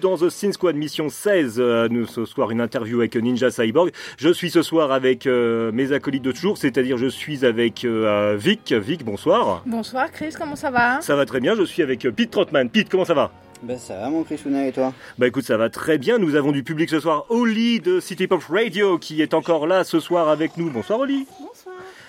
Dans 0.00 0.16
The 0.16 0.30
Sin 0.30 0.52
Squad 0.52 0.74
mission 0.76 1.08
16. 1.08 1.56
Euh, 1.58 1.88
nous 1.90 2.06
ce 2.06 2.24
soir 2.24 2.50
une 2.50 2.60
interview 2.60 2.98
avec 3.00 3.14
Ninja 3.16 3.50
Cyborg. 3.50 3.90
Je 4.18 4.32
suis 4.32 4.50
ce 4.50 4.62
soir 4.62 4.92
avec 4.92 5.26
euh, 5.26 5.70
mes 5.72 5.92
acolytes 5.92 6.22
de 6.22 6.32
toujours, 6.32 6.58
c'est-à-dire 6.58 6.96
je 6.96 7.06
suis 7.06 7.44
avec 7.44 7.84
euh, 7.84 8.36
Vic. 8.38 8.72
Vic, 8.72 9.04
bonsoir. 9.04 9.62
Bonsoir 9.66 10.10
Chris, 10.10 10.34
comment 10.36 10.56
ça 10.56 10.70
va? 10.70 11.00
Ça 11.02 11.16
va 11.16 11.26
très 11.26 11.40
bien. 11.40 11.54
Je 11.54 11.62
suis 11.62 11.82
avec 11.82 12.08
Pete 12.10 12.30
Trotman. 12.30 12.70
Pete, 12.70 12.88
comment 12.88 13.04
ça 13.04 13.14
va? 13.14 13.30
Ben 13.62 13.78
ça 13.78 13.98
va 13.98 14.08
mon 14.08 14.24
Chrisouna 14.24 14.66
et 14.66 14.72
toi? 14.72 14.94
Bah 15.18 15.26
écoute, 15.26 15.44
ça 15.44 15.58
va 15.58 15.68
très 15.68 15.98
bien. 15.98 16.16
Nous 16.16 16.34
avons 16.34 16.50
du 16.50 16.62
public 16.62 16.88
ce 16.88 16.98
soir. 16.98 17.26
Oli 17.28 17.80
de 17.80 18.00
City 18.00 18.26
Pop 18.26 18.42
Radio 18.48 18.98
qui 18.98 19.20
est 19.20 19.34
encore 19.34 19.66
là 19.66 19.84
ce 19.84 20.00
soir 20.00 20.30
avec 20.30 20.56
nous. 20.56 20.70
Bonsoir 20.70 21.00
Oli. 21.00 21.26
Bonsoir. 21.38 21.59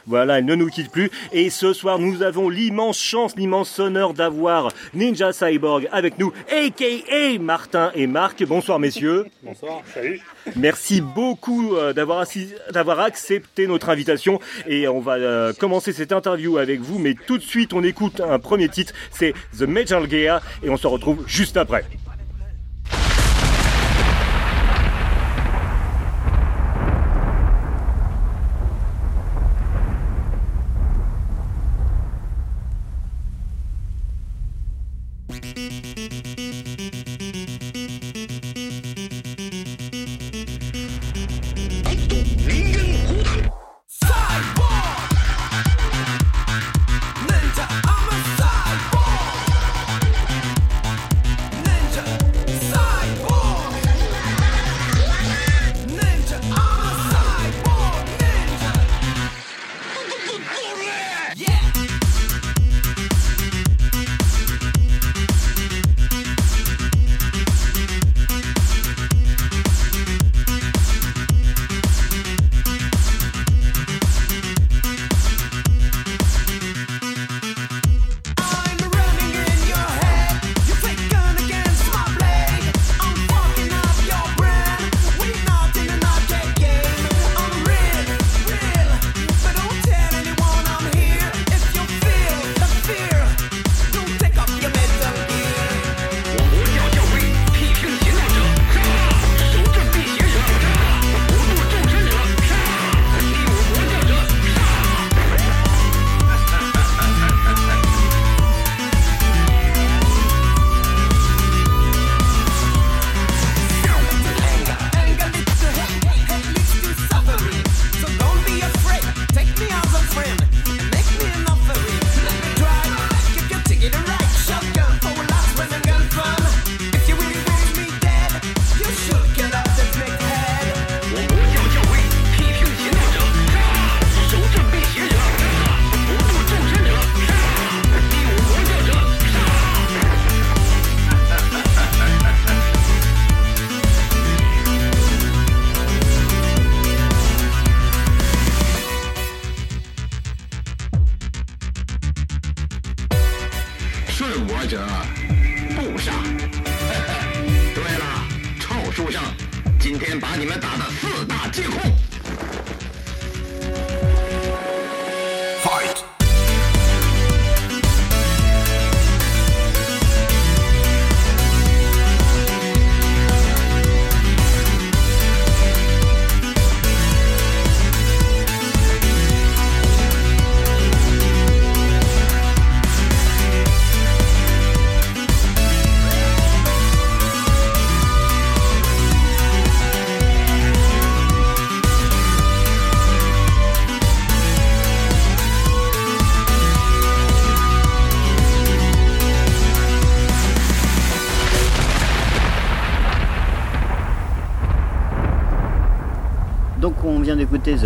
Voilà, 0.07 0.39
elle 0.39 0.45
ne 0.45 0.55
nous 0.55 0.67
quitte 0.67 0.91
plus. 0.91 1.11
Et 1.31 1.49
ce 1.49 1.73
soir, 1.73 1.99
nous 1.99 2.23
avons 2.23 2.49
l'immense 2.49 2.99
chance, 2.99 3.35
l'immense 3.35 3.77
honneur 3.79 4.13
d'avoir 4.13 4.69
Ninja 4.93 5.33
Cyborg 5.33 5.87
avec 5.91 6.17
nous, 6.19 6.33
a.k.a. 6.49 7.39
Martin 7.39 7.91
et 7.95 8.07
Marc. 8.07 8.43
Bonsoir 8.43 8.79
messieurs. 8.79 9.25
Bonsoir, 9.43 9.81
salut. 9.93 10.21
Merci 10.55 11.01
beaucoup 11.01 11.75
euh, 11.75 11.93
d'avoir 11.93 12.99
accepté 12.99 13.67
notre 13.67 13.89
invitation 13.89 14.39
et 14.67 14.87
on 14.87 14.99
va 14.99 15.13
euh, 15.13 15.53
commencer 15.53 15.93
cette 15.93 16.11
interview 16.11 16.57
avec 16.57 16.79
vous. 16.79 16.99
Mais 16.99 17.15
tout 17.27 17.37
de 17.37 17.43
suite, 17.43 17.73
on 17.73 17.83
écoute 17.83 18.21
un 18.21 18.39
premier 18.39 18.69
titre, 18.69 18.93
c'est 19.11 19.33
The 19.57 19.63
Metal 19.63 20.09
Gear 20.09 20.41
et 20.63 20.69
on 20.69 20.77
se 20.77 20.87
retrouve 20.87 21.23
juste 21.27 21.57
après. 21.57 21.85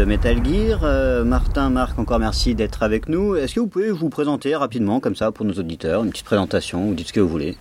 Metal 0.04 0.44
Gear. 0.44 0.82
Euh, 0.84 1.24
Martin, 1.24 1.70
Marc, 1.70 1.98
encore 1.98 2.20
merci 2.20 2.54
d'être 2.56 2.84
avec 2.84 3.08
nous. 3.08 3.36
Est-ce 3.36 3.56
que 3.56 3.60
vous 3.60 3.68
pouvez 3.68 3.92
vous 3.92 4.10
présenter 4.10 4.56
rapidement 4.56 5.00
comme 5.00 5.16
ça 5.16 5.32
pour 5.32 5.46
nos 5.46 5.54
auditeurs, 5.54 6.04
une 6.04 6.10
petite 6.10 6.26
présentation, 6.26 6.86
vous 6.86 6.94
dites 6.94 7.08
ce 7.08 7.14
que 7.14 7.20
vous 7.22 7.30
voulez. 7.30 7.56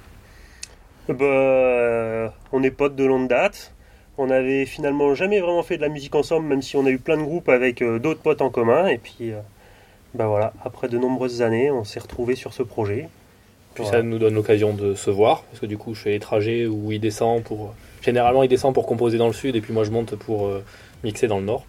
Bah, 1.09 1.15
euh, 1.21 2.29
on 2.53 2.63
est 2.63 2.71
potes 2.71 2.97
de 2.97 3.05
longue 3.05 3.29
date. 3.29 3.73
On 4.19 4.31
avait 4.31 4.65
finalement 4.65 5.15
jamais 5.15 5.41
vraiment 5.41 5.63
fait 5.63 5.77
de 5.77 5.83
la 5.83 5.89
musique 5.89 6.15
ensemble, 6.15 6.47
même 6.47 6.63
si 6.63 6.77
on 6.77 6.87
a 6.87 6.91
eu 6.91 6.99
plein 6.99 7.17
de 7.17 7.23
groupes 7.23 7.49
avec 7.49 7.83
euh, 7.83 7.99
d'autres 7.99 8.21
potes 8.21 8.43
en 8.43 8.51
commun. 8.51 8.87
Et 8.87 8.99
puis, 8.99 9.33
euh, 9.33 9.41
Bah 10.15 10.27
voilà, 10.27 10.53
après 10.65 10.89
de 10.89 10.99
nombreuses 10.99 11.43
années, 11.43 11.71
on 11.71 11.85
s'est 11.85 12.01
retrouvé 12.01 12.35
sur 12.37 12.53
ce 12.53 12.63
projet. 12.63 13.09
Puis 13.75 13.83
Voilà. 13.83 13.99
ça 13.99 14.03
nous 14.03 14.19
donne 14.19 14.35
l'occasion 14.35 14.73
de 14.73 14.95
se 14.95 15.11
voir, 15.11 15.43
parce 15.45 15.61
que 15.61 15.67
du 15.67 15.77
coup, 15.77 15.95
je 15.95 16.01
fais 16.03 16.11
les 16.11 16.21
trajets 16.21 16.67
où 16.67 16.93
il 16.93 17.01
descend 17.01 17.43
pour. 17.43 17.75
Généralement, 18.03 18.43
il 18.43 18.49
descend 18.49 18.73
pour 18.75 18.87
composer 18.87 19.19
dans 19.19 19.27
le 19.27 19.33
sud, 19.33 19.57
et 19.57 19.61
puis 19.61 19.73
moi, 19.73 19.83
je 19.85 19.91
monte 19.91 20.15
pour 20.15 20.47
euh, 20.47 20.63
mixer 21.03 21.27
dans 21.27 21.39
le 21.39 21.45
nord. 21.45 21.65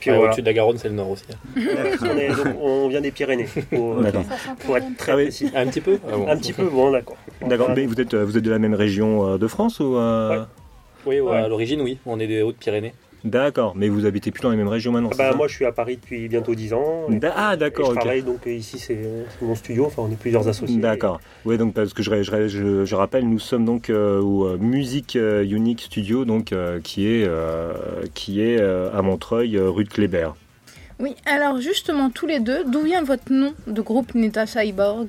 Puis 0.00 0.10
Ouais, 0.10 0.16
voilà. 0.16 0.30
Au-dessus 0.30 0.42
de 0.42 0.46
la 0.46 0.52
Garonne, 0.52 0.78
c'est 0.78 0.88
le 0.88 0.94
nord 0.94 1.10
aussi. 1.10 1.24
On, 1.56 2.16
est- 2.18 2.28
donc, 2.28 2.46
on 2.60 2.88
vient 2.88 3.00
des 3.00 3.10
Pyrénées, 3.10 3.48
pour, 3.70 4.04
être 4.06 4.96
très 4.96 5.12
Ah 5.12 5.16
oui. 5.16 5.24
précis. 5.24 5.50
Un 5.54 5.66
petit 5.66 5.80
peu 5.80 5.98
Ah 6.08 6.16
bon. 6.16 6.28
Un 6.28 6.36
petit 6.36 6.52
peu, 6.52 6.64
bon, 6.68 6.90
d'accord. 6.90 7.16
D'accord, 7.46 7.70
mais 7.74 7.86
vous 7.86 8.00
êtes, 8.00 8.14
euh, 8.14 8.24
vous 8.24 8.36
êtes 8.38 8.44
de 8.44 8.50
la 8.50 8.58
même 8.58 8.74
région 8.74 9.26
euh, 9.34 9.38
de 9.38 9.46
France 9.46 9.80
ou 9.80 9.96
euh, 9.96 10.30
Ouais. 10.40 10.44
Oui, 11.06 11.20
ouais, 11.20 11.30
Ouais. 11.30 11.36
à 11.38 11.48
l'origine, 11.48 11.80
oui. 11.80 11.98
On 12.06 12.18
est 12.20 12.26
des 12.26 12.42
Hautes-Pyrénées. 12.42 12.92
D'accord, 13.24 13.74
mais 13.76 13.88
vous 13.88 14.06
habitez 14.06 14.30
plus 14.30 14.40
dans 14.42 14.50
les 14.50 14.56
mêmes 14.56 14.68
régions 14.68 14.92
maintenant 14.92 15.10
Ah 15.12 15.16
bah, 15.16 15.34
moi, 15.34 15.48
je 15.48 15.54
suis 15.54 15.64
à 15.64 15.72
Paris 15.72 15.96
depuis 15.96 16.28
bientôt 16.28 16.54
10 16.54 16.72
ans. 16.72 17.06
Et, 17.10 17.18
Ah 17.34 17.56
d'accord, 17.56 17.90
je 17.90 17.96
travaille 17.96 18.22
donc 18.22 18.46
euh, 18.46 18.52
ici, 18.52 18.78
c'est 18.78 18.98
mon 19.42 19.54
studio. 19.56 19.86
Enfin, 19.86 20.02
on 20.06 20.10
est 20.12 20.18
plusieurs 20.18 20.46
associés. 20.46 20.78
D'accord. 20.80 21.20
Oui, 21.44 21.58
donc 21.58 21.74
parce 21.74 21.92
que 21.92 22.02
je, 22.02 22.22
je, 22.22 22.46
je- 22.48 22.84
je 22.84 22.94
rappelle, 22.94 23.28
nous 23.28 23.38
sommes 23.40 23.64
donc 23.64 23.90
euh, 23.90 24.20
au 24.20 24.46
euh, 24.46 24.56
Music 24.58 25.16
Unique 25.16 25.80
Studio, 25.82 26.24
donc 26.24 26.52
euh, 26.52 26.80
qui 26.80 27.08
est 27.08 27.24
euh, 27.26 27.72
qui 28.14 28.40
est 28.40 28.60
euh, 28.60 28.90
à 28.96 29.02
Montreuil, 29.02 29.56
euh, 29.56 29.68
rue 29.68 29.84
de 29.84 29.88
Kléber. 29.90 30.28
Oui, 31.00 31.14
alors 31.26 31.60
justement, 31.60 32.10
tous 32.10 32.26
les 32.26 32.40
deux, 32.40 32.64
d'où 32.64 32.82
vient 32.82 33.02
votre 33.02 33.32
nom 33.32 33.52
de 33.66 33.80
groupe 33.82 34.14
Neta 34.14 34.46
Cyborg? 34.46 35.08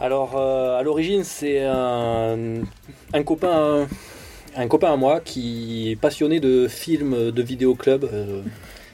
Alors, 0.00 0.32
euh, 0.36 0.78
à 0.78 0.82
l'origine, 0.82 1.24
c'est 1.24 1.64
un, 1.64 2.36
un 3.12 3.22
copain, 3.22 3.86
un 4.56 4.68
copain 4.68 4.92
à 4.92 4.96
moi 4.96 5.20
qui 5.20 5.90
est 5.90 5.96
passionné 5.96 6.40
de 6.40 6.68
films 6.68 7.30
de 7.30 7.42
vidéoclub. 7.42 8.04
euh, 8.04 8.42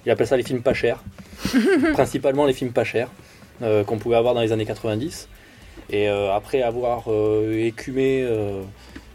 il 0.04 0.10
appelle 0.10 0.26
ça 0.26 0.36
les 0.36 0.44
films 0.44 0.62
pas 0.62 0.74
chers, 0.74 1.02
principalement 1.92 2.46
les 2.46 2.52
films 2.52 2.70
pas 2.70 2.84
chers 2.84 3.10
euh, 3.62 3.82
qu'on 3.82 3.98
pouvait 3.98 4.16
avoir 4.16 4.34
dans 4.34 4.40
les 4.40 4.52
années 4.52 4.66
90. 4.66 5.28
Et 5.90 6.08
euh, 6.08 6.32
après 6.32 6.62
avoir 6.62 7.08
écumé 7.52 8.26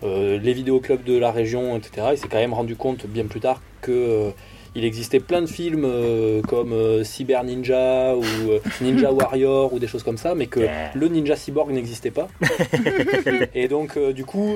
les 0.03 0.53
vidéoclubs 0.53 1.03
de 1.03 1.17
la 1.17 1.31
région, 1.31 1.77
etc., 1.77 2.07
il 2.11 2.17
s'est 2.17 2.27
quand 2.27 2.39
même 2.39 2.53
rendu 2.53 2.75
compte 2.75 3.05
bien 3.05 3.25
plus 3.25 3.39
tard 3.39 3.61
que 3.81 4.31
il 4.73 4.85
existait 4.85 5.19
plein 5.19 5.41
de 5.41 5.47
films 5.47 5.83
euh, 5.85 6.41
comme 6.43 6.71
euh, 6.71 7.03
Cyber 7.03 7.43
Ninja 7.43 8.15
ou 8.15 8.23
euh, 8.23 8.59
Ninja 8.79 9.11
Warrior 9.13 9.73
ou 9.73 9.79
des 9.79 9.87
choses 9.87 10.03
comme 10.03 10.17
ça, 10.17 10.33
mais 10.33 10.47
que 10.47 10.61
le 10.93 11.07
Ninja 11.09 11.35
Cyborg 11.35 11.71
n'existait 11.71 12.11
pas. 12.11 12.29
et 13.53 13.67
donc, 13.67 13.99
du 14.13 14.23
coup, 14.23 14.55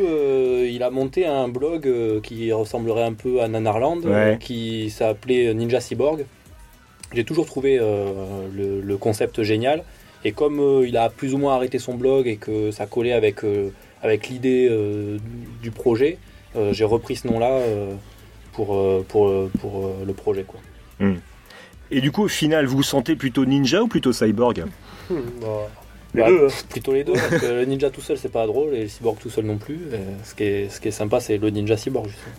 il 0.64 0.82
a 0.84 0.90
monté 0.90 1.26
un 1.26 1.48
blog 1.50 2.22
qui 2.22 2.52
ressemblerait 2.52 3.04
un 3.04 3.14
peu 3.14 3.42
à 3.42 3.48
Nanarland, 3.48 4.04
Ouais. 4.06 4.38
qui 4.40 4.90
s'appelait 4.90 5.54
Ninja 5.54 5.82
Cyborg. 5.82 6.26
J'ai 7.14 7.24
toujours 7.24 7.46
trouvé 7.46 7.78
le, 7.78 8.82
le 8.82 8.98
concept 8.98 9.44
génial. 9.44 9.84
Et 10.24 10.32
comme 10.32 10.84
il 10.86 10.98
a 10.98 11.10
plus 11.10 11.34
ou 11.34 11.38
moins 11.38 11.56
arrêté 11.56 11.78
son 11.78 11.94
blog 11.96 12.28
et 12.28 12.38
que 12.38 12.72
ça 12.72 12.86
collait 12.86 13.14
avec, 13.14 13.42
avec 14.02 14.30
l'idée 14.30 14.70
du 15.62 15.72
projet, 15.72 16.18
j'ai 16.72 16.86
repris 16.86 17.16
ce 17.18 17.28
nom-là 17.28 17.60
pour, 18.56 18.76
euh, 18.76 19.06
pour, 19.08 19.28
euh, 19.28 19.52
pour 19.60 19.86
euh, 19.86 19.94
le 20.06 20.14
projet. 20.14 20.44
Quoi. 20.48 20.60
Et 21.92 22.02
du 22.02 22.12
coup, 22.12 22.24
au 22.24 22.28
final, 22.28 22.66
vous 22.66 22.78
vous 22.78 22.84
sentez 22.84 23.16
plutôt 23.16 23.46
ninja 23.46 23.84
ou 23.84 23.88
plutôt 23.88 24.14
cyborg? 24.14 24.66
Hmm, 25.10 25.16
bah, 25.42 25.48
les 26.14 26.22
Bah, 26.22 26.30
deux, 26.30 26.48
hein. 26.48 26.54
Plutôt 26.70 26.94
les 26.94 27.04
deux, 27.04 27.14
parce 27.14 27.42
que 27.42 27.46
le 27.46 27.66
ninja 27.66 27.90
tout 27.90 28.02
seul 28.02 28.18
c'est 28.18 28.32
pas 28.32 28.48
drôle 28.48 28.74
et 28.74 28.84
le 28.84 28.88
cyborg 28.88 29.18
tout 29.20 29.30
seul 29.30 29.46
non 29.46 29.58
plus. 29.58 29.80
Et 29.94 30.00
ce, 30.24 30.34
qui 30.34 30.44
est, 30.44 30.70
ce 30.70 30.80
qui 30.82 30.88
est 30.88 30.92
sympa 30.92 31.20
c'est 31.20 31.38
le 31.38 31.50
ninja 31.50 31.78
cyborg 31.78 32.08
justement. 32.08 32.36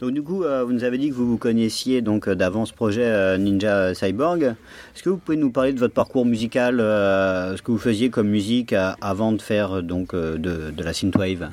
Donc 0.00 0.12
du 0.12 0.22
coup, 0.22 0.44
euh, 0.44 0.64
vous 0.64 0.72
nous 0.72 0.84
avez 0.84 0.96
dit 0.96 1.10
que 1.10 1.14
vous 1.14 1.26
vous 1.28 1.36
connaissiez 1.36 2.00
donc 2.00 2.28
d'avant 2.28 2.64
ce 2.64 2.72
projet 2.72 3.04
euh, 3.04 3.36
Ninja 3.36 3.92
Cyborg. 3.94 4.42
Est-ce 4.42 5.02
que 5.02 5.10
vous 5.10 5.18
pouvez 5.18 5.36
nous 5.36 5.50
parler 5.50 5.74
de 5.74 5.78
votre 5.78 5.92
parcours 5.92 6.24
musical, 6.24 6.80
euh, 6.80 7.54
ce 7.54 7.60
que 7.60 7.70
vous 7.70 7.76
faisiez 7.78 8.08
comme 8.08 8.28
musique 8.28 8.72
euh, 8.72 8.92
avant 9.02 9.30
de 9.32 9.42
faire 9.42 9.82
donc 9.82 10.14
euh, 10.14 10.38
de, 10.38 10.70
de 10.70 10.82
la 10.82 10.94
synthwave? 10.94 11.50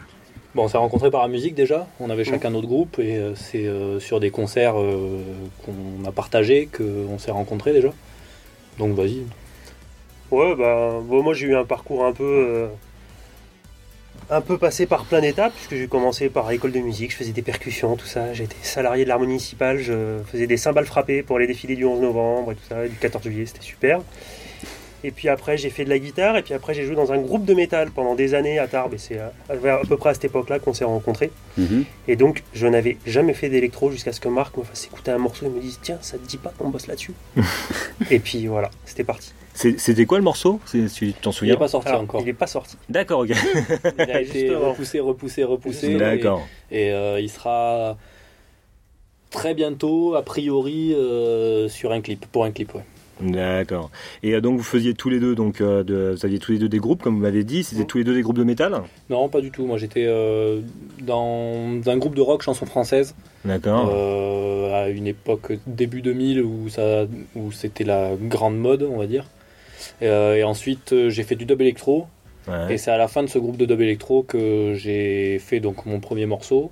Bon, 0.58 0.64
on 0.64 0.68
s'est 0.70 0.78
rencontrés 0.80 1.12
par 1.12 1.22
la 1.22 1.28
musique 1.28 1.54
déjà, 1.54 1.86
on 2.00 2.10
avait 2.10 2.24
chacun 2.24 2.50
notre 2.50 2.66
groupe 2.66 2.98
et 2.98 3.16
euh, 3.16 3.36
c'est 3.36 3.68
euh, 3.68 4.00
sur 4.00 4.20
des 4.20 4.32
concerts 4.32 4.82
euh, 4.82 5.22
qu'on 5.64 6.04
a 6.04 6.12
partagés 6.12 6.68
qu'on 6.76 7.20
s'est 7.20 7.30
rencontrés 7.30 7.74
déjà. 7.74 7.90
Donc 8.80 8.96
vas-y. 8.96 9.22
Ouais, 10.32 10.56
bah, 10.56 11.00
bon, 11.04 11.22
moi 11.22 11.36
j'ai 11.36 11.46
eu 11.46 11.56
un 11.56 11.64
parcours 11.64 12.06
un 12.06 12.12
peu, 12.12 12.70
un 14.32 14.42
peu 14.42 14.58
passé 14.58 14.88
par 14.88 15.06
plein 15.06 15.22
d'étapes, 15.22 15.54
puisque 15.54 15.76
j'ai 15.76 15.88
commencé 15.88 16.28
par 16.28 16.50
l'école 16.50 16.72
de 16.72 16.80
musique, 16.80 17.12
je 17.12 17.18
faisais 17.18 17.34
des 17.34 17.44
percussions, 17.44 17.96
tout 17.96 18.08
ça. 18.08 18.34
J'étais 18.34 18.56
salarié 18.64 19.04
de 19.04 19.10
l'art 19.10 19.20
municipal, 19.20 19.78
je 19.78 20.18
faisais 20.26 20.48
des 20.48 20.58
cymbales 20.58 20.88
frappées 20.88 21.22
pour 21.22 21.38
les 21.38 21.46
défilés 21.46 21.76
du 21.76 21.86
11 21.86 22.02
novembre 22.02 22.54
et 22.54 22.56
tout 22.56 22.66
ça, 22.68 22.84
et 22.84 22.90
du 22.90 22.96
14 22.96 23.24
juillet, 23.26 23.46
c'était 23.46 23.62
super. 23.62 24.02
Et 25.04 25.12
puis 25.12 25.30
après, 25.30 25.58
j'ai 25.58 25.70
fait 25.70 25.86
de 25.86 25.90
la 25.90 26.00
guitare, 26.00 26.38
et 26.38 26.42
puis 26.42 26.54
après, 26.56 26.74
j'ai 26.74 26.84
joué 26.86 26.96
dans 26.96 27.12
un 27.12 27.20
groupe 27.20 27.46
de 27.46 27.54
métal 27.54 27.92
pendant 27.92 28.16
des 28.16 28.34
années 28.34 28.58
à 28.58 28.68
Tarbes, 28.68 28.96
et 28.96 28.98
c'est 28.98 29.20
à, 29.20 29.32
à 29.50 29.56
peu 29.88 29.96
près 29.98 30.10
à 30.10 30.14
cette 30.16 30.26
époque-là 30.26 30.58
qu'on 30.60 30.74
s'est 30.74 30.86
rencontrés. 30.86 31.32
Mhm. 31.58 31.86
Et 32.08 32.16
donc, 32.16 32.44
je 32.54 32.66
n'avais 32.68 32.98
jamais 33.06 33.34
fait 33.34 33.50
d'électro 33.50 33.92
jusqu'à 33.92 34.12
ce 34.12 34.20
que 34.20 34.28
Marc 34.28 34.58
me 34.58 34.64
fasse 34.64 34.86
écouter 34.86 35.12
un 35.12 35.18
morceau 35.20 35.46
et 35.46 35.50
me 35.50 35.60
dise 35.60 35.80
Tiens, 35.84 36.00
ça 36.02 36.18
te 36.18 36.26
dit 36.28 36.38
pas 36.38 36.52
qu'on 36.58 36.70
bosse 36.70 36.88
là-dessus 36.88 37.14
Et 38.12 38.20
puis 38.20 38.48
voilà, 38.48 38.72
c'était 38.86 39.04
parti. 39.04 39.34
C'est- 39.54 39.80
C'était 39.80 40.06
quoi 40.06 40.18
le 40.18 40.24
morceau 40.24 40.60
C'est- 40.66 40.88
Tu 40.94 41.14
t'en 41.14 41.30
Il 41.30 41.34
souviens 41.34 41.54
n'est 41.54 41.60
pas 41.60 41.68
sorti 41.68 41.88
Alors, 41.90 42.02
encore. 42.02 42.22
il 42.22 42.26
n'est 42.26 42.34
pas 42.34 42.48
sorti. 42.48 42.76
D'accord, 42.90 43.20
ok. 43.22 43.30
Il 44.00 44.12
a 44.12 44.22
été 44.22 44.54
repoussé, 44.56 45.00
repoussé, 45.00 45.44
repoussé. 45.44 45.92
et- 45.92 45.98
D'accord. 45.98 46.48
Et, 46.72 46.92
euh, 46.92 47.20
il 47.20 47.30
sera 47.30 47.98
très 49.30 49.54
bientôt, 49.54 50.16
a 50.16 50.22
priori, 50.24 50.94
euh, 50.96 51.68
sur 51.70 51.92
un 51.92 52.02
clip, 52.02 52.26
pour 52.28 52.46
un 52.46 52.52
clip, 52.52 52.74
ouais. 52.76 52.84
D'accord. 53.22 53.90
Et 54.24 54.34
euh, 54.34 54.42
donc 54.42 54.58
vous 54.58 54.64
faisiez 54.64 54.94
tous 54.94 55.10
les 55.10 55.20
deux, 55.20 55.36
donc 55.36 55.62
euh, 55.62 55.84
de, 55.84 56.16
vous 56.18 56.26
aviez 56.26 56.40
tous 56.40 56.52
les 56.52 56.60
deux 56.60 56.70
des 56.70 56.78
groupes, 56.78 57.02
comme 57.02 57.16
vous 57.16 57.22
m'avez 57.22 57.44
dit. 57.44 57.64
C'était 57.64 57.86
tous 57.86 57.98
les 57.98 58.04
deux 58.04 58.14
des 58.14 58.22
groupes 58.22 58.38
de 58.38 58.44
métal 58.44 58.82
Non, 59.10 59.28
pas 59.30 59.42
du 59.42 59.52
tout. 59.52 59.66
Moi, 59.66 59.78
j'étais 59.78 60.06
euh, 60.08 60.62
dans 61.02 61.80
un 61.86 61.98
groupe 61.98 62.16
de 62.16 62.22
rock 62.22 62.44
chanson 62.44 62.66
française 62.66 63.16
D'accord. 63.46 63.90
euh, 63.92 64.84
à 64.84 64.90
une 64.90 65.08
époque 65.08 65.54
début 65.66 66.02
2000 66.02 66.42
où 66.44 66.70
ça, 66.70 67.06
où 67.36 67.52
c'était 67.52 67.84
la 67.84 68.12
grande 68.20 68.58
mode, 68.58 68.84
on 68.84 68.98
va 68.98 69.08
dire. 69.08 69.26
Et, 70.02 70.08
euh, 70.08 70.36
et 70.36 70.44
ensuite, 70.44 70.94
j'ai 71.10 71.24
fait 71.24 71.36
du 71.36 71.46
dub 71.46 71.62
électro. 71.62 72.08
Ouais. 72.48 72.76
Et 72.76 72.78
c'est 72.78 72.92
à 72.92 72.98
la 72.98 73.08
fin 73.08 73.24
de 73.24 73.28
ce 73.28 73.40
groupe 73.40 73.58
de 73.58 73.66
dub 73.66 73.82
électro 73.82 74.24
que 74.24 74.74
j'ai 74.76 75.40
fait 75.40 75.60
donc 75.60 75.86
mon 75.86 76.00
premier 76.00 76.26
morceau 76.26 76.72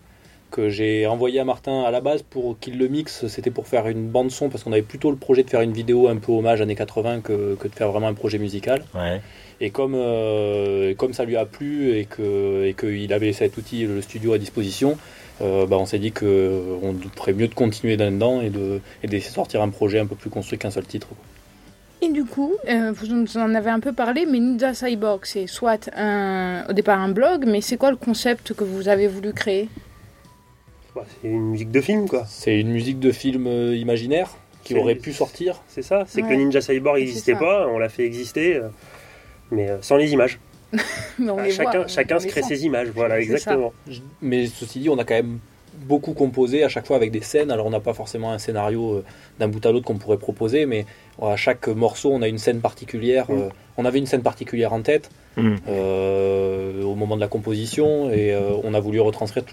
que 0.51 0.69
j'ai 0.69 1.05
envoyé 1.07 1.39
à 1.39 1.43
Martin 1.43 1.83
à 1.83 1.91
la 1.91 2.01
base 2.01 2.21
pour 2.21 2.57
qu'il 2.59 2.77
le 2.77 2.87
mixe. 2.87 3.27
C'était 3.27 3.51
pour 3.51 3.67
faire 3.67 3.87
une 3.87 4.07
bande 4.07 4.31
son 4.31 4.49
parce 4.49 4.63
qu'on 4.63 4.71
avait 4.71 4.81
plutôt 4.81 5.11
le 5.11 5.17
projet 5.17 5.43
de 5.43 5.49
faire 5.49 5.61
une 5.61 5.73
vidéo 5.73 6.07
un 6.07 6.17
peu 6.17 6.31
hommage 6.31 6.61
années 6.61 6.75
80 6.75 7.21
que, 7.21 7.55
que 7.55 7.67
de 7.67 7.73
faire 7.73 7.91
vraiment 7.91 8.07
un 8.07 8.13
projet 8.13 8.37
musical. 8.37 8.83
Ouais. 8.93 9.21
Et 9.61 9.69
comme, 9.69 9.93
euh, 9.95 10.93
comme 10.95 11.13
ça 11.13 11.25
lui 11.25 11.37
a 11.37 11.45
plu 11.45 11.97
et 11.97 12.05
que 12.05 12.65
et 12.65 12.73
qu'il 12.73 13.11
avait 13.13 13.33
cet 13.33 13.57
outil, 13.57 13.85
le 13.85 14.01
studio 14.01 14.33
à 14.33 14.37
disposition, 14.37 14.97
euh, 15.41 15.65
bah, 15.65 15.77
on 15.77 15.85
s'est 15.85 15.99
dit 15.99 16.11
qu'on 16.11 16.95
ferait 17.15 17.33
mieux 17.33 17.47
de 17.47 17.53
continuer 17.53 17.97
là-dedans 17.97 18.41
et 18.41 18.49
de, 18.49 18.81
et 19.03 19.07
de 19.07 19.19
sortir 19.19 19.61
un 19.61 19.69
projet 19.69 19.99
un 19.99 20.05
peu 20.05 20.15
plus 20.15 20.29
construit 20.29 20.57
qu'un 20.57 20.71
seul 20.71 20.85
titre. 20.85 21.07
Et 22.01 22.09
du 22.09 22.25
coup, 22.25 22.53
euh, 22.69 22.91
vous 22.93 23.07
nous 23.07 23.37
en 23.37 23.55
avez 23.55 23.69
un 23.69 23.79
peu 23.79 23.93
parlé, 23.93 24.25
mais 24.29 24.39
Ninja 24.39 24.73
Cyborg, 24.73 25.21
c'est 25.23 25.47
soit 25.47 25.89
un, 25.95 26.65
au 26.69 26.73
départ 26.73 26.99
un 26.99 27.09
blog, 27.09 27.45
mais 27.47 27.61
c'est 27.61 27.77
quoi 27.77 27.89
le 27.89 27.97
concept 27.97 28.53
que 28.53 28.63
vous 28.63 28.89
avez 28.89 29.07
voulu 29.07 29.33
créer? 29.33 29.69
C'est 31.21 31.27
une 31.27 31.49
musique 31.51 31.71
de 31.71 31.81
film, 31.81 32.07
quoi. 32.07 32.23
C'est 32.27 32.59
une 32.59 32.69
musique 32.71 32.99
de 32.99 33.11
film 33.11 33.47
euh, 33.47 33.75
imaginaire 33.75 34.29
qui 34.63 34.75
aurait 34.77 34.95
pu 34.95 35.13
sortir. 35.13 35.61
C'est 35.67 35.81
ça. 35.83 36.03
C'est 36.07 36.21
que 36.23 36.27
le 36.29 36.35
Ninja 36.37 36.61
Cyborg 36.61 36.97
n'existait 36.99 37.35
pas, 37.35 37.67
on 37.67 37.77
l'a 37.77 37.89
fait 37.89 38.03
exister, 38.05 38.55
euh, 38.55 38.69
mais 39.51 39.69
euh, 39.69 39.77
sans 39.81 39.97
les 39.97 40.11
images. 40.13 40.39
Mais 41.19 41.29
on 41.29 41.37
Ah, 41.37 41.43
les 41.45 41.51
chacun 41.51 41.71
voit, 41.79 41.87
chacun 41.87 42.15
on 42.17 42.19
se 42.19 42.27
crée 42.27 42.41
sent. 42.41 42.55
ses 42.55 42.65
images, 42.65 42.87
voilà, 42.93 43.15
ça. 43.15 43.21
exactement. 43.21 43.71
Mais 44.21 44.47
ceci 44.47 44.79
dit, 44.79 44.89
on 44.89 44.97
a 44.97 45.03
quand 45.05 45.13
même 45.13 45.37
beaucoup 45.85 46.13
composé 46.13 46.63
à 46.63 46.69
chaque 46.69 46.87
fois 46.87 46.95
avec 46.95 47.11
des 47.11 47.21
scènes. 47.21 47.51
Alors 47.51 47.67
on 47.67 47.69
n'a 47.69 47.79
pas 47.79 47.93
forcément 47.93 48.31
un 48.31 48.39
scénario 48.39 48.95
euh, 48.95 49.03
d'un 49.39 49.47
bout 49.47 49.63
à 49.65 49.71
l'autre 49.71 49.85
qu'on 49.85 49.97
pourrait 49.97 50.17
proposer, 50.17 50.65
mais 50.65 50.85
à 51.21 51.35
chaque 51.35 51.67
morceau, 51.67 52.11
on 52.11 52.21
a 52.23 52.27
une 52.27 52.39
scène 52.39 52.59
particulière. 52.61 53.29
Mm. 53.29 53.33
euh, 53.39 53.49
on 53.77 53.85
avait 53.85 53.99
une 53.99 54.05
scène 54.07 54.23
particulière 54.23 54.73
en 54.73 54.81
tête 54.81 55.09
Mm. 55.37 55.55
euh, 55.67 56.81
au 56.83 56.95
moment 56.95 57.15
de 57.17 57.21
la 57.21 57.27
composition 57.27 58.09
et 58.09 58.33
euh, 58.33 58.51
on 58.63 58.73
a 58.73 58.79
voulu 58.79 59.01
retranscrire 59.01 59.43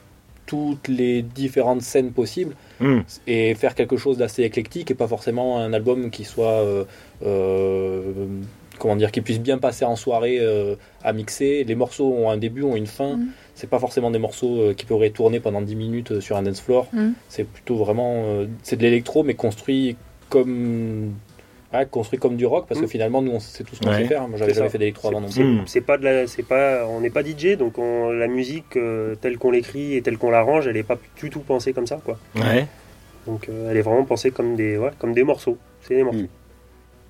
toutes 0.52 0.88
les 0.88 1.23
différentes 1.23 1.82
scènes 1.82 2.12
possibles 2.12 2.54
Mm. 2.80 3.00
et 3.28 3.54
faire 3.54 3.75
quelque 3.75 3.97
chose 3.97 4.16
d'assez 4.18 4.42
éclectique 4.42 4.90
et 4.90 4.94
pas 4.94 5.06
forcément 5.09 5.59
un 5.66 5.73
album 5.73 6.11
qui 6.11 6.25
soit 6.25 6.59
euh, 6.71 6.85
euh, 7.25 8.02
comment 8.78 8.97
dire 8.97 9.11
qui 9.12 9.21
puisse 9.21 9.40
bien 9.40 9.59
passer 9.59 9.85
en 9.85 9.97
soirée 9.97 10.38
euh, 10.40 10.75
à 11.04 11.12
mixer 11.12 11.64
les 11.64 11.75
morceaux 11.82 12.11
ont 12.12 12.28
un 12.30 12.37
début 12.47 12.62
ont 12.71 12.76
une 12.76 12.87
fin 12.99 13.16
Mhm. 13.16 13.28
c'est 13.54 13.71
pas 13.71 13.78
forcément 13.78 14.11
des 14.11 14.18
morceaux 14.18 14.56
euh, 14.61 14.75
qui 14.75 14.85
pourraient 14.85 15.11
tourner 15.21 15.38
pendant 15.40 15.62
10 15.62 15.76
minutes 15.76 16.12
euh, 16.12 16.21
sur 16.21 16.37
un 16.37 16.42
dance 16.42 16.61
floor 16.61 16.85
Mhm. 16.92 17.12
c'est 17.28 17.47
plutôt 17.54 17.76
vraiment 17.76 18.12
euh, 18.26 18.47
c'est 18.62 18.76
de 18.76 18.82
l'électro 18.82 19.23
mais 19.23 19.35
construit 19.35 19.97
comme 20.28 21.12
construit 21.87 22.19
comme 22.19 22.37
du 22.37 22.45
rock 22.47 22.67
parce 22.69 22.81
que 22.81 22.85
Mhm. 22.87 22.91
finalement 22.91 23.23
nous 23.23 23.33
on- 23.33 23.41
c'est 23.41 23.64
tout 23.64 23.75
ce 23.75 23.81
qu'on 23.81 23.88
Ouais. 23.91 23.99
sait 24.02 24.05
faire 24.09 24.29
moi 24.29 24.38
j'avais 24.38 24.52
jamais 24.55 24.67
ça. 24.69 24.73
fait 24.73 24.79
d'électro 24.79 25.09
avant 25.09 25.21
non 25.21 25.29
C'est 25.29 25.41
plus 25.43 25.52
Mm. 25.55 25.62
c'est 25.67 25.81
pas 25.81 25.97
de 25.99 26.05
la, 26.05 26.26
c'est 26.26 26.43
pas, 26.43 26.87
on 26.87 27.00
n'est 27.00 27.11
pas 27.11 27.23
DJ, 27.23 27.57
donc 27.57 27.79
on- 27.79 28.11
la 28.11 28.29
musique 28.29 28.76
euh, 28.76 29.14
telle 29.14 29.38
qu'on 29.38 29.50
l'écrit 29.50 29.95
et 29.97 30.02
telle 30.02 30.19
qu'on 30.19 30.31
l'arrange, 30.31 30.67
elle 30.67 30.75
n'est 30.75 30.83
pas 30.83 30.99
du 31.21 31.31
tout 31.31 31.41
pensée 31.41 31.73
comme 31.73 31.87
ça, 31.87 32.00
quoi. 32.05 32.19
Ouais. 32.37 32.67
Donc 33.26 33.49
euh, 33.49 33.71
elle 33.71 33.76
est 33.76 33.83
vraiment 33.83 34.05
pensée 34.05 34.31
comme 34.31 34.57
des, 34.57 34.76
ouais, 34.79 34.91
comme 34.99 35.12
des 35.14 35.25
morceaux. 35.25 35.57
C'est 35.83 35.95
des 35.97 36.02
morceaux. 36.05 36.21
Mm. 36.21 36.29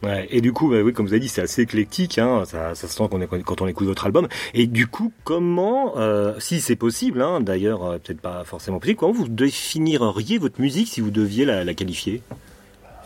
Ouais, 0.05 0.27
et 0.33 0.41
du 0.41 0.53
coup, 0.53 0.69
bah 0.69 0.81
oui, 0.83 0.93
comme 0.93 1.07
vous 1.07 1.13
avez 1.13 1.21
dit, 1.21 1.29
c'est 1.29 1.43
assez 1.43 1.63
éclectique, 1.63 2.19
hein, 2.19 2.43
ça, 2.45 2.75
ça 2.75 2.89
se 2.89 2.95
sent 2.97 3.05
qu'on 3.09 3.21
est- 3.21 3.43
quand 3.45 3.63
on 3.63 3.69
écoute 3.69 3.87
votre 3.87 4.05
album. 4.05 4.27
Et 4.53 4.67
du 4.67 4.89
coup, 4.89 5.13
comment, 5.23 5.97
euh, 5.97 6.35
si 6.41 6.61
c'est 6.61 6.75
possible, 6.75 7.23
hein, 7.23 7.41
d'ailleurs, 7.41 7.85
euh, 7.85 7.99
peut-être 7.99 8.21
pas 8.21 8.43
forcément 8.45 8.81
possible, 8.81 8.99
comment 8.99 9.13
vous 9.13 9.29
définiriez 9.29 10.39
votre 10.39 10.61
musique 10.61 10.89
si 10.89 11.01
vous 11.01 11.13
deviez 11.13 11.45
la, 11.45 11.63
la 11.63 11.75
qualifier? 11.75 12.21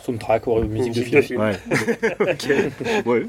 Soundtrack, 0.07 0.47
ou 0.47 0.61
musique 0.63 0.93
de 0.93 0.99
Musique 0.99 1.03
film. 1.03 1.21
de 1.21 1.21
film. 1.21 1.41
Ouais. 1.41 1.55
ok. 2.31 3.05
Ouais. 3.05 3.25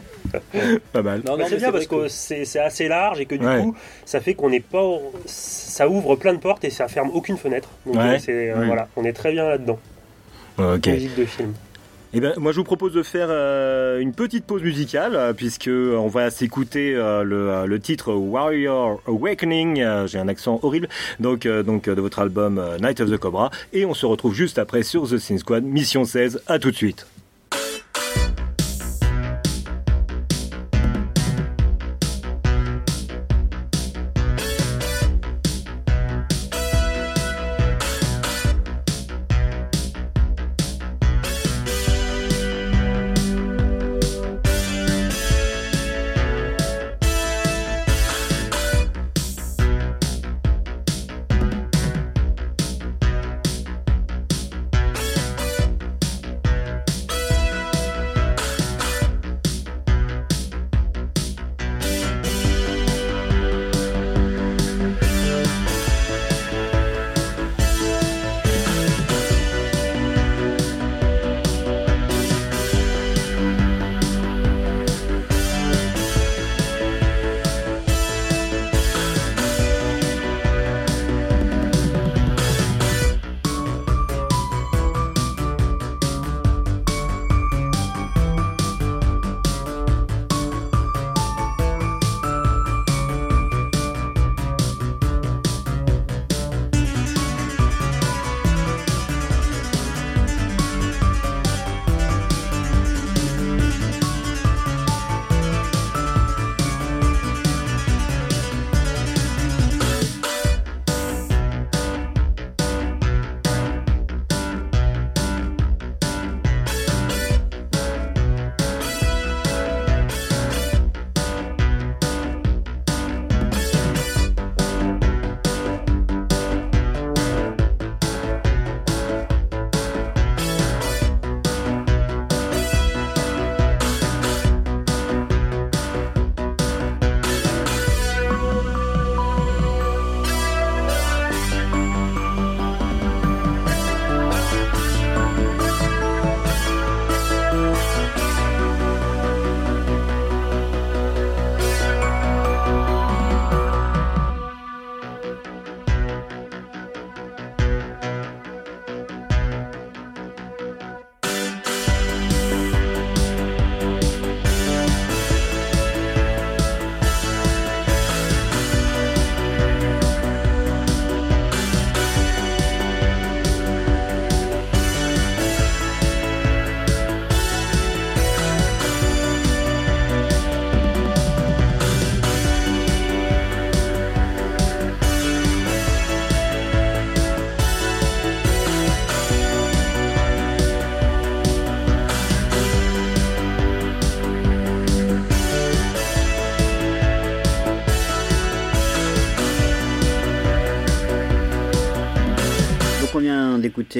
Pas 0.92 1.02
mal. 1.02 1.22
Non, 1.26 1.32
non, 1.32 1.38
Bah, 1.38 1.44
c'est 1.48 1.56
bien 1.56 1.72
parce 1.72 1.86
que, 1.86 2.08
c'est 2.08 2.44
c'est 2.44 2.60
assez 2.60 2.88
large 2.88 3.20
et 3.20 3.26
que 3.26 3.34
du 3.34 3.44
Ouais. 3.46 3.60
coup, 3.62 3.74
ça 4.04 4.20
fait 4.20 4.34
qu'on 4.34 4.50
n'est 4.50 4.60
pas. 4.60 4.84
Ça 5.26 5.88
ouvre 5.88 6.16
plein 6.16 6.32
de 6.34 6.38
portes 6.38 6.64
et 6.64 6.70
ça 6.70 6.88
ferme 6.88 7.10
aucune 7.12 7.36
fenêtre. 7.36 7.68
Donc, 7.86 7.96
Ouais. 7.96 8.18
euh, 8.28 8.56
euh, 8.56 8.64
voilà, 8.66 8.88
on 8.96 9.04
est 9.04 9.12
très 9.12 9.32
bien 9.32 9.48
là-dedans. 9.48 9.78
Ok. 10.58 10.86
Musique 10.86 11.16
de 11.16 11.24
film. 11.24 11.52
Eh 12.14 12.20
ben, 12.20 12.32
moi, 12.38 12.52
je 12.52 12.56
vous 12.56 12.64
propose 12.64 12.94
de 12.94 13.02
faire 13.02 13.28
euh, 13.30 14.00
une 14.00 14.14
petite 14.14 14.46
pause 14.46 14.62
musicale, 14.62 15.14
euh, 15.14 15.34
puisque 15.34 15.68
euh, 15.68 15.94
on 15.96 16.08
va 16.08 16.30
s'écouter 16.30 16.94
euh, 16.94 17.22
le, 17.22 17.66
le 17.66 17.80
titre 17.80 18.14
Warrior 18.14 19.02
Awakening. 19.06 19.84
J'ai 20.06 20.18
un 20.18 20.28
accent 20.28 20.58
horrible. 20.62 20.88
Donc, 21.20 21.46
donc 21.46 21.88
de 21.88 22.00
votre 22.00 22.20
album 22.20 22.62
Night 22.80 23.00
of 23.00 23.10
the 23.10 23.18
Cobra, 23.18 23.50
et 23.74 23.84
on 23.84 23.92
se 23.92 24.06
retrouve 24.06 24.34
juste 24.34 24.58
après 24.58 24.82
sur 24.82 25.06
The 25.06 25.18
Sin 25.18 25.36
Squad, 25.36 25.64
Mission 25.64 26.04
16. 26.04 26.42
À 26.46 26.58
tout 26.58 26.70
de 26.70 26.76
suite. 26.76 27.06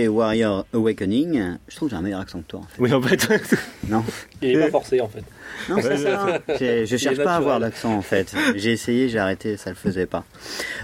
Warrior 0.06 0.64
Awakening. 0.72 1.56
Je 1.66 1.74
trouve 1.76 1.88
que 1.88 1.94
j'ai 1.94 1.98
un 1.98 2.02
meilleur 2.02 2.20
accent 2.20 2.38
que 2.40 2.46
toi. 2.46 2.60
En 2.60 2.62
fait. 2.64 2.80
Oui, 2.82 2.92
en 2.92 3.02
fait. 3.02 3.26
Non, 3.88 4.04
Il 4.42 4.50
est 4.50 4.60
pas 4.66 4.70
forcé 4.70 5.00
en 5.00 5.08
fait. 5.08 5.22
non 5.70 5.78
c'est 5.80 5.96
ça. 5.96 6.40
Je 6.60 6.84
cherche 6.96 7.16
Il 7.16 7.20
est 7.20 7.24
pas 7.24 7.32
à 7.32 7.36
avoir 7.36 7.58
naturel. 7.58 7.60
d'accent 7.72 7.94
en 7.96 8.02
fait. 8.02 8.34
J'ai 8.54 8.72
essayé, 8.72 9.08
j'ai 9.08 9.18
arrêté, 9.18 9.56
ça 9.56 9.70
le 9.70 9.76
faisait 9.76 10.04
pas. 10.06 10.24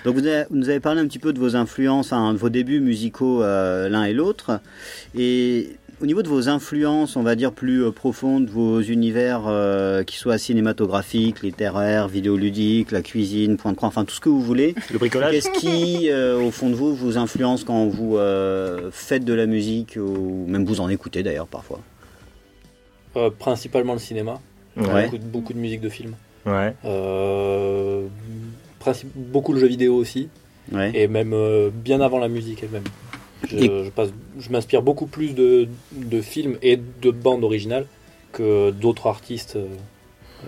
Donc 0.06 0.14
vous, 0.16 0.26
avez- 0.26 0.44
vous 0.50 0.56
nous 0.56 0.70
avez 0.70 0.80
parlé 0.80 1.00
un 1.02 1.06
petit 1.06 1.18
peu 1.18 1.32
de 1.34 1.38
vos 1.38 1.54
influences, 1.54 2.12
hein, 2.14 2.32
de 2.32 2.38
vos 2.38 2.48
débuts 2.48 2.80
musicaux 2.80 3.42
euh, 3.42 3.88
l'un 3.90 4.04
et 4.04 4.14
l'autre. 4.14 4.58
Et 5.16 5.76
au 6.04 6.06
niveau 6.06 6.22
de 6.22 6.28
vos 6.28 6.50
influences, 6.50 7.16
on 7.16 7.22
va 7.22 7.34
dire 7.34 7.50
plus 7.50 7.82
euh, 7.82 7.90
profondes, 7.90 8.46
vos 8.50 8.82
univers 8.82 9.44
euh, 9.46 10.02
qui 10.04 10.18
soient 10.18 10.36
cinématographiques, 10.36 11.40
littéraires, 11.42 12.08
vidéoludiques, 12.08 12.92
la 12.92 13.00
cuisine, 13.00 13.56
point 13.56 13.72
de 13.72 13.76
croix, 13.78 13.88
enfin 13.88 14.04
tout 14.04 14.14
ce 14.14 14.20
que 14.20 14.28
vous 14.28 14.42
voulez. 14.42 14.74
Le 14.92 14.98
bricolage 14.98 15.32
Qu'est-ce 15.32 15.50
qui, 15.58 16.10
euh, 16.10 16.38
au 16.38 16.50
fond 16.50 16.68
de 16.68 16.74
vous, 16.74 16.94
vous 16.94 17.16
influence 17.16 17.64
quand 17.64 17.86
vous 17.86 18.18
euh, 18.18 18.90
faites 18.92 19.24
de 19.24 19.32
la 19.32 19.46
musique 19.46 19.96
ou 19.98 20.44
même 20.46 20.66
vous 20.66 20.82
en 20.82 20.90
écoutez 20.90 21.22
d'ailleurs 21.22 21.46
parfois? 21.46 21.80
Euh, 23.16 23.30
principalement 23.30 23.94
le 23.94 23.98
cinéma. 23.98 24.40
Ouais. 24.76 25.04
Beaucoup, 25.04 25.16
de- 25.18 25.24
beaucoup 25.24 25.52
de 25.54 25.58
musique 25.58 25.80
de 25.80 25.88
film. 25.88 26.12
Ouais. 26.44 26.74
Euh, 26.84 28.02
princi- 28.78 29.06
beaucoup 29.16 29.54
le 29.54 29.60
jeu 29.60 29.68
vidéo 29.68 29.94
aussi. 29.96 30.28
Ouais. 30.70 30.90
Et 30.94 31.08
même 31.08 31.32
euh, 31.32 31.70
bien 31.72 32.02
avant 32.02 32.18
la 32.18 32.28
musique 32.28 32.62
elle-même. 32.62 32.84
Je, 33.48 33.56
Et- 33.56 33.84
je 33.84 33.90
passe- 33.90 34.10
je 34.38 34.50
m'inspire 34.50 34.82
beaucoup 34.82 35.06
plus 35.06 35.34
de, 35.34 35.68
de 35.92 36.20
films 36.20 36.56
et 36.62 36.76
de 36.76 37.10
bandes 37.10 37.44
originales 37.44 37.86
que 38.32 38.70
d'autres 38.70 39.06
artistes, 39.06 39.56
euh, 39.56 39.66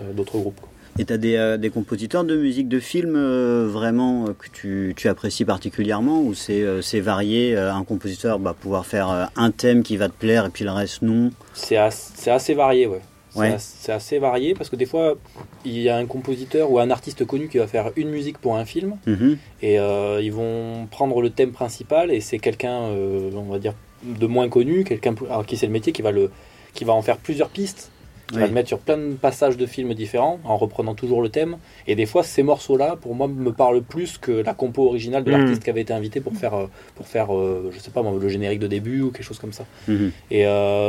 euh, 0.01 0.13
d'autres 0.13 0.37
groupes. 0.37 0.59
Et 0.99 1.05
tu 1.05 1.13
as 1.13 1.17
des, 1.17 1.35
euh, 1.35 1.57
des 1.57 1.69
compositeurs 1.69 2.23
de 2.23 2.35
musique 2.35 2.67
de 2.67 2.79
film 2.79 3.15
euh, 3.15 3.67
vraiment 3.69 4.25
que 4.33 4.47
tu, 4.51 4.93
tu 4.97 5.07
apprécies 5.09 5.45
particulièrement 5.45 6.21
ou 6.21 6.33
c'est 6.33 6.99
varié 6.99 7.55
Un 7.55 7.83
compositeur 7.83 8.39
va 8.39 8.53
pouvoir 8.53 8.85
faire 8.85 9.29
un 9.35 9.51
thème 9.51 9.83
qui 9.83 9.95
va 9.95 10.09
te 10.09 10.13
plaire 10.17 10.45
et 10.47 10.49
puis 10.49 10.63
le 10.63 10.71
reste 10.71 11.03
non? 11.03 11.29
C'est 11.53 11.77
as- 11.77 12.11
c'est 12.15 12.31
assez 12.31 12.55
varié, 12.55 12.87
ouais. 12.87 13.01
C'est 13.37 13.41
Ouais. 13.43 13.53
as- 13.53 13.75
c'est 13.79 13.91
assez 13.91 14.19
varié 14.19 14.53
parce 14.55 14.69
que 14.69 14.75
des 14.75 14.85
fois, 14.85 15.15
il 15.63 15.79
y 15.79 15.89
a 15.89 15.95
un 15.97 16.05
compositeur 16.05 16.71
ou 16.71 16.79
un 16.79 16.89
artiste 16.89 17.23
connu 17.25 17.47
qui 17.49 17.57
va 17.59 17.67
faire 17.67 17.91
une 17.95 18.09
musique 18.09 18.37
pour 18.39 18.55
un 18.57 18.65
film 18.65 18.97
Mhm. 19.05 19.37
et 19.61 19.79
euh, 19.79 20.19
ils 20.21 20.31
vont 20.33 20.87
prendre 20.89 21.21
le 21.21 21.29
thème 21.29 21.51
principal 21.51 22.11
et 22.11 22.19
c'est 22.19 22.39
quelqu'un, 22.39 22.81
euh, 22.89 23.29
on 23.35 23.43
va 23.51 23.59
dire, 23.59 23.73
de 24.03 24.27
moins 24.27 24.49
connu, 24.49 24.83
quelqu'un 24.83 25.13
qui 25.45 25.55
c'est 25.57 25.67
le 25.67 25.71
métier, 25.73 25.93
qui 25.93 26.01
va, 26.01 26.11
le, 26.11 26.31
qui 26.73 26.83
va 26.83 26.93
en 26.93 27.01
faire 27.01 27.17
plusieurs 27.17 27.49
pistes 27.49 27.91
Il 28.33 28.39
va 28.39 28.47
le 28.47 28.51
mettre 28.51 28.67
sur 28.67 28.79
plein 28.79 28.97
de 28.97 29.13
passages 29.13 29.55
de 29.55 29.65
films 29.65 29.93
différents, 29.93 30.37
en 30.43 30.57
reprenant 30.57 30.95
toujours 30.95 31.21
le 31.21 31.29
thème. 31.29 31.55
Et 31.87 31.95
des 31.95 32.05
fois, 32.05 32.23
ces 32.23 32.43
morceaux-là, 32.43 32.97
pour 32.99 33.15
moi, 33.15 33.29
me 33.29 33.53
parlent 33.53 33.81
plus 33.81 34.17
que 34.17 34.33
la 34.33 34.53
compo 34.53 34.85
originale 34.85 35.23
de 35.23 35.31
Mm. 35.31 35.37
l'artiste 35.37 35.63
qui 35.63 35.69
avait 35.69 35.79
été 35.87 35.93
invité 35.93 36.19
pour 36.19 36.33
faire, 36.33 36.53
euh, 36.53 36.67
pour 36.95 37.07
faire 37.07 37.33
euh, 37.33 37.71
je 37.73 37.79
sais 37.79 37.89
pas, 37.89 38.01
le 38.03 38.27
générique 38.27 38.59
de 38.59 38.67
début 38.67 39.01
ou 39.01 39.11
quelque 39.11 39.23
chose 39.23 39.39
comme 39.39 39.53
ça. 39.53 39.63
Mhm. 39.87 40.11
Et 40.29 40.43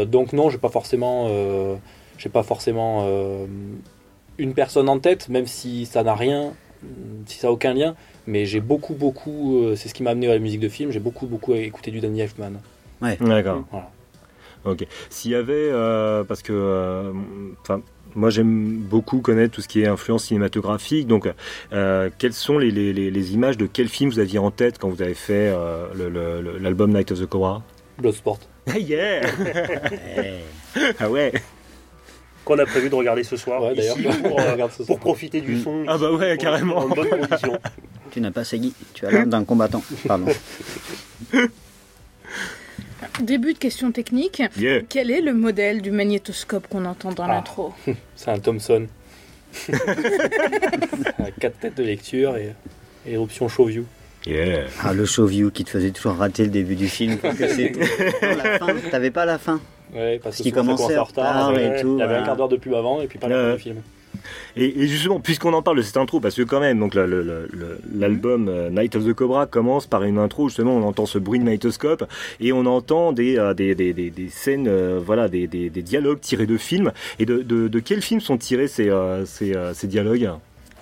donc 0.09 0.33
non, 0.33 0.51
j'ai 0.51 0.59
pas 0.59 0.69
forcément, 0.69 1.29
j'ai 2.19 2.29
pas 2.29 2.43
forcément 2.43 3.05
euh, 3.07 3.47
une 4.37 4.55
personne 4.55 4.89
en 4.89 4.99
tête, 4.99 5.29
même 5.29 5.47
si 5.47 5.87
ça 5.87 6.03
n'a 6.03 6.15
rien, 6.15 6.53
si 7.27 7.39
ça 7.39 7.49
a 7.49 7.51
aucun 7.51 7.75
lien. 7.75 7.95
Mais 8.27 8.45
j'ai 8.45 8.61
beaucoup, 8.61 8.95
beaucoup, 8.95 9.63
euh, 9.63 9.77
c'est 9.77 9.89
ce 9.89 9.95
qui 9.95 10.03
m'a 10.03 10.11
amené 10.11 10.29
à 10.29 10.35
la 10.35 10.39
musique 10.39 10.61
de 10.61 10.69
film. 10.69 10.91
J'ai 10.91 11.01
beaucoup, 11.01 11.27
beaucoup 11.27 11.55
écouté 11.55 11.91
du 11.91 12.01
Danny 12.01 12.21
Elfman. 12.21 12.53
D'accord. 13.01 13.65
Voilà. 13.71 13.91
Ok. 14.65 14.87
S'il 15.11 15.31
y 15.31 15.35
avait, 15.35 15.55
euh, 15.55 16.25
parce 16.25 16.43
que, 16.43 16.53
euh, 16.53 17.13
enfin, 17.63 17.81
moi 18.15 18.31
j'aime 18.31 18.79
beaucoup 18.79 19.21
connaître 19.21 19.55
tout 19.55 19.61
ce 19.61 19.69
qui 19.69 19.83
est 19.83 19.87
influence 19.87 20.25
cinématographique. 20.25 21.07
Donc, 21.07 21.29
euh, 21.73 22.11
quelles 22.19 22.33
sont 22.33 22.59
les, 22.59 22.71
les, 22.71 23.35
images 23.35 23.57
de 23.57 23.67
quel 23.67 23.89
film 23.89 24.11
vous 24.11 24.19
aviez 24.19 24.39
en 24.39 24.51
tête 24.51 24.79
quand 24.79 24.89
vous 24.89 25.03
avez 25.03 25.15
fait 25.15 25.53
euh, 25.55 26.59
l'album 26.61 26.93
Night 26.93 27.13
of 27.13 27.21
the 27.21 27.27
Cobra? 27.27 27.63
Bloodsport. 27.99 28.39
Yeah. 28.77 29.23
Ah 31.01 31.09
ouais 31.09 31.33
Qu'on 32.49 32.59
a 32.59 32.65
prévu 32.65 32.89
de 32.89 32.95
regarder 32.95 33.25
ce 33.25 33.37
soir 33.37 33.63
Ouais, 33.63 33.75
d'ailleurs. 33.75 33.99
ici 33.99 34.09
pour, 34.23 34.41
euh, 34.41 34.57
ce 34.71 34.77
pour 34.79 34.87
soir. 34.87 34.99
profiter 35.01 35.43
du 35.43 35.61
son. 35.61 35.85
Ah 35.87 35.99
bah 35.99 36.11
ouais, 36.13 36.37
carrément. 36.39 36.79
En 36.79 36.89
bonne 36.89 37.09
condition. 37.11 37.59
Tu 38.11 38.23
n'as 38.23 38.31
pas 38.31 38.43
saigné, 38.43 38.73
tu 38.95 39.05
as 39.05 39.11
l'âme 39.11 39.29
d'un 39.29 39.45
combattant. 39.45 39.83
Pardon. 40.07 40.33
Début 43.21 43.53
de 43.53 43.59
question 43.59 43.93
technique. 43.93 44.43
Yeah 44.59 44.81
Quel 44.89 45.11
est 45.11 45.21
le 45.21 45.35
modèle 45.35 45.83
du 45.83 45.91
magnétoscope 45.91 46.67
qu'on 46.69 46.85
entend 46.87 47.13
dans 47.13 47.25
Ah. 47.25 47.29
l'intro 47.35 47.75
C'est 48.17 48.31
un 48.31 48.39
Thomson. 48.39 48.87
Quatre 51.41 51.59
têtes 51.61 51.77
de 51.77 51.83
lecture 51.83 52.37
et, 52.39 52.55
et 53.07 53.17
option 53.19 53.49
show 53.49 53.67
view. 53.67 53.85
Yeah 54.27 54.65
Ah, 54.83 54.93
le 54.95 55.05
show 55.05 55.27
view 55.27 55.51
qui 55.51 55.65
te 55.65 55.71
faisait 55.71 55.91
toujours 55.91 56.15
rater 56.17 56.45
le 56.45 56.51
début 56.51 56.77
du 56.77 56.89
film. 56.89 57.19
parce 57.19 57.37
que 57.37 57.47
c'est- 57.49 57.73
la 58.23 58.59
fin, 58.59 58.69
t'avais 58.91 59.11
pas 59.11 59.25
la 59.27 59.39
fin. 59.39 59.61
Ouais, 59.95 60.15
parce 60.23 60.37
Parce 60.37 60.37
qu'il 60.43 60.53
commençait 60.53 60.99
en 60.99 61.05
retard. 61.05 61.53
ouais. 61.53 61.79
et 61.79 61.83
tout. 61.83 61.95
Il 61.97 62.01
y 62.01 62.03
avait 62.03 62.17
un 62.17 62.23
quart 62.25 62.37
d'heure 62.37 62.49
de 62.49 62.57
pub 62.57 62.75
avant 62.75 63.01
et 63.01 63.07
puis 63.07 63.19
pas 63.19 63.29
du 63.29 63.59
film. 63.61 63.77
Et, 64.57 64.83
et 64.83 64.87
justement, 64.89 65.21
puisqu'on 65.21 65.53
en 65.53 65.63
parle 65.63 65.77
de 65.79 65.83
cette 65.83 65.97
intro, 65.97 66.19
parce 66.21 66.35
que 66.35 66.43
quand 66.43 66.59
même, 66.61 66.79
donc 66.81 66.95
le- 66.95 67.07
le- 67.07 67.23
le- 67.23 67.49
le- 67.53 67.79
l'album 67.95 68.49
euh, 68.49 68.69
Night 68.69 68.97
of 68.97 69.05
the 69.07 69.13
Cobra 69.15 69.47
commence 69.47 69.87
par 69.87 70.03
une 70.03 70.19
intro, 70.19 70.49
justement, 70.49 70.75
on 70.77 70.83
entend 70.83 71.07
ce 71.07 71.19
bruit 71.19 71.39
de 71.39 71.45
magnétoscope 71.45 72.05
et 72.41 72.53
on 72.53 72.67
entend 72.67 73.13
des, 73.13 73.39
euh, 73.39 73.55
des, 73.55 73.75
des, 73.75 73.93
des, 73.93 74.11
des 74.11 74.29
scènes, 74.29 74.67
euh, 74.69 74.99
voilà, 75.03 75.29
des, 75.29 75.47
des, 75.47 75.71
des 75.71 75.83
dialogues 75.83 76.21
tirés 76.21 76.47
de 76.47 76.57
films. 76.57 76.93
Et 77.19 77.27
de, 77.27 77.43
de, 77.43 77.69
de 77.69 77.79
quels 77.81 78.03
films 78.03 78.21
sont 78.21 78.37
tirés 78.37 78.69
ces, 78.69 78.91
euh, 78.91 79.25
ces, 79.25 79.55
euh, 79.55 79.73
ces 79.73 79.87
dialogues? 79.87 80.31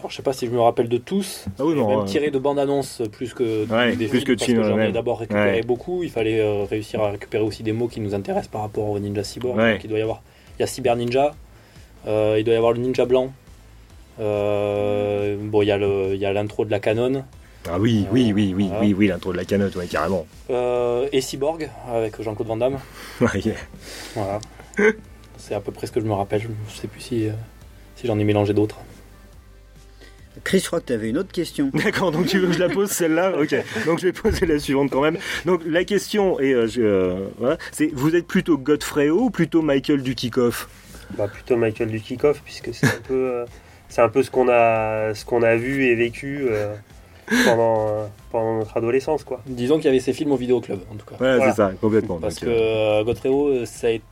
Je 0.09 0.15
sais 0.17 0.23
pas 0.23 0.33
si 0.33 0.47
je 0.47 0.51
me 0.53 0.61
rappelle 0.61 0.89
de 0.89 0.99
tous. 0.99 1.47
Ah 1.59 1.65
oui, 1.65 1.73
J'ai 1.75 1.81
non, 1.81 1.89
même 1.89 1.99
euh, 2.01 2.05
tiré 2.05 2.31
de 2.31 2.39
bande-annonce 2.39 3.03
plus 3.13 3.35
que 3.35 3.67
Ouais, 3.71 3.97
des 3.97 4.07
plus 4.07 4.19
films, 4.21 4.25
que 4.25 4.33
de 4.33 4.39
parce 4.39 4.53
que 4.53 4.63
j'en 4.63 4.79
ai 4.79 4.93
d'abord 4.93 5.19
récupéré 5.21 5.57
Ouais. 5.57 5.63
beaucoup. 5.63 6.03
Il 6.03 6.11
fallait 6.11 6.41
euh, 6.41 6.65
réussir 6.65 7.03
à 7.03 7.11
récupérer 7.11 7.43
aussi 7.43 7.63
des 7.63 7.73
mots 7.73 7.89
qui 7.89 8.01
nous 8.01 8.15
intéressent 8.15 8.49
par 8.51 8.61
rapport 8.63 8.89
au 8.89 8.99
Ninja 8.99 9.25
Cyborg. 9.25 9.57
Ouais. 9.57 9.73
Donc, 9.75 9.85
il 9.85 9.91
doit 9.91 9.99
y 9.99 10.03
avoir, 10.03 10.23
il 10.59 10.63
y 10.63 10.65
a 10.65 10.67
Cyber 10.67 10.97
Ninja, 10.97 11.35
euh, 12.07 12.37
il 12.39 12.45
doit 12.45 12.55
y 12.55 12.57
avoir 12.57 12.73
le 12.73 12.79
Ninja 12.79 13.05
blanc. 13.05 13.33
Euh, 14.21 15.37
bon, 15.41 15.63
il 15.63 15.67
y 15.69 15.71
a 15.73 15.77
le, 15.79 16.15
il 16.15 16.21
y 16.21 16.27
a 16.27 16.33
l'intro 16.33 16.65
de 16.65 16.71
la 16.71 16.81
Canon 16.81 17.25
Ah 17.69 17.79
oui, 17.79 18.07
oui, 18.13 18.33
oui, 18.35 18.55
oui, 18.57 18.67
Voilà. 18.69 18.81
oui, 18.83 18.95
oui, 18.97 19.07
l'intro 19.09 19.33
de 19.33 19.37
la 19.37 19.45
canotte, 19.45 19.77
ouais, 19.77 19.87
carrément. 19.87 20.27
euh, 20.51 21.07
et 21.13 21.21
Cyborg 21.21 21.69
avec 21.93 22.21
Jean-Claude 22.23 22.49
Van 22.49 22.57
Damme. 22.57 22.79
Yeah. 23.35 23.55
Voilà. 24.15 24.39
C'est 25.37 25.55
à 25.55 25.61
peu 25.61 25.71
près 25.73 25.87
ce 25.87 25.93
que 25.93 26.01
je 26.01 26.07
me 26.07 26.13
rappelle. 26.15 26.43
Je 26.69 26.75
sais 26.81 26.87
plus 26.89 27.01
si, 27.01 27.29
euh, 27.29 27.33
si 27.97 28.07
j'en 28.07 28.19
ai 28.19 28.25
mélangé 28.25 28.55
d'autres. 28.55 28.79
Chris, 30.45 30.61
je 30.61 30.67
crois 30.67 30.81
que 30.81 30.87
tu 30.87 30.93
avais 30.93 31.09
une 31.09 31.19
autre 31.19 31.33
question. 31.33 31.71
D'accord, 31.75 32.13
donc 32.13 32.27
tu 32.27 32.39
veux 32.39 32.49
que 32.49 32.53
je 32.53 32.59
la 32.61 32.69
pose 32.69 32.91
celle-là? 32.91 33.33
Ok, 33.41 33.55
donc 33.87 33.99
je 34.01 34.07
vais 34.07 34.13
poser 34.13 34.47
la 34.47 34.59
suivante 34.59 34.91
quand 34.91 35.01
même. 35.01 35.19
Donc 35.45 35.63
la 35.67 35.85
question 35.85 36.39
est, 36.41 36.53
euh, 36.53 36.67
je- 36.67 36.83
euh, 36.83 37.15
voilà, 37.39 37.57
c'est 37.73 37.91
vous 37.93 38.15
êtes 38.15 38.27
plutôt 38.27 38.59
Godfrey 38.59 39.09
O 39.09 39.23
ou 39.23 39.31
plutôt 39.31 39.63
Michael 39.63 40.03
Dukikoff? 40.03 40.69
Bah, 41.17 41.29
plutôt 41.29 41.57
Michael 41.57 41.89
Dukikoff, 41.91 42.43
puisque 42.45 42.75
c'est 42.75 42.87
un 42.87 43.01
peu, 43.07 43.15
euh, 43.15 43.45
c'est 43.89 44.03
un 44.03 44.09
peu 44.09 44.23
ce 44.23 44.31
qu'on 44.31 44.49
a, 44.49 45.15
ce 45.15 45.25
qu'on 45.25 45.43
a 45.43 45.57
vu 45.57 45.85
et 45.87 45.95
vécu 45.95 46.47
euh, 46.51 46.75
pendant, 47.45 47.89
euh, 47.89 48.07
pendant 48.31 48.59
notre 48.59 48.77
adolescence, 48.77 49.25
quoi. 49.25 49.41
Disons 49.47 49.77
qu'il 49.77 49.87
y 49.87 49.89
avait 49.89 50.01
ces 50.01 50.13
films 50.13 50.33
au 50.33 50.37
vidéoclub 50.37 50.81
en 50.93 50.97
tout 50.97 51.07
cas. 51.07 51.13
Ouais, 51.23 51.37
Voilà. 51.37 51.51
c'est 51.53 51.57
ça, 51.57 51.73
complètement. 51.81 52.19
Parce 52.19 52.35
donc, 52.37 52.45
que 52.45 52.49
euh, 52.51 53.65
ça 53.67 53.87
a 53.87 53.91
été- 53.91 54.05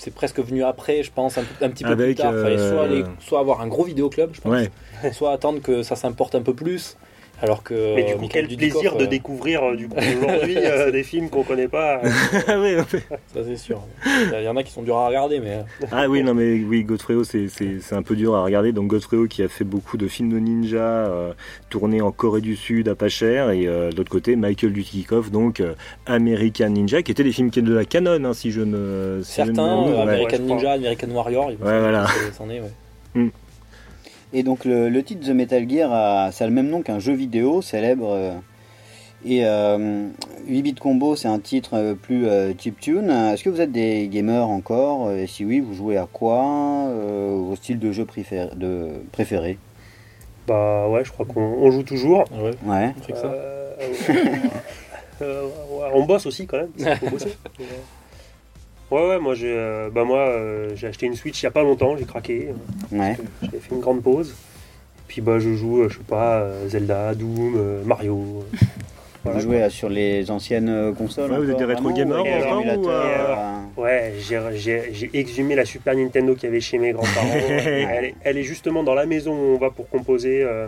c'est 0.00 0.14
presque 0.14 0.40
venu 0.40 0.64
après, 0.64 1.02
je 1.02 1.12
pense, 1.12 1.36
un, 1.38 1.42
petit 1.42 1.84
peu 1.84 1.90
Avec, 1.90 2.16
plus 2.16 2.22
tard. 2.22 2.32
Il 2.34 2.42
fallait 2.42 2.58
soit, 2.58 2.66
euh, 2.66 2.84
aller- 2.84 3.04
soit 3.20 3.38
avoir 3.38 3.60
un 3.60 3.68
gros 3.68 3.84
vidéoclub, 3.84 4.30
je 4.32 4.40
pense, 4.40 4.52
ouais. 4.52 5.12
soit 5.12 5.32
attendre 5.32 5.60
que 5.60 5.82
ça 5.82 5.94
s'importe 5.94 6.34
un 6.34 6.42
peu 6.42 6.54
plus. 6.54 6.96
Alors 7.42 7.62
que 7.62 7.94
Mais 7.96 8.02
du 8.04 8.12
euh, 8.12 8.14
coup, 8.16 8.20
Michael 8.22 8.46
quel 8.48 8.56
Dudikoff, 8.56 8.80
plaisir 8.82 8.96
de 8.98 9.04
euh, 9.04 9.06
découvrir 9.06 9.62
euh, 9.64 9.76
du 9.76 9.88
coup 9.88 9.96
aujourd'hui 10.22 10.56
euh, 10.58 10.90
des 10.90 11.02
films 11.02 11.28
qu'on 11.30 11.42
connaît 11.42 11.68
pas. 11.68 12.00
euh. 12.04 12.10
Ah 12.48 12.58
en 12.80 12.84
fait. 12.84 13.02
Ça 13.34 13.40
c'est 13.46 13.56
sûr. 13.56 13.80
Il 14.06 14.42
y 14.44 14.48
en 14.48 14.56
a 14.56 14.62
qui 14.62 14.72
sont 14.72 14.82
durs 14.82 14.96
à 14.96 15.06
regarder, 15.08 15.40
mais 15.40 15.54
euh, 15.82 15.86
Ah 15.92 16.08
oui, 16.08 16.22
non 16.22 16.34
mais 16.34 16.54
oui, 16.62 16.84
Godfrey 16.84 17.14
c'est 17.24 17.48
c'est- 17.48 17.80
c'est 17.80 17.94
un 17.94 18.02
peu 18.02 18.16
dur 18.16 18.34
à 18.34 18.42
regarder. 18.44 18.72
Donc 18.72 18.88
Godfrey 18.88 19.28
qui 19.28 19.42
a 19.42 19.48
fait 19.48 19.64
beaucoup 19.64 19.96
de 19.96 20.06
films 20.08 20.30
de 20.30 20.38
ninja 20.38 20.78
euh, 20.78 21.32
tournés 21.70 22.00
en 22.02 22.12
Corée 22.12 22.40
du 22.42 22.56
Sud 22.56 22.88
à 22.88 22.94
pas 22.94 23.08
cher. 23.08 23.50
Et 23.50 23.66
euh, 23.66 23.90
de 23.90 23.96
l'autre 23.96 24.10
côté, 24.10 24.36
Michael 24.36 24.72
Dudikoff, 24.72 25.30
donc 25.30 25.60
euh, 25.60 25.74
American 26.06 26.68
Ninja, 26.70 27.02
qui 27.02 27.10
étaient 27.12 27.24
des 27.24 27.32
films 27.32 27.50
qui 27.50 27.58
étaient 27.60 27.68
de 27.68 27.74
la 27.74 27.84
canon, 27.84 28.22
hein, 28.24 28.34
si 28.34 28.50
je 28.50 28.60
ne... 28.60 29.20
si 29.22 29.36
je 29.42 29.50
ne 29.50 29.54
certains, 29.54 29.88
euh. 29.88 30.02
American 30.02 30.36
Ouais. 30.38 30.42
Ninja, 30.44 30.72
American 30.72 31.08
Warrior, 31.10 31.46
Ouais, 31.48 31.54
voilà. 31.60 32.06
c'est- 32.06 32.36
c'en 32.36 32.50
est, 32.50 32.60
ouais. 32.60 33.30
Et 34.32 34.42
donc 34.42 34.64
le, 34.64 34.88
le 34.88 35.02
titre 35.02 35.26
The 35.26 35.30
Metal 35.30 35.68
Gear, 35.68 35.92
a, 35.92 36.30
ça 36.32 36.44
a 36.44 36.46
le 36.46 36.52
même 36.52 36.68
nom 36.68 36.82
qu'un 36.82 36.98
jeu 36.98 37.12
vidéo 37.12 37.62
célèbre. 37.62 38.10
euh, 38.12 38.32
et 39.22 39.44
euh, 39.44 40.06
8 40.46 40.62
bits 40.62 40.74
combo, 40.74 41.14
c'est 41.14 41.28
un 41.28 41.38
titre 41.40 41.74
euh, 41.74 41.94
plus 41.94 42.26
euh, 42.26 42.54
chiptune. 42.58 43.10
Est-ce 43.10 43.44
que 43.44 43.50
vous 43.50 43.60
êtes 43.60 43.70
des 43.72 44.08
gamers 44.08 44.48
encore? 44.48 45.12
Et 45.12 45.26
si 45.26 45.44
oui, 45.44 45.60
vous 45.60 45.74
jouez 45.74 45.98
à 45.98 46.06
quoi 46.10 46.42
euh, 46.88 47.36
Vos 47.38 47.54
styles 47.56 47.78
de 47.78 47.92
jeu 47.92 48.06
préférés, 48.06 48.48
de, 48.56 48.88
préférés? 49.12 49.58
Bah 50.46 50.88
ouais, 50.88 51.04
je 51.04 51.12
crois 51.12 51.26
qu'on 51.26 51.42
on 51.42 51.70
joue 51.70 51.82
toujours. 51.82 52.24
Ah 52.34 52.42
ouais, 52.42 52.50
Ouais. 52.66 52.94
c'est 53.06 53.12
que 53.12 53.18
ça. 53.18 53.26
Euh, 53.26 53.72
euh, 55.22 55.42
ouais, 55.44 55.88
on 55.92 56.04
bosse 56.06 56.24
aussi 56.24 56.46
quand 56.46 56.56
même. 56.56 56.70
Ouais, 58.90 59.08
ouais, 59.08 59.18
moi 59.20 59.34
j'ai 59.34 59.54
euh, 59.56 59.88
bah 59.92 60.04
moi 60.04 60.18
euh, 60.18 60.70
j'ai 60.74 60.88
acheté 60.88 61.06
une 61.06 61.14
Switch 61.14 61.40
il 61.42 61.44
y 61.44 61.46
a 61.46 61.50
pas 61.52 61.62
longtemps, 61.62 61.96
j'ai 61.96 62.04
craqué. 62.04 62.48
euh, 62.92 62.98
Ouais. 62.98 63.16
J'avais 63.42 63.58
fait 63.60 63.74
une 63.74 63.80
grande 63.80 64.02
pause. 64.02 64.34
Puis 65.06 65.20
bah 65.20 65.38
je 65.38 65.54
joue, 65.54 65.82
euh, 65.82 65.88
je 65.88 65.98
sais 65.98 66.04
pas, 66.04 66.40
euh, 66.40 66.68
Zelda, 66.68 67.14
Doom, 67.14 67.54
euh, 67.56 67.84
Mario. 67.84 68.16
euh, 68.52 68.56
voilà, 69.24 69.38
Vous 69.38 69.44
jouez 69.44 69.62
euh, 69.62 69.70
sur 69.70 69.88
les 69.88 70.30
anciennes 70.30 70.94
consoles 70.96 71.30
Ouais, 71.30 71.38
vous 71.38 71.50
êtes 71.50 71.58
des 71.58 71.64
rétro 71.64 71.90
gamers 71.92 72.24
ou 72.24 72.88
euh, 72.88 73.34
euh, 73.36 73.36
Ouais, 73.76 74.14
j'ai- 74.18 74.40
j'ai 74.56 74.82
j'ai 74.92 75.10
exhumé 75.14 75.54
la 75.54 75.64
Super 75.64 75.94
Nintendo 75.94 76.34
qu'il 76.34 76.44
y 76.44 76.46
avait 76.48 76.60
chez 76.60 76.78
mes 76.78 76.92
grands-parents. 76.92 77.30
elle, 77.48 78.04
est, 78.06 78.14
elle 78.24 78.38
est 78.38 78.42
justement 78.42 78.82
dans 78.82 78.94
la 78.94 79.06
maison 79.06 79.32
où 79.32 79.54
on 79.54 79.58
va 79.58 79.70
pour 79.70 79.88
composer 79.88 80.42
euh, 80.42 80.66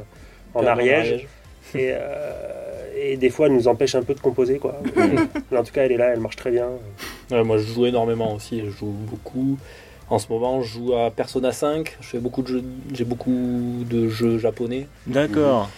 en 0.55 0.65
Ariège. 0.67 1.27
Et, 1.75 1.91
euh, 1.93 2.33
et 3.03 3.17
des 3.17 3.31
fois, 3.31 3.47
elle 3.47 3.55
nous 3.55 3.69
empêche 3.69 3.95
un 3.95 4.03
peu 4.03 4.15
de 4.15 4.21
composer. 4.21 4.59
Quoi. 4.59 4.81
Mais 5.51 5.59
en 5.59 5.65
tout 5.65 5.73
cas, 5.73 5.85
elle 5.85 5.93
est 5.93 5.97
là, 5.97 6.09
elle 6.13 6.21
marche 6.21 6.37
très 6.37 6.51
bien. 6.51 6.69
Ouais, 7.31 7.43
moi 7.45 7.59
je 7.59 7.65
joue 7.65 7.87
énormément 7.87 8.35
aussi, 8.35 8.61
je 8.61 8.71
joue 8.71 8.95
beaucoup. 9.11 9.59
En 10.11 10.19
ce 10.19 10.29
moment, 10.29 10.63
je 10.63 10.69
joue 10.69 10.95
à 10.95 11.11
Persona 11.11 11.53
5. 11.53 11.97
Je 12.01 12.07
fais 12.07 12.19
beaucoup 12.19 12.43
de 12.43 12.49
jeux, 12.49 12.65
j'ai 12.93 13.05
beaucoup 13.05 13.85
de 13.89 14.09
jeux 14.09 14.39
japonais. 14.39 14.87
D'accord. 15.07 15.71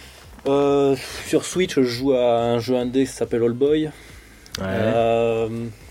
Euh, 0.47 0.97
sur 1.27 1.45
Switch, 1.45 1.75
je 1.75 1.83
joue 1.83 2.13
à 2.13 2.41
un 2.41 2.59
jeu 2.59 2.77
indé 2.77 3.05
qui 3.05 3.13
s'appelle 3.13 3.43
All 3.43 3.53
Boy. 3.53 3.87
Ouais. 3.87 4.65
Euh, 4.65 5.49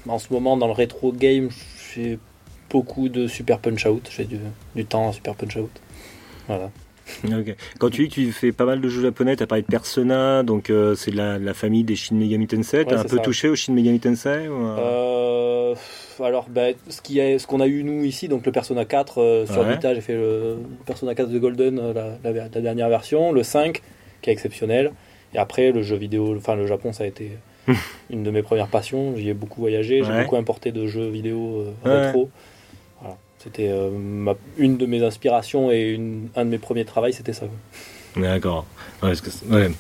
en 0.08 0.20
ce 0.20 0.32
moment, 0.32 0.58
dans 0.58 0.68
le 0.68 0.74
rétro 0.74 1.12
game, 1.12 1.50
j'ai 1.94 2.20
beaucoup 2.70 3.10
de 3.10 3.28
Super 3.28 3.60
Punch 3.60 3.86
Out. 3.86 4.10
J'ai 4.16 4.26
du, 4.26 4.40
du 4.76 4.86
temps 4.86 5.10
à 5.10 5.14
Super 5.14 5.36
Punch 5.36 5.56
Out. 5.56 5.72
Voilà. 6.48 6.70
Quand 7.80 7.90
tu 7.90 8.04
dis 8.04 8.10
que 8.10 8.14
tu 8.16 8.32
fais 8.32 8.52
pas 8.52 8.66
mal 8.66 8.80
de 8.82 8.88
jeux 8.90 9.02
japonais, 9.02 9.36
t'as 9.36 9.46
parlé 9.46 9.62
de 9.62 9.68
Persona, 9.68 10.44
donc 10.44 10.70
euh, 10.70 10.96
c'est 10.96 11.12
de 11.12 11.18
la, 11.18 11.54
famille 11.54 11.84
des 11.84 11.96
Shin 11.96 12.16
Megami 12.16 12.48
Tensei. 12.48 12.86
T'as 12.86 12.96
Ouais, 12.96 13.02
un 13.02 13.04
peu 13.04 13.18
ça. 13.18 13.24
touché 13.24 13.50
au 13.50 13.56
Shin 13.56 13.74
Megami 13.74 14.00
Tensei 14.00 14.48
ou, 14.48 14.66
euh, 14.68 15.76
alors, 16.24 16.46
ben, 16.50 16.76
ce 16.90 17.46
qu'on 17.48 17.60
a 17.60 17.68
eu 17.68 17.84
nous 17.84 18.04
ici, 18.04 18.28
donc 18.28 18.46
le 18.46 18.52
Persona 18.52 18.86
4 18.86 19.18
euh, 19.22 19.46
sur 19.46 19.62
Ouais. 19.64 19.74
Vita, 19.74 19.94
j'ai 19.94 20.02
fait 20.02 20.14
le 20.16 20.58
Persona 20.86 21.16
4 21.16 21.30
de 21.30 21.40
Golden, 21.40 21.76
la, 21.94 22.04
la- 22.24 22.32
la 22.32 22.50
dernière 22.50 22.90
version, 22.90 23.32
le 23.32 23.44
5 23.44 23.82
qui 24.22 24.30
est 24.30 24.34
exceptionnel, 24.34 24.92
et 25.34 25.38
après 25.40 25.72
le 25.72 25.82
jeu 25.82 25.96
vidéo, 25.98 26.36
enfin 26.38 26.56
le 26.56 26.68
Japon, 26.68 26.94
ça 26.94 27.04
a 27.04 27.08
été 27.08 27.32
une 28.10 28.24
de 28.24 28.32
mes 28.32 28.44
premières 28.44 28.68
passions. 28.68 29.16
J'y 29.18 29.30
ai 29.30 29.34
beaucoup 29.34 29.60
voyagé, 29.62 30.04
j'ai 30.04 30.12
Ouais. 30.12 30.24
beaucoup 30.24 30.36
importé 30.38 30.72
de 30.72 30.86
jeux 30.88 31.10
vidéo 31.10 31.66
rétro. 31.84 32.30
C'était 33.44 33.70
euh, 33.70 33.90
ma- 33.92 34.36
une 34.58 34.78
de 34.78 34.86
mes 34.86 35.04
inspirations 35.04 35.70
et 35.72 35.82
une- 35.90 36.30
un 36.36 36.46
de 36.46 36.50
mes 36.50 36.58
premiers 36.58 36.86
travaux, 36.86 37.12
c'était 37.12 37.34
ça. 37.34 37.46
D'accord. 38.16 38.66
Ouais, 39.02 39.12
ouais. 39.50 39.72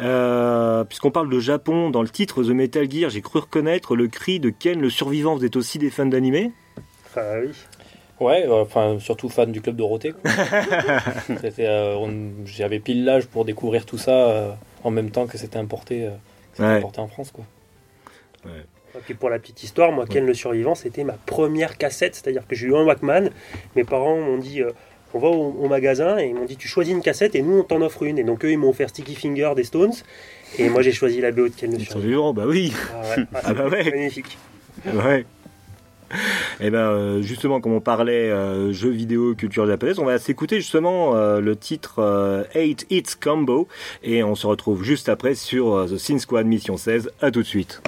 Euh, 0.00 0.82
Puisqu'on 0.84 1.10
parle 1.10 1.30
de 1.30 1.38
Japon, 1.38 1.90
dans 1.90 2.02
le 2.02 2.08
titre 2.08 2.42
The 2.42 2.48
Metal 2.48 2.90
Gear, 2.90 3.10
j'ai 3.10 3.20
cru 3.22 3.38
reconnaître 3.38 3.94
le 3.94 4.08
cri 4.08 4.40
de 4.40 4.50
Ken 4.50 4.80
le 4.80 4.90
survivant. 4.90 5.36
Vous 5.36 5.44
êtes 5.44 5.56
aussi 5.56 5.78
des 5.78 5.90
fans 5.90 6.06
d'animé? 6.06 6.50
Enfin, 7.06 7.22
oui. 7.42 7.50
Ouais, 8.18 8.44
euh, 8.46 8.62
enfin 8.62 8.96
surtout 8.98 9.28
fan 9.28 9.52
du 9.52 9.60
club 9.60 9.76
Dorothée. 9.76 10.14
euh, 11.60 12.08
J'avais 12.46 12.78
pile 12.80 13.04
l'âge 13.04 13.26
pour 13.26 13.44
découvrir 13.44 13.84
tout 13.84 13.98
ça 13.98 14.10
euh, 14.30 14.50
en 14.84 14.90
même 14.90 15.10
temps 15.10 15.26
que 15.26 15.36
c'était 15.38 15.58
importé, 15.58 16.06
euh, 16.06 16.10
que 16.56 16.62
Ouais. 16.62 16.68
importé 16.78 17.00
en 17.00 17.08
France. 17.08 17.30
Quoi. 17.30 17.44
Et 18.96 19.00
puis 19.04 19.14
pour 19.14 19.30
la 19.30 19.38
petite 19.38 19.62
histoire, 19.62 19.92
moi, 19.92 20.06
Ken 20.06 20.24
le 20.26 20.34
survivant, 20.34 20.74
c'était 20.74 21.04
ma 21.04 21.14
première 21.14 21.76
cassette, 21.76 22.14
c'est-à-dire 22.14 22.46
que 22.46 22.54
j'ai 22.54 22.66
eu 22.68 22.74
un 22.74 22.84
Walkman. 22.84 23.30
Mes 23.74 23.84
parents 23.84 24.18
m'ont 24.18 24.38
dit, 24.38 24.62
euh, 24.62 24.70
on 25.14 25.18
va 25.18 25.28
au, 25.28 25.52
au 25.60 25.68
magasin 25.68 26.18
et 26.18 26.26
ils 26.26 26.34
m'ont 26.34 26.44
dit, 26.44 26.56
tu 26.56 26.68
choisis 26.68 26.94
une 26.94 27.02
cassette 27.02 27.34
et 27.34 27.42
nous 27.42 27.58
on 27.58 27.62
t'en 27.62 27.82
offre 27.82 28.02
une. 28.04 28.18
Et 28.18 28.24
donc 28.24 28.44
eux, 28.44 28.50
ils 28.50 28.58
m'ont 28.58 28.70
offert 28.70 28.88
Sticky 28.88 29.14
Finger 29.14 29.52
des 29.54 29.64
Stones. 29.64 29.94
Et 30.58 30.68
moi, 30.68 30.82
j'ai 30.82 30.92
choisi 30.92 31.20
la 31.20 31.32
BO 31.32 31.48
de 31.48 31.54
Ken 31.54 31.72
le 31.72 31.78
survivant. 31.78 32.00
vivants, 32.00 32.34
bah 32.34 32.44
oui. 32.46 32.72
Ah 32.92 33.00
ouais, 33.00 33.26
ah, 33.34 33.40
Ah 33.44 33.54
bah 33.54 33.68
ouais. 33.68 33.84
Magnifique. 33.90 34.38
Ouais. 34.94 35.24
Et 36.60 36.70
ben 36.70 36.78
euh, 36.78 37.22
justement, 37.22 37.60
comme 37.60 37.72
on 37.72 37.80
parlait 37.80 38.30
euh, 38.30 38.72
jeux 38.72 38.90
vidéo, 38.90 39.34
culture 39.34 39.66
japonaise, 39.66 39.98
on 39.98 40.04
va 40.04 40.18
s'écouter 40.18 40.60
justement 40.60 41.16
euh, 41.16 41.40
le 41.40 41.56
titre 41.56 41.96
euh, 41.98 42.44
8 42.54 42.86
Hits 42.90 43.02
Combo 43.20 43.66
et 44.04 44.22
on 44.22 44.36
se 44.36 44.46
retrouve 44.46 44.84
juste 44.84 45.08
après 45.08 45.34
sur 45.34 45.86
The 45.90 45.96
Sin 45.96 46.18
Squad 46.18 46.46
Mission 46.46 46.76
16. 46.76 47.10
À 47.20 47.30
tout 47.30 47.42
de 47.42 47.46
suite. 47.46 47.82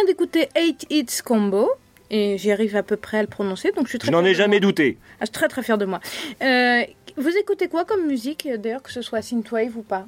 Vient 0.00 0.06
d'écouter 0.06 0.48
8 0.56 0.86
Hits 0.90 1.22
Combo. 1.24 1.70
Et 2.12 2.38
j'y 2.38 2.50
arrive 2.50 2.74
à 2.74 2.82
peu 2.82 2.96
près 2.96 3.18
à 3.18 3.22
le 3.22 3.28
prononcer, 3.28 3.70
donc 3.70 3.84
je 3.84 3.90
suis 3.90 3.98
très 4.00 4.08
Je 4.08 4.12
n'en 4.12 4.24
ai 4.24 4.34
jamais 4.34 4.56
moi. 4.56 4.60
douté. 4.60 4.98
Ah, 5.00 5.16
je 5.20 5.26
suis 5.26 5.32
très 5.32 5.46
très 5.46 5.62
fière 5.62 5.78
de 5.78 5.84
moi. 5.84 6.00
Euh, 6.42 6.82
vous 7.16 7.36
écoutez 7.38 7.68
quoi 7.68 7.84
comme 7.84 8.04
musique, 8.08 8.48
d'ailleurs, 8.58 8.82
que 8.82 8.90
ce 8.90 9.00
soit 9.00 9.22
synthwave 9.22 9.76
ou 9.76 9.82
pas? 9.82 10.06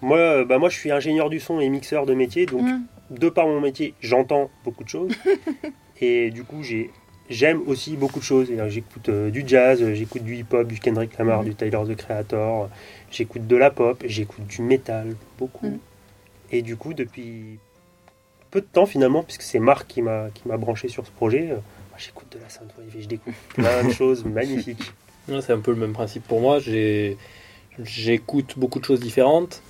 Moi, 0.00 0.16
euh, 0.16 0.44
bah, 0.46 0.56
moi, 0.58 0.70
je 0.70 0.78
suis 0.78 0.90
ingénieur 0.90 1.28
du 1.28 1.38
son 1.38 1.60
et 1.60 1.68
mixeur 1.68 2.06
de 2.06 2.14
métier. 2.14 2.46
Donc, 2.46 2.62
Hmm. 2.62 2.80
de 3.10 3.28
par 3.28 3.46
mon 3.46 3.60
métier, 3.60 3.92
j'entends 4.00 4.50
beaucoup 4.64 4.84
de 4.84 4.88
choses. 4.88 5.12
et 6.00 6.30
du 6.30 6.44
coup, 6.44 6.62
j'ai. 6.62 6.90
J'aime 7.30 7.62
aussi 7.66 7.96
beaucoup 7.96 8.18
de 8.18 8.24
choses. 8.24 8.48
J'écoute 8.68 9.08
euh, 9.10 9.30
du 9.30 9.44
jazz, 9.46 9.82
j'écoute 9.94 10.22
du 10.24 10.36
hip-hop, 10.36 10.66
du 10.66 10.78
Kendrick 10.80 11.16
Lamar, 11.18 11.44
du 11.44 11.54
Tyler 11.54 11.78
the 11.88 11.94
Creator, 11.96 12.68
j'écoute 13.10 13.46
de 13.46 13.56
la 13.56 13.70
pop, 13.70 14.02
j'écoute 14.06 14.46
du 14.46 14.60
metal, 14.60 15.14
beaucoup. 15.38 15.68
Mm. 15.68 15.78
Et 16.50 16.62
du 16.62 16.76
coup, 16.76 16.92
depuis 16.94 17.58
peu 18.52 18.60
de 18.60 18.66
temps 18.66 18.86
finalement, 18.86 19.24
puisque 19.24 19.42
c'est 19.42 19.58
Marc 19.58 19.88
qui 19.88 20.00
m'a 20.02 20.28
qui 20.34 20.46
m'a 20.46 20.56
branché 20.56 20.86
sur 20.88 21.04
ce 21.04 21.10
projet, 21.10 21.48
euh, 21.50 21.54
moi, 21.54 21.98
j'écoute 21.98 22.28
de 22.32 22.38
la 22.38 22.48
synthwave 22.48 22.96
et 22.96 23.02
je 23.02 23.08
découvre 23.08 23.36
plein 23.54 23.82
de 23.82 23.90
choses 23.92 24.24
magnifiques. 24.24 24.92
C'est 25.28 25.52
un 25.52 25.58
peu 25.58 25.72
le 25.72 25.76
même 25.78 25.92
principe 25.92 26.22
pour 26.28 26.40
moi. 26.40 26.58
J'écoute 27.82 28.54
beaucoup 28.58 28.78
de 28.80 28.84
choses 28.84 29.00
différentes, 29.00 29.62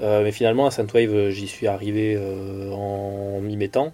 euh, 0.00 0.22
mais 0.24 0.32
finalement, 0.32 0.66
à 0.66 0.70
Synthwave, 0.70 1.14
euh, 1.14 1.30
j'y 1.30 1.46
suis 1.46 1.66
arrivé 1.66 2.14
euh, 2.16 2.70
en 2.72 3.40
m'y 3.40 3.56
mettant. 3.56 3.92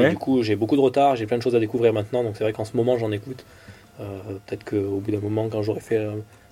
Et 0.00 0.08
du 0.10 0.16
coup, 0.16 0.42
j'ai 0.42 0.56
beaucoup 0.56 0.76
de 0.76 0.80
retard, 0.80 1.16
j'ai 1.16 1.26
plein 1.26 1.38
de 1.38 1.42
choses 1.42 1.54
à 1.56 1.60
découvrir 1.60 1.92
maintenant, 1.92 2.22
donc 2.22 2.36
c'est 2.36 2.44
vrai 2.44 2.52
qu'en 2.52 2.64
ce 2.64 2.76
moment, 2.76 2.98
j'en 2.98 3.12
écoute. 3.12 3.44
Euh, 4.00 4.18
Peut-être 4.46 4.64
qu'au 4.64 4.98
bout 5.00 5.10
d'un 5.12 5.20
moment, 5.20 5.48
quand 5.48 5.62
j'aurai 5.62 5.80
fait 5.80 6.04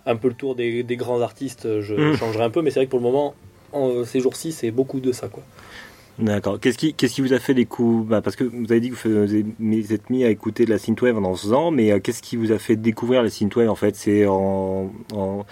un 0.07 0.17
peu 0.17 0.29
le 0.29 0.35
tour 0.35 0.55
des, 0.55 0.83
des 0.83 0.97
grands 0.97 1.21
artistes, 1.21 1.81
je 1.81 1.95
Mm. 1.95 2.17
changerai 2.17 2.45
un 2.45 2.51
peu, 2.51 2.63
mais 2.63 2.71
c'est 2.71 2.81
vrai 2.81 2.87
que 2.87 2.91
pour 2.91 3.01
le 3.01 3.05
moment, 3.05 3.35
en- 3.73 4.05
ces 4.05 4.21
jours-ci, 4.21 4.53
c'est 4.53 4.71
beaucoup 4.71 5.01
de 5.01 5.11
ça. 5.13 5.29
Quoi. 5.29 5.43
D'accord. 6.23 6.61
Qu'est-ce 6.61 6.79
qui, 6.79 6.95
qu'est-ce 6.95 7.15
qui 7.15 7.21
vous 7.21 7.33
a 7.33 7.39
fait 7.41 7.53
des 7.55 7.65
coups 7.67 8.07
bah, 8.09 8.23
Parce 8.23 8.37
que 8.37 8.45
vous 8.45 8.71
avez 8.71 8.81
dit 8.81 8.91
que 8.91 9.09
vous 9.09 9.93
êtes 9.93 10.09
mis 10.09 10.25
à 10.25 10.31
écouter 10.31 10.65
de 10.65 10.71
la 10.71 10.79
synthwave 10.79 11.19
en 11.19 11.25
en 11.25 11.35
faisant, 11.35 11.71
mais 11.73 11.91
euh, 11.91 11.99
qu'est-ce 11.99 12.23
qui 12.23 12.37
vous 12.37 12.53
a 12.53 12.59
fait 12.59 12.77
découvrir 12.77 13.23
la 13.23 13.29
synthwave 13.31 13.69
en 13.69 13.75
fait? 13.75 13.97
C'est 13.97 14.27
en, 14.27 14.93
en- 15.15 15.45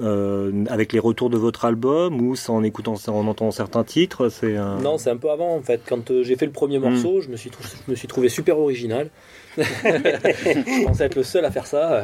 euh, 0.00 0.64
avec 0.68 0.92
les 0.92 0.98
retours 0.98 1.30
de 1.30 1.36
votre 1.36 1.64
album 1.64 2.20
ou 2.20 2.36
c'est 2.36 2.50
en 2.50 2.62
écoutant, 2.62 2.94
en 3.08 3.26
entendant 3.26 3.50
certains 3.50 3.84
titres? 3.84 4.28
C'est. 4.28 4.54
Non, 4.82 4.98
c'est 4.98 5.10
un 5.10 5.16
peu 5.16 5.30
avant 5.30 5.54
en 5.56 5.62
fait. 5.62 5.80
Quand 5.86 6.10
euh, 6.10 6.22
j'ai 6.22 6.36
fait 6.36 6.46
le 6.46 6.52
premier 6.52 6.78
morceau, 6.78 7.20
je, 7.20 7.28
me 7.30 7.36
suis 7.36 7.50
trou- 7.50 7.64
je 7.86 7.90
me 7.90 7.96
suis 7.96 8.08
trouvé 8.08 8.28
super 8.28 8.58
original. 8.58 9.10
Je 9.56 10.84
pensais 10.84 11.04
être 11.04 11.14
le 11.16 11.22
seul 11.22 11.44
à 11.44 11.50
faire 11.50 11.66
ça. 11.66 12.02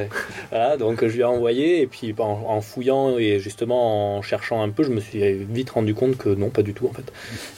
Voilà, 0.51 0.77
donc 0.77 1.01
je 1.07 1.13
lui 1.15 1.21
ai 1.21 1.25
envoyé 1.25 1.81
et 1.83 1.87
puis 1.87 2.15
en, 2.19 2.45
en 2.47 2.61
fouillant 2.61 3.19
et 3.19 3.39
justement 3.39 4.17
en 4.19 4.23
cherchant 4.23 4.63
un 4.63 4.69
peu, 4.71 4.83
je 4.85 4.91
me 4.91 5.01
suis 5.01 5.21
vite 5.35 5.71
rendu 5.71 5.95
compte 5.95 6.17
que 6.17 6.29
non, 6.29 6.51
pas 6.51 6.63
du 6.63 6.75
tout 6.75 6.87
en 6.87 6.93
fait. 6.93 7.13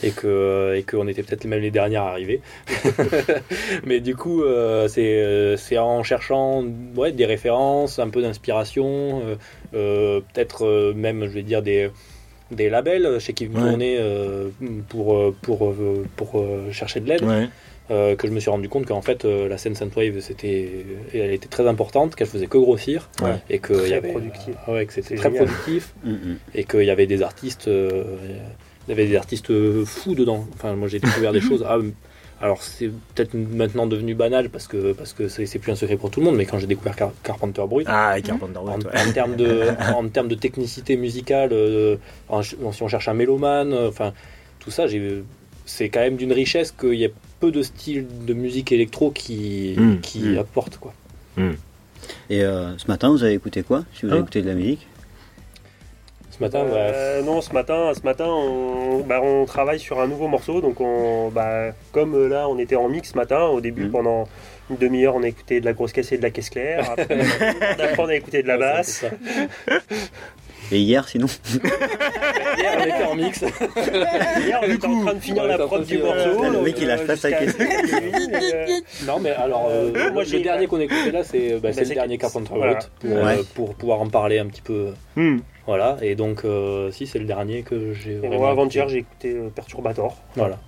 Et 0.05 0.11
que 0.11 0.75
et 0.75 0.83
qu'on 0.83 1.07
était 1.07 1.23
peut-être 1.23 1.45
même 1.45 1.61
les 1.61 1.71
derniers 1.71 1.97
à 1.97 2.05
arriver. 2.05 2.41
Mais 3.85 3.99
du 3.99 4.15
coup, 4.15 4.43
euh, 4.43 4.87
c'est 4.87 5.21
euh, 5.23 5.57
c'est 5.57 5.77
en 5.77 6.03
cherchant 6.03 6.63
ouais, 6.95 7.11
des 7.11 7.25
références, 7.25 7.99
un 7.99 8.09
peu 8.09 8.21
d'inspiration, 8.21 9.21
euh, 9.25 9.35
euh, 9.73 10.21
peut-être 10.33 10.93
même, 10.95 11.25
je 11.25 11.31
vais 11.33 11.43
dire, 11.43 11.61
des 11.61 11.89
des 12.51 12.69
labels 12.69 13.19
chez 13.19 13.33
qui 13.33 13.47
me 13.47 13.55
Ouais. 13.59 13.95
euh, 13.99 14.49
pour, 14.89 15.33
pour, 15.41 15.73
pour 16.15 16.39
euh, 16.39 16.71
chercher 16.71 16.99
de 16.99 17.07
l'aide, 17.09 17.23
Ouais. 17.23 17.47
Euh, 17.91 18.15
que 18.15 18.27
je 18.27 18.31
me 18.33 18.39
suis 18.39 18.49
rendu 18.49 18.69
compte 18.69 18.85
qu'en 18.85 19.01
fait 19.01 19.25
euh, 19.25 19.47
la 19.49 19.57
scène 19.57 19.75
Synthwave 19.75 20.19
c'était, 20.21 20.69
elle 21.13 21.31
était 21.33 21.47
très 21.49 21.67
importante, 21.67 22.15
qu'elle 22.15 22.27
faisait 22.27 22.47
que 22.47 22.57
grossir 22.57 23.09
Ouais. 23.21 23.35
et 23.49 23.59
que 23.59 23.73
Très 23.73 23.83
il 23.87 23.89
y 23.91 23.93
avait, 23.93 24.11
productif. 24.11 24.55
ouais, 24.67 24.85
que 24.85 24.93
c'était 24.93 25.15
très 25.15 25.29
génial. 25.31 25.45
productif 25.47 25.93
Mm, 26.03 26.11
mm. 26.11 26.37
et 26.55 26.63
qu'il 26.63 26.83
y 26.83 26.89
avait 26.89 27.07
des 27.07 27.21
artistes, 27.21 27.67
euh, 27.67 28.03
il 28.87 28.91
y 28.91 28.93
avait 28.93 29.07
des 29.07 29.15
artistes 29.15 29.49
euh, 29.51 29.83
fous 29.85 30.15
dedans. 30.15 30.45
Enfin 30.53 30.75
moi 30.75 30.87
j'ai 30.87 30.99
découvert 30.99 31.33
des 31.33 31.41
choses. 31.49 31.65
ah, 31.67 31.77
alors 32.41 32.61
c'est 32.63 32.89
peut-être 33.15 33.33
maintenant 33.35 33.85
devenu 33.87 34.15
banal 34.15 34.49
parce 34.49 34.67
que 34.67 34.91
parce 34.93 35.13
que 35.13 35.27
c'est, 35.29 35.45
c'est 35.45 35.59
plus 35.59 35.71
un 35.71 35.75
secret 35.75 35.95
pour 35.97 36.09
tout 36.11 36.19
le 36.19 36.25
monde, 36.25 36.35
mais 36.35 36.45
quand 36.45 36.59
j'ai 36.59 36.67
découvert 36.67 36.95
Car- 36.95 37.13
Carpenter 37.23 37.63
Brut, 37.67 37.85
Ah, 37.89 38.15
Carpenter 38.21 38.57
en, 38.59 38.65
ouais. 38.79 39.07
en 39.07 39.11
termes 39.13 39.35
de, 39.37 39.67
en 39.95 40.07
termes 40.09 40.27
de 40.27 40.35
technicité 40.35 40.97
musicale, 40.97 41.49
euh, 41.53 41.95
en- 42.29 42.41
si 42.43 42.55
on 42.61 42.87
cherche 42.87 43.07
un 43.07 43.13
mélomane, 43.13 43.71
euh, 43.73 43.87
enfin 43.89 44.13
tout 44.59 44.71
ça, 44.71 44.87
j'ai- 44.87 45.23
c'est 45.65 45.87
quand 45.87 46.01
même 46.01 46.17
d'une 46.17 46.33
richesse 46.33 46.71
qu'il 46.73 46.95
y 46.95 47.05
a 47.05 47.09
peu 47.43 47.51
de 47.51 47.61
styles 47.61 48.07
de 48.25 48.33
musique 48.33 48.71
électro 48.71 49.11
qui, 49.11 49.75
Mm, 49.77 49.99
qui 49.99 50.19
mm. 50.21 50.37
apportent 50.37 50.77
quoi. 50.77 50.93
Et 52.29 52.41
euh, 52.43 52.77
ce 52.77 52.87
matin, 52.87 53.09
vous 53.09 53.21
avez 53.23 53.33
écouté 53.33 53.63
quoi? 53.63 53.83
Si 53.93 54.03
vous 54.05 54.11
avez 54.11 54.19
Hein? 54.19 54.21
écouté 54.21 54.41
de 54.41 54.47
la 54.47 54.55
musique? 54.55 54.87
Ce 56.31 56.41
matin, 56.41 56.63
bah, 56.63 56.75
Euh, 56.77 57.21
non, 57.21 57.41
ce 57.41 57.51
matin, 57.53 57.91
ce 57.93 58.01
matin 58.03 58.27
on, 58.27 59.01
bah, 59.01 59.19
on 59.21 59.43
travaille 59.45 59.79
sur 59.79 59.99
un 59.99 60.07
nouveau 60.07 60.27
morceau. 60.29 60.61
Donc, 60.61 60.79
on, 60.79 61.29
bah, 61.29 61.71
comme 61.91 62.15
euh, 62.15 62.27
là, 62.29 62.47
on 62.47 62.57
était 62.59 62.75
en 62.77 62.87
mix 62.87 63.11
ce 63.11 63.17
matin, 63.17 63.43
au 63.47 63.59
début, 63.59 63.83
Mhm. 63.85 63.91
pendant 63.91 64.27
une 64.69 64.77
demi-heure, 64.77 65.15
on 65.15 65.23
a 65.23 65.27
écouté 65.27 65.59
de 65.59 65.65
la 65.65 65.73
grosse 65.73 65.91
caisse 65.91 66.11
et 66.13 66.17
de 66.17 66.23
la 66.23 66.29
caisse 66.31 66.49
claire. 66.49 66.89
Après, 66.91 67.95
on 67.99 68.07
a 68.07 68.15
écouté 68.21 68.41
de 68.41 68.47
la 68.47 68.53
ouais, 68.55 68.59
basse. 68.61 69.03
Et 70.71 70.79
hier, 70.79 71.07
sinon 71.07 71.27
Hier, 72.57 72.77
on 72.77 72.83
était 72.83 73.03
en 73.03 73.15
mix. 73.15 73.41
Hier, 74.45 74.59
on 74.63 74.71
était 74.71 74.87
en 74.87 75.01
train 75.01 75.13
de 75.15 75.19
finir 75.19 75.43
la 75.45 75.57
prod 75.57 75.85
du 75.85 75.97
morceau. 75.97 76.43
le 76.43 76.51
donc, 76.53 76.63
mec, 76.63 76.75
il 76.79 76.87
lâche 76.87 77.05
pas 77.05 77.15
sa 77.15 77.29
euh, 77.29 78.65
non, 79.07 79.19
mais 79.19 79.31
alors, 79.31 79.67
euh, 79.69 80.11
moi, 80.11 80.23
le 80.23 80.39
dernier 80.41 80.67
qu'on 80.67 80.79
écoutait 80.79 81.11
là, 81.11 81.23
c'est 81.23 81.59
bah, 81.59 81.73
c'est 81.73 81.85
le 81.85 81.95
dernier 81.95 82.17
Carpenter 82.17 82.53
voilà. 82.55 82.79
Euh, 83.05 83.23
Ouais. 83.23 83.43
pour 83.55 83.75
pouvoir 83.75 84.01
en 84.01 84.07
parler 84.07 84.39
un 84.39 84.45
petit 84.47 84.61
peu. 84.61 84.93
Hmm. 85.15 85.39
Voilà, 85.65 85.97
et 86.01 86.15
donc, 86.15 86.43
euh, 86.43 86.91
si, 86.91 87.07
c'est 87.07 87.19
le 87.19 87.25
dernier 87.25 87.63
que 87.63 87.93
j'ai. 87.93 88.13
Et 88.13 88.17
vraiment 88.17 88.37
moi, 88.39 88.49
avant-hier, 88.51 88.83
écouté. 88.89 89.03
j'ai 89.21 89.29
écouté 89.37 89.51
Perturbator. 89.55 90.17
Voilà. 90.35 90.59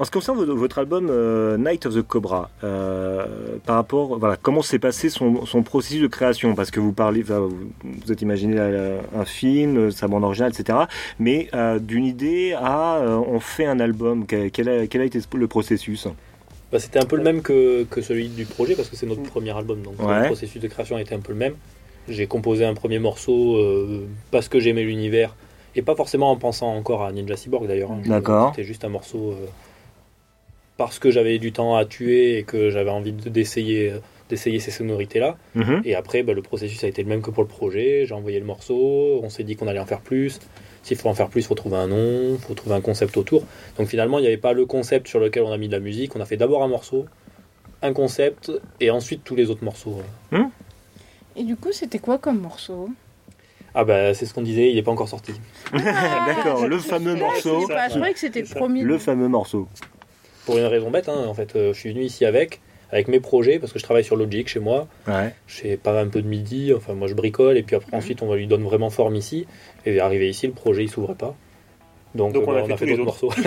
En 0.00 0.04
ce 0.04 0.10
qui 0.10 0.18
concerne 0.18 0.44
votre, 0.44 0.78
album 0.78 1.08
euh, 1.10 1.56
Night 1.58 1.84
of 1.86 1.94
the 1.94 2.02
Cobra, 2.02 2.50
euh, 2.62 3.26
par 3.66 3.76
rapport, 3.76 4.18
voilà, 4.18 4.36
comment 4.40 4.62
s'est 4.62 4.78
passé 4.78 5.08
son, 5.08 5.44
son 5.44 5.62
processus 5.62 6.00
de 6.02 6.06
création? 6.06 6.54
Parce 6.54 6.70
que 6.70 6.78
vous 6.78 6.92
parlez, 6.92 7.22
enfin, 7.22 7.40
vous, 7.40 7.70
vous 7.82 8.12
êtes 8.12 8.22
imaginé 8.22 8.58
un 8.60 9.24
film, 9.24 9.90
sa 9.90 10.06
bande 10.06 10.24
originale, 10.24 10.52
etc. 10.56 10.78
Mais 11.18 11.48
euh, 11.54 11.78
d'une 11.80 12.04
idée 12.04 12.54
à, 12.56 12.98
euh, 12.98 13.16
on 13.26 13.40
fait 13.40 13.66
un 13.66 13.80
album. 13.80 14.24
Quel, 14.26 14.68
a, 14.68 14.86
quel 14.86 15.00
a 15.00 15.04
été 15.04 15.18
le 15.34 15.48
processus? 15.48 16.06
Bah, 16.70 16.78
c'était 16.78 16.98
un 17.00 17.06
peu 17.06 17.16
le 17.16 17.22
même 17.22 17.42
que, 17.42 17.84
que 17.84 18.00
celui 18.00 18.28
du 18.28 18.44
projet 18.44 18.74
parce 18.74 18.88
que 18.88 18.96
c'est 18.96 19.06
notre 19.06 19.22
premier 19.22 19.56
album, 19.56 19.82
donc 19.82 19.94
Ouais. 20.00 20.20
le 20.20 20.26
processus 20.26 20.60
de 20.60 20.68
création 20.68 20.98
était 20.98 21.14
un 21.14 21.20
peu 21.20 21.32
le 21.32 21.38
même. 21.38 21.54
J'ai 22.08 22.26
composé 22.26 22.64
un 22.64 22.74
premier 22.74 22.98
morceau 22.98 23.56
euh, 23.56 24.06
parce 24.30 24.48
que 24.48 24.60
j'aimais 24.60 24.82
l'univers 24.84 25.34
et 25.74 25.82
pas 25.82 25.94
forcément 25.94 26.30
en 26.30 26.36
pensant 26.36 26.74
encore 26.74 27.02
à 27.04 27.12
Ninja 27.12 27.36
Cyborg 27.36 27.66
d'ailleurs. 27.66 27.90
hein. 27.92 28.00
D'accord. 28.06 28.52
C'était 28.54 28.66
juste 28.66 28.84
un 28.84 28.88
morceau 28.88 29.32
euh, 29.32 29.46
parce 30.78 30.98
que 30.98 31.10
j'avais 31.10 31.38
du 31.38 31.52
temps 31.52 31.76
à 31.76 31.84
tuer 31.84 32.38
et 32.38 32.42
que 32.44 32.70
j'avais 32.70 32.88
envie 32.90 33.12
de- 33.12 33.28
d'essayer 33.28 33.90
euh, 33.90 33.98
d'essayer 34.30 34.60
ces 34.60 34.70
sonorités 34.70 35.20
là. 35.20 35.36
Mhm. 35.54 35.80
Et 35.86 35.94
après, 35.94 36.22
bah, 36.22 36.34
le 36.34 36.42
processus 36.42 36.84
a 36.84 36.86
été 36.86 37.02
le 37.02 37.08
même 37.08 37.22
que 37.22 37.30
pour 37.30 37.42
le 37.42 37.48
projet. 37.48 38.04
J'ai 38.06 38.12
envoyé 38.14 38.38
le 38.38 38.44
morceau, 38.44 39.20
on 39.22 39.30
s'est 39.30 39.42
dit 39.42 39.56
qu'on 39.56 39.66
allait 39.68 39.78
en 39.78 39.86
faire 39.86 40.00
plus. 40.02 40.38
S'il 40.82 40.98
faut 40.98 41.08
en 41.08 41.14
faire 41.14 41.28
plus, 41.28 41.40
il 41.40 41.46
faut 41.46 41.54
trouver 41.54 41.76
un 41.78 41.86
nom, 41.88 42.34
il 42.34 42.38
faut 42.38 42.52
trouver 42.54 42.76
un 42.76 42.82
concept 42.82 43.16
autour. 43.16 43.42
Donc 43.78 43.88
finalement, 43.88 44.18
il 44.18 44.22
n'y 44.22 44.28
avait 44.28 44.36
pas 44.36 44.52
le 44.52 44.66
concept 44.66 45.08
sur 45.08 45.18
lequel 45.18 45.44
on 45.44 45.50
a 45.52 45.56
mis 45.56 45.66
de 45.68 45.72
la 45.72 45.80
musique. 45.80 46.14
On 46.14 46.20
a 46.20 46.26
fait 46.26 46.36
d'abord 46.36 46.62
un 46.62 46.68
morceau, 46.68 47.06
un 47.80 47.92
concept, 47.94 48.52
et 48.80 48.90
ensuite 48.90 49.24
tous 49.24 49.34
les 49.34 49.48
autres 49.50 49.64
morceaux. 49.64 49.96
Et 51.34 51.42
du 51.44 51.56
coup, 51.56 51.72
c'était 51.72 51.98
quoi 51.98 52.18
comme 52.18 52.38
morceau? 52.40 52.90
Ah 53.74 53.84
bah 53.84 54.12
c'est 54.12 54.26
ce 54.26 54.34
qu'on 54.34 54.42
disait, 54.42 54.68
il 54.70 54.74
n'est 54.74 54.82
pas 54.82 54.90
encore 54.90 55.08
sorti. 55.08 55.32
D'accord, 55.72 56.66
le 56.66 56.78
fameux 56.78 57.14
morceau. 57.14 57.60
Je 57.62 57.66
sais 57.66 57.72
pas, 57.74 57.88
je 57.88 57.94
croyais 57.94 58.12
que 58.12 58.20
c'était 58.20 58.40
le 58.40 58.46
premier. 58.46 58.82
Le 58.82 58.98
fameux 58.98 59.28
morceau. 59.28 59.68
Pour 60.48 60.58
une 60.58 60.64
raison 60.66 60.90
bête, 60.90 61.08
hein, 61.08 61.24
en 61.26 61.34
fait, 61.34 61.54
euh, 61.56 61.72
je 61.74 61.78
suis 61.78 61.90
venu 61.92 62.02
ici 62.02 62.24
avec, 62.24 62.60
avec 62.90 63.08
mes 63.08 63.20
projets, 63.20 63.58
parce 63.58 63.72
que 63.72 63.78
je 63.78 63.84
travaille 63.84 64.02
sur 64.04 64.16
Logic 64.16 64.48
chez 64.48 64.60
moi. 64.60 64.88
Ouais. 65.06 65.34
Je 65.46 65.56
fais 65.56 65.76
pas 65.76 66.00
un 66.00 66.08
peu 66.08 66.22
de 66.22 66.26
midi, 66.28 66.72
enfin 66.74 66.94
moi 66.94 67.06
je 67.06 67.14
bricole, 67.14 67.58
et 67.58 67.62
puis 67.62 67.76
après 67.76 67.94
ensuite 67.96 68.22
on 68.22 68.26
va 68.26 68.36
lui 68.36 68.46
donner 68.46 68.64
vraiment 68.64 68.88
forme 68.90 69.14
ici. 69.16 69.46
Et 69.84 70.00
arrivé 70.00 70.28
ici, 70.30 70.46
le 70.46 70.54
projet 70.54 70.84
il 70.84 70.88
s'ouvrait 70.90 71.14
pas. 71.16 71.34
Donc, 72.14 72.32
Donc, 72.32 72.48
on 72.48 72.52
bah, 72.52 72.60
a 72.60 72.62
on 72.62 72.66
fait 72.66 72.72
a 72.72 72.76
fait 72.78 72.86
d'autres 72.86 73.04
morceaux. 73.04 73.30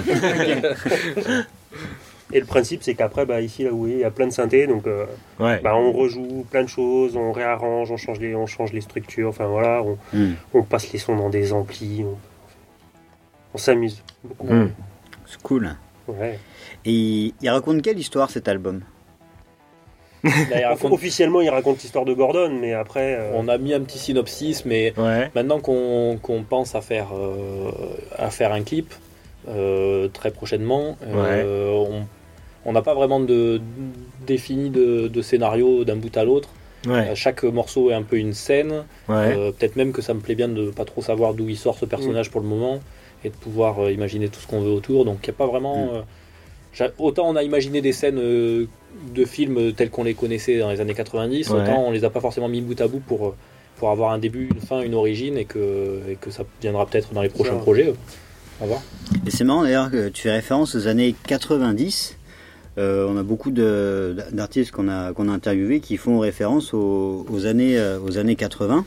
Et 2.33 2.39
le 2.39 2.45
principe, 2.45 2.81
c'est 2.81 2.93
qu'après, 2.93 3.25
bah, 3.25 3.41
ici, 3.41 3.63
là 3.65 3.71
où 3.73 3.87
il 3.87 3.97
y 3.97 4.03
a 4.05 4.11
plein 4.11 4.25
de 4.27 4.31
synthés, 4.31 4.65
donc 4.65 4.87
euh, 4.87 5.05
Ouais. 5.39 5.59
bah, 5.61 5.75
on 5.75 5.91
rejoue 5.91 6.45
plein 6.49 6.63
de 6.63 6.69
choses, 6.69 7.17
on 7.17 7.33
réarrange, 7.33 7.91
on 7.91 7.97
change 7.97 8.19
les, 8.21 8.35
on 8.35 8.45
change 8.45 8.71
les 8.71 8.79
structures, 8.79 9.27
enfin 9.29 9.47
voilà, 9.47 9.83
on, 9.83 9.97
Hmm. 10.13 10.33
on 10.53 10.63
passe 10.63 10.93
les 10.93 10.99
sons 10.99 11.17
dans 11.17 11.29
des 11.29 11.51
amplis, 11.51 12.05
on, 12.05 12.17
on 13.53 13.57
s'amuse 13.57 14.01
beaucoup. 14.23 14.47
Hmm. 14.53 14.71
C'est 15.25 15.41
cool. 15.41 15.75
Ouais. 16.07 16.39
Et 16.85 17.33
il 17.41 17.49
raconte 17.49 17.81
quelle 17.81 17.99
histoire 17.99 18.29
cet 18.29 18.47
album 18.47 18.81
Là, 20.23 20.31
il 20.55 20.65
raconte- 20.65 20.91
Officiellement, 20.93 21.41
il 21.41 21.49
raconte 21.49 21.81
l'histoire 21.81 22.05
de 22.05 22.13
Gordon, 22.13 22.51
mais 22.59 22.73
après, 22.73 23.15
euh, 23.19 23.31
On 23.35 23.47
a 23.47 23.57
mis 23.57 23.73
un 23.73 23.81
petit 23.81 23.97
synopsis, 23.99 24.65
mais 24.65 24.93
Ouais. 24.97 25.31
maintenant 25.35 25.59
qu'on 25.59 26.17
qu'on 26.21 26.43
pense 26.43 26.75
à 26.75 26.81
faire, 26.81 27.09
euh, 27.15 27.71
à 28.17 28.29
faire 28.29 28.51
un 28.53 28.61
clip 28.61 28.93
euh, 29.47 30.07
très 30.09 30.31
prochainement, 30.31 30.97
euh, 31.03 31.71
on 31.71 32.05
on 32.63 32.73
n'a 32.73 32.83
pas 32.83 32.93
vraiment 32.93 33.19
de, 33.19 33.59
défini 34.27 34.69
de, 34.69 35.07
de 35.07 35.21
scénario 35.23 35.83
d'un 35.83 35.95
bout 35.95 36.15
à 36.15 36.23
l'autre. 36.23 36.49
Ouais. 36.87 37.15
Chaque 37.15 37.43
morceau 37.43 37.89
est 37.89 37.95
un 37.95 38.03
peu 38.03 38.17
une 38.17 38.33
scène. 38.33 38.83
Ouais. 39.09 39.35
Euh, 39.35 39.51
Peut-être 39.51 39.75
même 39.75 39.91
que 39.91 40.03
ça 40.03 40.13
me 40.13 40.19
plaît 40.19 40.35
bien 40.35 40.47
de 40.47 40.69
pas 40.69 40.85
trop 40.85 41.01
savoir 41.01 41.33
d'où 41.33 41.49
il 41.49 41.57
sort 41.57 41.75
ce 41.79 41.85
personnage 41.85 42.29
pour 42.29 42.39
le 42.39 42.45
moment 42.47 42.79
et 43.23 43.29
de 43.29 43.35
pouvoir 43.35 43.79
euh, 43.79 43.91
imaginer 43.91 44.29
tout 44.29 44.39
ce 44.39 44.45
qu'on 44.45 44.61
veut 44.61 44.69
autour. 44.69 45.05
Donc 45.05 45.17
il 45.23 45.29
n'y 45.31 45.35
a 45.35 45.37
pas 45.39 45.47
vraiment. 45.47 45.85
Mm. 45.87 46.03
Autant 46.99 47.29
on 47.29 47.35
a 47.35 47.43
imaginé 47.43 47.81
des 47.81 47.91
scènes 47.91 48.19
euh, 48.19 48.65
de 49.13 49.25
films 49.25 49.73
tels 49.73 49.89
qu'on 49.89 50.03
les 50.03 50.13
connaissait 50.13 50.59
dans 50.59 50.69
les 50.69 50.81
années 50.81 50.93
90, 50.93 51.49
Ouais. 51.49 51.61
autant 51.61 51.83
on 51.87 51.91
les 51.91 52.03
a 52.03 52.09
pas 52.09 52.19
forcément 52.21 52.47
mis 52.49 52.61
bout 52.61 52.79
à 52.81 52.87
bout 52.87 52.99
pour, 52.99 53.27
euh, 53.27 53.35
pour 53.77 53.89
avoir 53.91 54.11
un 54.11 54.17
début, 54.19 54.49
une 54.53 54.61
fin, 54.61 54.81
une 54.81 54.93
origine 54.95 55.37
et 55.37 55.45
que, 55.45 55.99
et 56.09 56.15
que 56.15 56.29
ça 56.31 56.43
viendra 56.61 56.85
peut-être 56.85 57.13
dans 57.13 57.21
les 57.21 57.29
prochains 57.29 57.53
Ça. 57.57 57.59
projets. 57.59 57.93
On 58.59 58.65
va 58.65 58.69
voir. 58.71 58.81
Et 59.25 59.31
c'est 59.31 59.43
marrant 59.43 59.63
d'ailleurs 59.63 59.89
que 59.91 60.09
tu 60.09 60.21
fais 60.23 60.31
référence 60.31 60.75
aux 60.75 60.87
années 60.87 61.15
90. 61.27 62.17
Euh, 62.77 63.05
on 63.09 63.17
a 63.17 63.23
beaucoup 63.23 63.51
d'artistes 63.51 64.71
qu'on 64.71 64.87
a, 64.87 65.13
qu'on 65.13 65.27
a 65.29 65.31
interviewés 65.31 65.79
qui 65.81 65.97
font 65.97 66.19
référence 66.19 66.73
aux, 66.73 67.25
aux 67.29 67.45
années, 67.45 67.77
aux 68.05 68.17
années 68.17 68.35
80. 68.35 68.85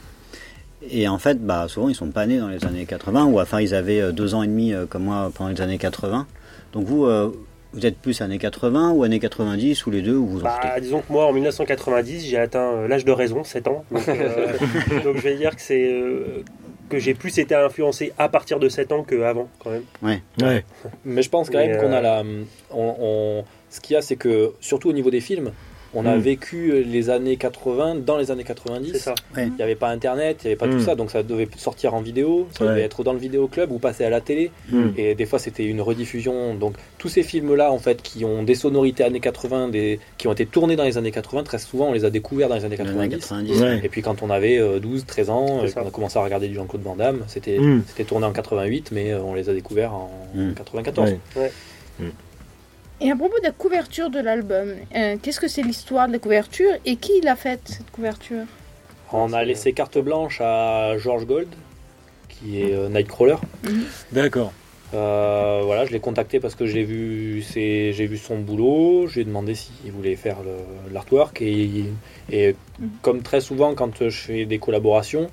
Et 0.90 1.08
en 1.08 1.18
fait, 1.18 1.44
bah, 1.44 1.66
souvent 1.68 1.88
ils 1.88 1.94
sont 1.94 2.10
pas 2.10 2.26
nés 2.26 2.38
dans 2.38 2.48
les 2.48 2.64
années 2.64 2.84
80, 2.86 3.24
ou 3.26 3.40
enfin 3.40 3.60
ils 3.60 3.74
avaient 3.74 4.12
deux 4.12 4.34
ans 4.34 4.42
et 4.42 4.46
demi 4.46 4.72
comme 4.90 5.04
moi 5.04 5.30
pendant 5.34 5.50
les 5.50 5.60
années 5.60 5.78
80. 5.78 6.26
Donc 6.72 6.84
vous, 6.86 7.04
euh, 7.06 7.30
vous 7.74 7.84
êtes 7.86 7.98
plus 7.98 8.20
années 8.22 8.38
80 8.38 8.92
ou 8.92 9.02
années 9.02 9.18
90 9.18 9.86
ou 9.86 9.90
les 9.90 10.00
deux 10.00 10.16
ou 10.16 10.26
vous 10.26 10.40
en 10.40 10.44
bah, 10.44 10.60
disons 10.80 11.00
que 11.00 11.12
moi, 11.12 11.26
en 11.26 11.32
1990, 11.32 12.26
j'ai 12.26 12.38
atteint 12.38 12.72
euh, 12.72 12.88
l'âge 12.88 13.04
de 13.04 13.12
raison, 13.12 13.44
7 13.44 13.68
ans. 13.68 13.84
Donc, 13.90 14.08
euh, 14.08 14.46
donc 15.04 15.16
je 15.16 15.22
vais 15.22 15.36
dire 15.36 15.54
que 15.54 15.60
c'est 15.60 15.92
euh, 15.92 16.42
que 16.88 16.98
j'ai 16.98 17.14
plus 17.14 17.36
été 17.38 17.54
influencé 17.54 18.12
à 18.18 18.28
partir 18.28 18.58
de 18.60 18.68
7 18.68 18.92
ans 18.92 19.02
qu'avant, 19.02 19.48
quand 19.58 19.70
même. 19.70 19.82
Ouais. 20.02 20.22
Mais 21.04 21.22
je 21.22 21.30
pense 21.30 21.50
quand 21.50 21.58
Mais, 21.58 21.68
même 21.68 21.80
qu'on 21.80 21.92
a 21.92 22.00
la. 22.00 22.22
On, 22.70 22.94
on- 23.00 23.44
ce 23.70 23.80
qu'il 23.80 23.94
y 23.94 23.96
a, 23.96 24.02
c'est 24.02 24.14
que, 24.14 24.52
surtout 24.60 24.88
au 24.88 24.92
niveau 24.92 25.10
des 25.10 25.20
films, 25.20 25.50
on 25.94 26.04
a 26.06 26.16
Mm. 26.16 26.20
vécu 26.20 26.82
les 26.84 27.10
années 27.10 27.36
80 27.36 27.96
dans 27.96 28.16
les 28.18 28.30
années 28.30 28.44
90. 28.44 28.92
C'est 28.92 28.98
ça. 28.98 29.14
Il 29.36 29.52
n'y 29.52 29.62
avait 29.62 29.74
pas 29.74 29.88
internet, 29.88 30.38
il 30.42 30.46
n'y 30.46 30.52
avait 30.52 30.56
pas 30.58 30.68
tout 30.68 30.80
ça, 30.80 30.94
donc 30.94 31.10
ça 31.10 31.22
devait 31.22 31.48
sortir 31.56 31.94
en 31.94 32.00
vidéo, 32.00 32.48
ça 32.58 32.64
Ouais. 32.64 32.70
devait 32.70 32.82
être 32.82 33.04
dans 33.04 33.12
le 33.12 33.18
vidéoclub 33.18 33.70
ou 33.72 33.78
passer 33.78 34.04
à 34.04 34.10
la 34.10 34.20
télé. 34.20 34.50
Et 34.96 35.14
des 35.14 35.26
fois 35.26 35.38
c'était 35.38 35.64
une 35.64 35.80
rediffusion. 35.80 36.54
Donc 36.54 36.74
tous 36.98 37.08
ces 37.08 37.22
films-là, 37.22 37.70
en 37.70 37.78
fait, 37.78 38.02
qui 38.02 38.24
ont 38.24 38.42
des 38.42 38.54
sonorités 38.54 39.04
années 39.04 39.20
80, 39.20 39.68
des... 39.68 40.00
qui 40.18 40.26
ont 40.28 40.32
été 40.32 40.46
tournés 40.46 40.76
dans 40.76 40.84
les 40.84 40.96
années 40.98 41.10
80, 41.12 41.42
très 41.44 41.58
souvent 41.58 41.88
on 41.88 41.92
les 41.92 42.04
a 42.04 42.10
découverts 42.10 42.48
dans 42.48 42.54
les 42.56 42.64
années 42.64 42.76
Les 42.76 42.82
années 42.82 43.08
90. 43.08 43.20
90. 43.20 43.60
Ouais. 43.62 43.80
Et 43.84 43.88
puis 43.88 44.02
quand 44.02 44.22
on 44.22 44.30
avait 44.30 44.58
euh, 44.58 44.78
12, 44.80 45.04
13 45.06 45.30
ans, 45.30 45.66
ça. 45.68 45.80
qu'on 45.82 45.88
a 45.88 45.90
commencé 45.90 46.18
à 46.18 46.22
regarder 46.24 46.48
du 46.48 46.54
Jean-Claude 46.54 46.82
Van 46.82 46.96
Damme, 46.96 47.24
c'était 47.28 47.58
tourné 48.06 48.26
en 48.26 48.32
88, 48.32 48.90
mais 48.92 49.12
euh, 49.12 49.20
on 49.22 49.34
les 49.34 49.48
a 49.48 49.54
découverts 49.54 49.92
en 49.94 50.10
Mm. 50.34 50.54
94. 50.54 51.12
Ouais. 51.36 51.50
Et 53.04 53.10
à 53.10 53.16
propos 53.16 53.38
de 53.38 53.44
la 53.44 53.50
couverture 53.50 54.08
de 54.08 54.18
l'album, 54.18 54.72
euh, 54.96 55.16
qu'est-ce 55.20 55.38
que 55.38 55.46
c'est 55.46 55.60
l'histoire 55.62 56.08
de 56.08 56.14
la 56.14 56.18
couverture 56.18 56.70
et 56.86 56.96
qui 56.96 57.20
l'a 57.20 57.36
faite 57.36 57.60
cette 57.66 57.90
couverture? 57.90 58.44
On 59.12 59.34
a 59.34 59.44
laissé 59.44 59.74
carte 59.74 59.98
blanche 59.98 60.40
à 60.40 60.96
George 60.96 61.26
Gold, 61.26 61.48
qui 62.30 62.62
est 62.62 62.72
euh, 62.72 62.88
Nightcrawler. 62.88 63.36
D'accord. 64.10 64.54
Euh, 64.94 65.60
voilà, 65.64 65.84
je 65.84 65.92
l'ai 65.92 66.00
contacté 66.00 66.40
parce 66.40 66.54
que 66.54 66.66
j'ai 66.66 66.82
vu, 66.82 67.42
ses- 67.42 67.92
j'ai 67.92 68.06
vu 68.06 68.16
son 68.16 68.38
boulot. 68.38 69.06
Je 69.06 69.16
lui 69.16 69.20
ai 69.20 69.24
demandé 69.24 69.54
s'il 69.54 69.92
voulait 69.92 70.16
faire 70.16 70.38
le- 70.42 70.92
l'artwork. 70.94 71.42
Et, 71.42 71.84
et 72.32 72.56
Mhm. 72.78 72.88
comme 73.02 73.20
très 73.22 73.42
souvent, 73.42 73.74
quand 73.74 74.08
je 74.08 74.16
fais 74.16 74.46
des 74.46 74.58
collaborations, 74.58 75.28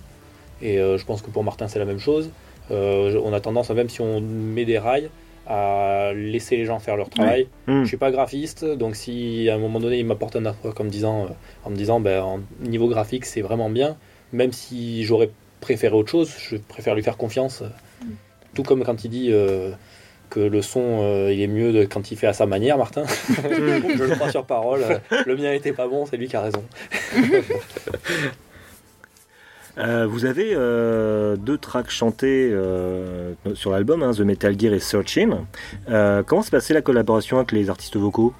et 0.62 0.78
euh, 0.78 0.98
je 0.98 1.06
pense 1.06 1.22
que 1.22 1.30
pour 1.30 1.46
Martin 1.46 1.70
c'est 1.70 1.80
la 1.80 1.86
même 1.86 2.00
chose, 2.00 2.32
euh, 2.72 3.18
on 3.24 3.32
a 3.32 3.40
tendance, 3.40 3.70
même 3.70 3.88
si 3.90 4.02
on 4.02 4.20
met 4.20 4.66
des 4.66 4.78
rails, 4.78 5.10
à 5.48 6.12
laisser 6.14 6.56
les 6.58 6.66
gens 6.66 6.80
faire 6.80 6.96
leur 6.98 7.10
travail. 7.10 7.48
Mm. 7.68 7.82
Je 7.84 7.88
suis 7.88 7.98
pas 7.98 8.12
graphiste, 8.12 8.64
donc 8.66 8.96
si 8.96 9.50
à 9.50 9.56
un 9.56 9.58
moment 9.58 9.80
donné 9.80 9.98
il 10.00 10.06
m'apporte 10.06 10.36
un 10.36 10.46
artwork 10.46 10.80
en 10.80 10.84
me 10.84 10.90
disant, 10.90 11.24
euh, 11.26 11.28
en 11.66 11.70
me 11.72 11.76
disant 11.76 12.00
ben, 12.00 12.22
en 12.24 12.40
niveau 12.62 12.88
graphique 12.88 13.26
c'est 13.26 13.42
vraiment 13.42 13.70
bien, 13.70 13.98
même 14.34 14.52
si 14.54 15.04
j'aurais 15.04 15.30
préféré 15.60 15.96
autre 15.96 16.10
chose, 16.10 16.32
je 16.50 16.58
préfère 16.58 16.96
lui 16.96 17.04
faire 17.04 17.18
confiance. 17.18 17.62
euh, 17.64 18.06
Tout 18.54 18.64
comme 18.64 18.84
quand 18.84 19.04
il 19.04 19.10
dit 19.10 19.30
euh, 19.32 19.72
que 20.30 20.40
le 20.40 20.62
son 20.62 21.00
euh, 21.02 21.34
il 21.34 21.42
est 21.42 21.48
mieux 21.48 21.74
de- 21.74 21.86
quand 21.86 22.12
il 22.12 22.18
fait 22.18 22.28
à 22.28 22.34
sa 22.34 22.46
manière, 22.46 22.78
Martin. 22.78 23.04
je 23.28 24.04
le 24.04 24.16
crois 24.16 24.30
sur 24.32 24.46
parole. 24.46 24.84
le 25.26 25.36
mien 25.36 25.52
était 25.54 25.74
pas 25.74 25.88
bon, 25.88 26.06
c'est 26.06 26.18
lui 26.18 26.28
qui 26.28 26.36
a 26.36 26.42
raison. 26.42 26.64
Euh, 29.78 30.06
vous 30.08 30.26
avez 30.26 30.52
euh, 30.54 31.36
deux 31.36 31.58
tracks 31.58 31.90
chantés 31.90 32.50
euh, 32.52 33.34
sur 33.54 33.72
l'album, 33.72 34.04
hein, 34.04 34.12
The 34.14 34.20
Metal 34.22 34.60
Gear 34.60 34.74
et 34.74 34.80
Searching. 34.80 35.34
Euh, 35.90 36.24
comment 36.24 36.42
s'est 36.42 36.52
passée 36.52 36.74
la 36.74 36.82
collaboration 36.82 37.38
avec 37.38 37.52
les 37.52 37.70
artistes 37.70 37.96
vocaux? 37.98 38.34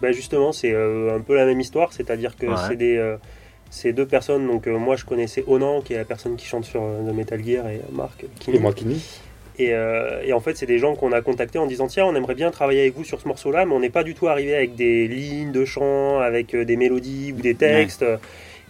Bah 0.00 0.12
justement, 0.12 0.52
c'est 0.52 0.72
euh, 0.72 1.16
un 1.16 1.20
peu 1.20 1.34
la 1.34 1.44
même 1.44 1.60
histoire, 1.60 1.92
c'est-à-dire 1.92 2.36
que 2.36 2.46
Ouais. 2.46 2.54
c'est 2.68 2.76
des 2.76 2.96
euh, 2.96 3.16
c'est 3.70 3.92
deux 3.92 4.06
personnes. 4.06 4.46
Donc 4.46 4.66
euh, 4.66 4.78
moi, 4.78 4.96
je 4.96 5.04
connaissais 5.04 5.44
Onan, 5.46 5.80
qui 5.82 5.92
est 5.92 5.96
la 5.98 6.04
personne 6.04 6.36
qui 6.36 6.46
chante 6.46 6.64
sur 6.64 6.82
euh, 6.82 7.02
The 7.10 7.14
Metal 7.14 7.44
Gear, 7.44 7.68
et 7.68 7.76
euh, 7.76 7.92
Marc, 7.92 8.24
qui 8.38 8.52
Et 8.52 8.58
moi 8.58 8.72
qui 8.72 8.86
nie. 8.86 9.04
Et, 9.58 9.74
euh, 9.74 10.22
et 10.24 10.32
en 10.32 10.38
fait, 10.38 10.56
c'est 10.56 10.66
des 10.66 10.78
gens 10.78 10.94
qu'on 10.94 11.10
a 11.10 11.20
contactés 11.20 11.58
en 11.58 11.66
disant 11.66 11.88
tiens, 11.88 12.04
on 12.06 12.14
aimerait 12.14 12.36
bien 12.36 12.52
travailler 12.52 12.80
avec 12.82 12.94
vous 12.94 13.02
sur 13.02 13.20
ce 13.20 13.26
morceau-là, 13.26 13.66
mais 13.66 13.74
on 13.74 13.80
n'est 13.80 13.90
pas 13.90 14.04
du 14.04 14.14
tout 14.14 14.28
arrivé 14.28 14.54
avec 14.54 14.76
des 14.76 15.08
lignes 15.08 15.50
de 15.50 15.64
chant, 15.64 16.20
avec 16.20 16.54
euh, 16.54 16.64
des 16.64 16.76
mélodies 16.76 17.34
ou 17.36 17.40
des 17.40 17.56
textes. 17.56 18.04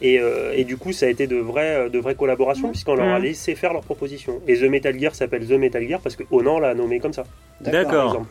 Et, 0.00 0.18
euh, 0.20 0.52
et 0.54 0.64
du 0.64 0.76
coup, 0.76 0.92
ça 0.92 1.06
a 1.06 1.08
été 1.08 1.26
de 1.26 1.36
vraies, 1.36 1.90
de 1.90 1.98
vraies 1.98 2.14
collaborations, 2.14 2.70
puisqu'on 2.70 2.94
leur 2.94 3.08
a 3.08 3.18
laissé 3.18 3.54
faire 3.54 3.72
leurs 3.72 3.82
propositions. 3.82 4.40
Et 4.46 4.56
The 4.56 4.62
Metal 4.62 4.98
Gear 4.98 5.14
s'appelle 5.14 5.46
The 5.46 5.52
Metal 5.52 5.86
Gear 5.86 6.00
parce 6.00 6.16
que 6.16 6.22
Onan 6.30 6.58
l'a 6.60 6.74
nommé 6.74 7.00
comme 7.00 7.12
ça. 7.12 7.24
D'accord. 7.60 8.24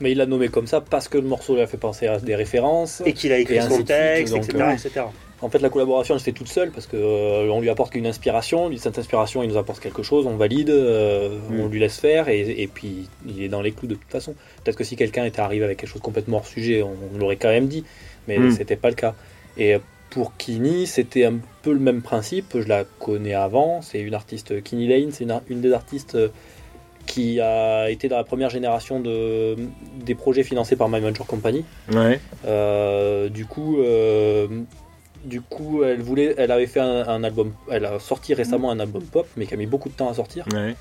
Mais 0.00 0.12
il 0.12 0.18
l'a 0.18 0.26
nommé 0.26 0.48
comme 0.48 0.66
ça 0.66 0.80
parce 0.80 1.08
que 1.08 1.16
le 1.18 1.26
morceau 1.26 1.54
lui 1.54 1.62
a 1.62 1.66
fait 1.66 1.76
penser 1.76 2.06
à 2.08 2.18
des 2.18 2.34
références. 2.34 3.02
Et 3.06 3.12
qu'il 3.12 3.32
a 3.32 3.38
écrit 3.38 3.56
Et 3.56 3.60
son 3.60 3.82
texte, 3.82 4.34
donc, 4.34 4.44
etc., 4.44 4.64
euh, 4.64 4.72
etc. 4.72 5.00
En 5.40 5.48
fait, 5.48 5.58
la 5.58 5.70
collaboration, 5.70 6.14
elle 6.14 6.20
se 6.20 6.24
fait 6.24 6.32
toute 6.32 6.48
seule 6.48 6.70
parce 6.70 6.86
que 6.86 6.96
euh, 6.96 7.50
on 7.50 7.60
lui 7.60 7.68
apporte 7.68 7.92
qu'une 7.92 8.06
inspiration. 8.06 8.68
Lui, 8.68 8.78
cette 8.78 8.98
inspiration, 8.98 9.42
il 9.42 9.48
nous 9.48 9.56
apporte 9.56 9.80
quelque 9.80 10.02
chose, 10.04 10.26
on 10.26 10.36
valide, 10.36 10.70
euh, 10.70 11.36
on 11.50 11.66
lui 11.66 11.80
laisse 11.80 11.98
faire 11.98 12.28
et, 12.28 12.62
et 12.62 12.66
puis 12.68 13.08
il 13.26 13.42
est 13.42 13.48
dans 13.48 13.60
les 13.60 13.72
clous 13.72 13.88
de 13.88 13.94
toute 13.94 14.10
façon. 14.10 14.34
Peut-être 14.62 14.76
que 14.76 14.84
si 14.84 14.94
quelqu'un 14.94 15.24
était 15.24 15.40
arrivé 15.40 15.64
avec 15.64 15.78
quelque 15.78 15.90
chose 15.90 16.02
complètement 16.02 16.38
hors 16.38 16.46
sujet, 16.46 16.82
on, 16.82 16.94
on 17.14 17.18
l'aurait 17.18 17.36
quand 17.36 17.48
même 17.50 17.66
dit, 17.66 17.84
mais 18.28 18.38
Mm. 18.38 18.52
c'était 18.52 18.76
pas 18.76 18.88
le 18.88 18.94
cas. 18.94 19.14
Et 19.56 19.76
pour 20.12 20.36
Kini, 20.36 20.86
c'était 20.86 21.24
un 21.24 21.38
peu 21.62 21.72
le 21.72 21.78
même 21.78 22.02
principe. 22.02 22.54
Je 22.54 22.68
la 22.68 22.84
connais 22.84 23.32
avant. 23.32 23.80
C'est 23.80 24.00
une 24.00 24.12
artiste, 24.12 24.62
Kini 24.62 24.86
Lane, 24.86 25.10
c'est 25.10 25.26
une, 25.48 25.62
des 25.62 25.72
artistes 25.72 26.16
euh, 26.16 26.28
qui 27.06 27.40
a 27.40 27.88
été 27.88 28.08
dans 28.08 28.18
la 28.18 28.24
première 28.24 28.50
génération 28.50 29.00
de, 29.00 29.56
des 30.04 30.14
projets 30.14 30.42
financés 30.42 30.76
par 30.76 30.90
My 30.90 31.00
Major 31.00 31.26
Company. 31.26 31.64
Ouais. 31.90 32.20
Euh, 32.46 33.30
du 33.30 33.46
coup, 33.46 33.78
euh, 33.78 34.46
du 35.24 35.40
coup, 35.40 35.82
elle 35.82 36.02
voulait, 36.02 36.34
elle 36.36 36.50
avait 36.50 36.66
fait 36.66 36.80
un, 36.80 37.08
un 37.08 37.24
album, 37.24 37.54
elle 37.70 37.86
a 37.86 37.98
sorti 37.98 38.34
récemment 38.34 38.70
un 38.70 38.80
album 38.80 39.02
pop, 39.04 39.26
mais 39.38 39.46
qui 39.46 39.54
a 39.54 39.56
mis 39.56 39.66
beaucoup 39.66 39.88
de 39.88 39.94
temps 39.94 40.10
à 40.10 40.14
sortir. 40.14 40.46
Ouais. 40.52 40.76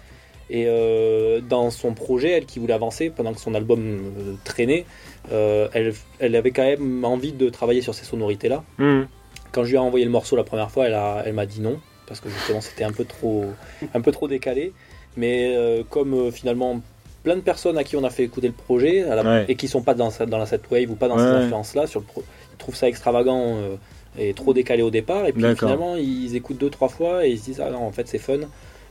Et 0.50 0.66
euh, 0.68 1.40
dans 1.40 1.70
son 1.72 1.94
projet, 1.94 2.32
elle 2.32 2.46
qui 2.46 2.60
voulait 2.60 2.74
avancer 2.74 3.10
pendant 3.10 3.32
que 3.34 3.40
son 3.40 3.56
album 3.56 4.02
traînait, 4.44 4.86
elle, 5.32 5.94
elle 6.20 6.36
avait 6.36 6.52
quand 6.52 6.66
même 6.66 7.06
envie 7.06 7.32
de 7.32 7.48
travailler 7.50 7.82
sur 7.82 7.96
ces 7.96 8.04
sonorités-là. 8.04 8.62
Mhm. 8.78 9.08
Quand 9.52 9.64
je 9.64 9.70
lui 9.70 9.76
ai 9.76 9.80
envoyé 9.80 10.06
le 10.06 10.12
morceau 10.12 10.36
la 10.36 10.44
première 10.44 10.72
fois, 10.72 10.88
elle, 10.88 10.94
a- 10.94 11.24
elle 11.26 11.34
m'a 11.34 11.46
dit 11.46 11.62
non 11.62 11.80
parce 12.08 12.20
que 12.20 12.30
justement 12.30 12.62
c'était 12.62 12.84
un 12.84 12.92
peu 12.92 13.06
trop, 13.06 13.46
un 13.94 14.02
peu 14.02 14.12
trop 14.12 14.28
décalé. 14.28 14.74
Mais 15.18 15.54
euh, 15.56 15.84
comme 15.90 16.14
euh, 16.14 16.32
finalement 16.32 16.80
plein 17.24 17.36
de 17.36 17.42
personnes 17.42 17.78
à 17.78 17.84
qui 17.84 17.96
on 17.96 18.04
a 18.04 18.10
fait 18.10 18.24
écouter 18.24 18.48
le 18.48 18.54
projet 18.54 19.04
à 19.04 19.16
la- 19.16 19.24
Ouais. 19.24 19.46
et 19.48 19.56
qui 19.56 19.68
sont 19.68 19.82
pas 19.82 19.94
dans, 19.94 20.10
cette- 20.10 20.30
dans 20.30 20.38
la 20.38 20.46
set 20.46 20.62
wave 20.72 20.90
ou 20.90 20.96
pas 20.96 21.08
dans 21.08 21.16
Ouais, 21.18 21.88
sur 21.88 22.00
le 22.00 22.06
pro- 22.06 22.24
ils 22.54 22.58
trouvent 22.58 22.76
ça 22.76 22.88
extravagant 22.88 23.58
euh, 23.58 23.76
et 24.18 24.34
trop 24.34 24.54
décalé 24.54 24.82
au 24.84 24.90
départ. 24.90 25.26
Et 25.28 25.32
puis 25.34 25.42
D'accord. 25.42 25.70
finalement 25.70 25.96
ils 25.96 26.36
écoutent 26.36 26.58
deux 26.58 26.70
trois 26.70 26.90
fois 26.90 27.26
et 27.26 27.30
ils 27.32 27.40
se 27.40 27.46
disent 27.46 27.62
ah 27.66 27.70
non 27.70 27.80
en 27.86 27.92
fait 27.92 28.08
c'est 28.08 28.18
fun. 28.20 28.40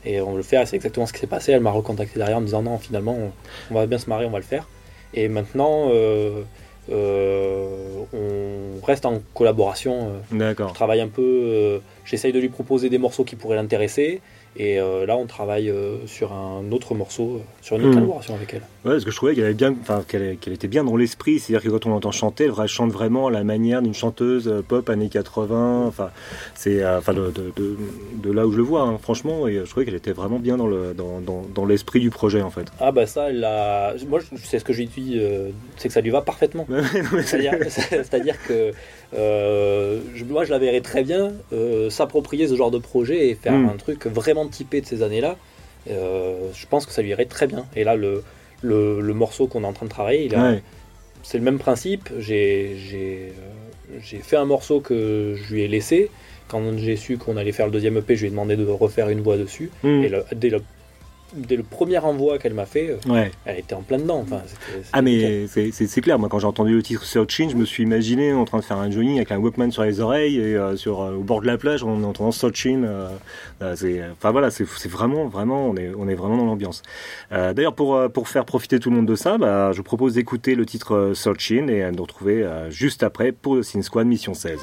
Et 0.03 0.19
on 0.21 0.35
le 0.35 0.41
fait, 0.41 0.57
Ah, 0.57 0.65
c'est 0.65 0.77
exactement 0.77 1.05
ce 1.05 1.13
qui 1.13 1.19
s'est 1.19 1.27
passé. 1.27 1.51
Elle 1.51 1.59
m'a 1.61 1.69
recontacté 1.71 2.17
derrière 2.17 2.37
en 2.37 2.41
me 2.41 2.45
disant 2.47 2.63
non 2.63 2.77
finalement 2.79 3.15
on, 3.19 3.31
on 3.69 3.73
va 3.75 3.85
bien 3.85 3.99
se 3.99 4.09
marrer, 4.09 4.25
on 4.25 4.31
va 4.31 4.39
le 4.39 4.43
faire. 4.45 4.67
Et 5.13 5.27
maintenant 5.27 5.89
euh, 5.91 6.41
on 6.89 8.85
reste 8.85 9.05
en 9.05 9.21
collaboration. 9.33 10.07
euh, 10.07 10.19
je 10.31 10.37
D'accord. 10.37 10.73
travaille 10.73 11.01
un 11.01 11.07
peu, 11.07 11.21
euh, 11.21 11.79
j'essaye 12.05 12.33
de 12.33 12.39
lui 12.39 12.49
proposer 12.49 12.89
des 12.89 12.97
morceaux 12.97 13.23
qui 13.23 13.35
pourraient 13.35 13.55
l'intéresser. 13.55 14.21
Et 14.57 14.81
euh, 14.81 15.05
là, 15.05 15.15
on 15.15 15.27
travaille 15.27 15.69
euh, 15.69 16.05
sur 16.07 16.33
un 16.33 16.69
autre 16.73 16.93
morceau, 16.93 17.35
euh, 17.37 17.39
sur 17.61 17.77
une 17.77 17.83
autre 17.85 17.93
collaboration 17.95 18.35
avec 18.35 18.53
elle. 18.53 18.61
Ouais, 18.83 18.91
parce 18.91 19.05
que 19.05 19.11
je 19.11 19.15
trouvais 19.15 19.33
qu'elle 19.33 19.53
bien, 19.53 19.73
était 20.47 20.67
bien 20.67 20.83
dans 20.83 20.97
l'esprit. 20.97 21.39
C'est-à-dire 21.39 21.63
que 21.63 21.69
quand 21.77 21.85
on 21.85 21.89
l'entend 21.91 22.11
chanter, 22.11 22.49
elle 22.59 22.67
chante 22.67 22.91
vraiment 22.91 23.27
à 23.27 23.31
la 23.31 23.45
manière 23.45 23.81
d'une 23.81 23.93
chanteuse 23.93 24.53
pop 24.67 24.89
années 24.89 25.07
80. 25.07 25.85
Enfin, 25.87 26.09
c'est, 26.53 26.85
enfin, 26.85 27.13
de, 27.13 27.31
de, 27.31 27.53
de, 27.55 27.77
de 28.21 28.31
là 28.31 28.45
où 28.45 28.51
je 28.51 28.57
le 28.57 28.63
vois, 28.63 28.81
hein, 28.81 28.97
franchement. 29.01 29.47
Et 29.47 29.53
je 29.55 29.69
trouvais 29.69 29.85
qu'elle 29.85 29.95
était 29.95 30.11
vraiment 30.11 30.37
bien 30.39 30.57
dans 30.57 30.67
le, 30.67 30.93
dans, 30.93 31.21
dans, 31.21 31.43
dans 31.55 31.65
l'esprit 31.65 32.01
du 32.01 32.09
projet, 32.09 32.41
en 32.41 32.49
fait. 32.51 32.67
Ah 32.81 32.91
bah 32.91 33.05
ça, 33.05 33.29
elle 33.29 33.45
a... 33.45 33.93
moi 34.09 34.19
je 34.19 34.35
sais 34.45 34.59
ce 34.59 34.65
que 34.65 34.73
j'ai 34.73 34.85
dit, 34.85 35.13
euh, 35.17 35.49
c'est 35.77 35.87
que 35.87 35.93
ça 35.93 36.01
lui 36.01 36.09
va 36.09 36.21
parfaitement. 36.21 36.67
C'est- 37.25 37.69
c'est-à-dire 37.69 38.35
que 38.47 38.71
euh, 39.13 39.99
je- 40.15 40.23
moi 40.23 40.45
je 40.45 40.51
la 40.51 40.59
verrais 40.59 40.81
très 40.81 41.03
bien 41.03 41.33
euh, 41.53 41.89
s'approprier 41.89 42.47
ce 42.47 42.55
genre 42.55 42.71
de 42.71 42.77
projet 42.79 43.27
et 43.29 43.35
faire 43.35 43.53
Mm. 43.53 43.69
un 43.69 43.77
truc 43.77 44.05
vraiment 44.07 44.47
typé 44.47 44.81
de 44.81 44.85
ces 44.85 45.03
années-là. 45.03 45.37
Euh, 45.89 46.35
je 46.53 46.65
pense 46.67 46.85
que 46.85 46.91
ça 46.91 47.01
lui 47.01 47.09
irait 47.09 47.25
très 47.25 47.47
bien. 47.47 47.65
Et 47.75 47.83
là, 47.83 47.95
le, 47.95 48.23
le, 48.61 49.01
le 49.01 49.13
morceau 49.13 49.47
qu'on 49.47 49.63
est 49.63 49.67
en 49.67 49.73
train 49.73 49.85
de 49.87 49.91
travailler, 49.91 50.25
il 50.25 50.35
a, 50.35 50.51
Ouais. 50.51 50.61
c'est 51.23 51.37
le 51.37 51.43
même 51.43 51.59
principe. 51.59 52.09
J'ai 52.19 52.75
j'ai, 52.89 53.33
j'ai 54.01 54.17
fait 54.19 54.37
un 54.37 54.45
morceau 54.45 54.79
que 54.79 55.35
je 55.35 55.53
lui 55.53 55.61
ai 55.63 55.67
laissé. 55.67 56.09
Quand 56.47 56.61
j'ai 56.77 56.95
su 56.97 57.17
qu'on 57.17 57.37
allait 57.37 57.51
faire 57.53 57.65
le 57.65 57.71
deuxième 57.71 57.97
EP, 57.97 58.15
je 58.15 58.21
lui 58.21 58.27
ai 58.27 58.31
demandé 58.31 58.55
de 58.55 58.65
refaire 58.65 59.09
une 59.09 59.21
voix 59.21 59.37
dessus. 59.37 59.71
Mm. 59.83 60.03
Et 60.03 60.09
le- 60.09 60.23
dès, 60.35 60.49
le, 60.49 60.61
dès 61.33 61.55
le 61.55 61.63
premier 61.63 61.97
envoi 61.99 62.37
qu'elle 62.37 62.53
m'a 62.53 62.65
fait, 62.65 62.89
euh, 62.89 63.11
Ouais. 63.11 63.31
elle 63.45 63.59
était 63.59 63.73
en 63.75 63.81
plein 63.81 63.97
dedans. 63.97 64.19
Enfin, 64.21 64.41
Ah 64.93 65.01
mais 65.01 65.47
c'est- 65.47 66.01
clair, 66.01 66.17
moi 66.19 66.29
quand 66.29 66.39
j'ai 66.39 66.47
entendu 66.47 66.73
le 66.73 66.81
titre 66.83 67.03
Searching, 67.05 67.49
je 67.49 67.55
me 67.55 67.65
suis 67.65 67.83
imaginé 67.83 68.33
en 68.33 68.45
train 68.45 68.57
de 68.59 68.63
faire 68.63 68.77
un 68.77 68.89
jogging 68.91 69.15
avec 69.17 69.31
un 69.31 69.37
Walkman 69.37 69.71
sur 69.71 69.83
les 69.83 69.99
oreilles 69.99 70.37
et 70.37 70.55
euh, 70.55 70.75
sur, 70.75 71.01
euh, 71.01 71.15
au 71.15 71.21
bord 71.23 71.41
de 71.41 71.47
la 71.47 71.57
plage 71.57 71.83
en 71.83 72.01
entendant 72.03 72.31
Searching. 72.31 72.85
Enfin 73.61 74.31
voilà, 74.31 74.49
c'est 74.51 74.65
vraiment, 74.87 75.27
vraiment, 75.27 75.67
on 75.67 75.75
est, 75.75 75.91
on 75.97 76.07
est 76.07 76.15
vraiment 76.15 76.37
dans 76.37 76.45
l'ambiance. 76.45 76.81
D'ailleurs 77.31 77.75
pour, 77.75 77.99
pour 78.11 78.27
faire 78.27 78.45
profiter 78.45 78.79
tout 78.79 78.89
le 78.89 78.95
monde 78.97 79.05
de 79.05 79.15
ça, 79.15 79.37
bah, 79.37 79.71
je 79.73 79.81
propose 79.81 80.13
d'écouter 80.15 80.55
le 80.55 80.65
titre 80.65 81.11
Searching 81.13 81.69
et 81.69 81.83
de 81.91 81.95
nous 81.95 82.03
retrouver 82.03 82.45
juste 82.69 83.03
après 83.03 83.31
pour 83.31 83.55
le 83.55 83.63
Sin 83.63 83.81
Squad 83.81 84.07
Mission 84.07 84.33
16. 84.33 84.59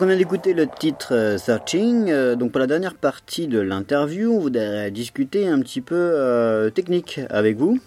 On 0.00 0.06
vient 0.06 0.16
d'écouter 0.16 0.52
le 0.52 0.68
titre 0.68 1.12
euh, 1.12 1.38
Searching. 1.38 2.10
Euh, 2.10 2.36
donc 2.36 2.52
pour 2.52 2.60
la 2.60 2.68
dernière 2.68 2.94
partie 2.94 3.48
de 3.48 3.58
l'interview, 3.58 4.32
on 4.32 4.38
voudrait 4.38 4.92
discuter 4.92 5.48
un 5.48 5.58
petit 5.60 5.80
peu 5.80 5.96
euh, 5.96 6.70
technique 6.70 7.20
avec 7.30 7.56
vous. 7.56 7.80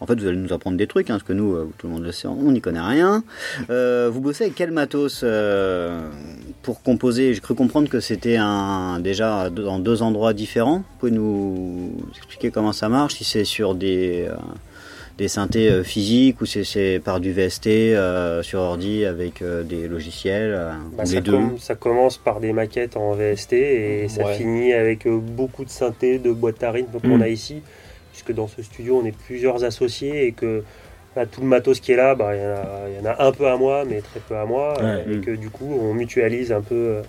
En 0.00 0.06
fait, 0.06 0.18
vous 0.18 0.26
allez 0.26 0.38
nous 0.38 0.52
apprendre 0.54 0.78
des 0.78 0.86
trucs, 0.86 1.10
hein, 1.10 1.14
parce 1.14 1.24
que 1.24 1.34
nous, 1.34 1.56
tout 1.76 1.88
le 1.88 1.92
monde 1.92 2.04
le 2.04 2.12
sait, 2.12 2.26
on 2.26 2.52
n'y 2.52 2.62
connaît 2.62 2.80
rien. 2.80 3.22
Vous 3.68 4.20
bossez 4.20 4.44
avec 4.44 4.54
quel 4.54 4.70
matos 4.70 5.24
pour 6.62 6.82
composer? 6.82 7.34
J'ai 7.34 7.40
cru 7.40 7.54
comprendre 7.56 7.88
que 7.88 7.98
c'était 7.98 8.36
un, 8.36 9.00
déjà 9.00 9.50
dans 9.50 9.80
deux 9.80 10.00
endroits 10.02 10.34
différents. 10.34 10.78
Vous 10.78 10.98
pouvez 11.00 11.12
nous 11.12 11.92
expliquer 12.16 12.52
comment 12.52 12.72
ça 12.72 12.88
marche 12.88 13.16
Si 13.16 13.24
c'est 13.24 13.44
sur 13.44 13.74
des, 13.74 14.28
des 15.18 15.26
synthés 15.28 15.68
euh, 15.68 15.82
physiques 15.82 16.40
ou 16.40 16.46
c'est- 16.46 16.62
c'est 16.64 17.00
par 17.04 17.18
du 17.18 17.32
VST 17.32 17.66
euh, 17.94 18.42
sur 18.44 18.60
ordi 18.60 19.04
avec 19.04 19.42
euh, 19.42 19.64
des 19.64 19.88
logiciels 19.88 20.52
euh, 20.54 20.70
Bah, 20.96 21.04
ça, 21.04 21.16
les 21.16 21.20
deux 21.20 21.32
com- 21.32 21.56
ça 21.58 21.74
commence 21.74 22.16
par 22.16 22.38
des 22.38 22.52
maquettes 22.52 22.96
en 22.96 23.12
VST 23.14 23.52
et 23.56 24.08
ça 24.08 24.24
Ouais. 24.24 24.34
finit 24.34 24.72
avec 24.72 25.06
euh, 25.06 25.18
beaucoup 25.18 25.64
de 25.64 25.70
synthés, 25.70 26.18
de 26.18 26.30
boîtes 26.30 26.62
à 26.62 26.70
rythme 26.70 27.00
qu'on 27.00 27.20
a 27.20 27.28
ici, 27.28 27.62
puisque 28.12 28.32
dans 28.32 28.46
ce 28.46 28.62
studio 28.62 29.00
on 29.02 29.04
est 29.06 29.16
plusieurs 29.26 29.64
associés 29.64 30.26
et 30.28 30.32
que 30.32 30.62
là, 31.16 31.26
tout 31.26 31.40
le 31.40 31.48
matos 31.48 31.80
qui 31.80 31.90
est 31.92 31.96
là, 31.96 32.14
bah, 32.14 32.36
il 32.36 32.40
y, 32.40 32.44
en 32.44 32.50
a- 32.50 32.88
il 32.88 33.04
y 33.04 33.08
en 33.08 33.10
a 33.10 33.26
un 33.26 33.32
peu 33.32 33.48
à 33.48 33.56
moi, 33.56 33.84
mais 33.88 34.00
très 34.00 34.20
peu 34.20 34.36
à 34.36 34.44
moi, 34.46 34.74
Ouais. 34.80 35.04
et 35.10 35.16
Mm. 35.16 35.20
que 35.24 35.30
du 35.32 35.50
coup 35.50 35.76
on 35.82 35.94
mutualise 35.94 36.52
un 36.52 36.60
peu 36.60 36.74
euh, 36.76 37.02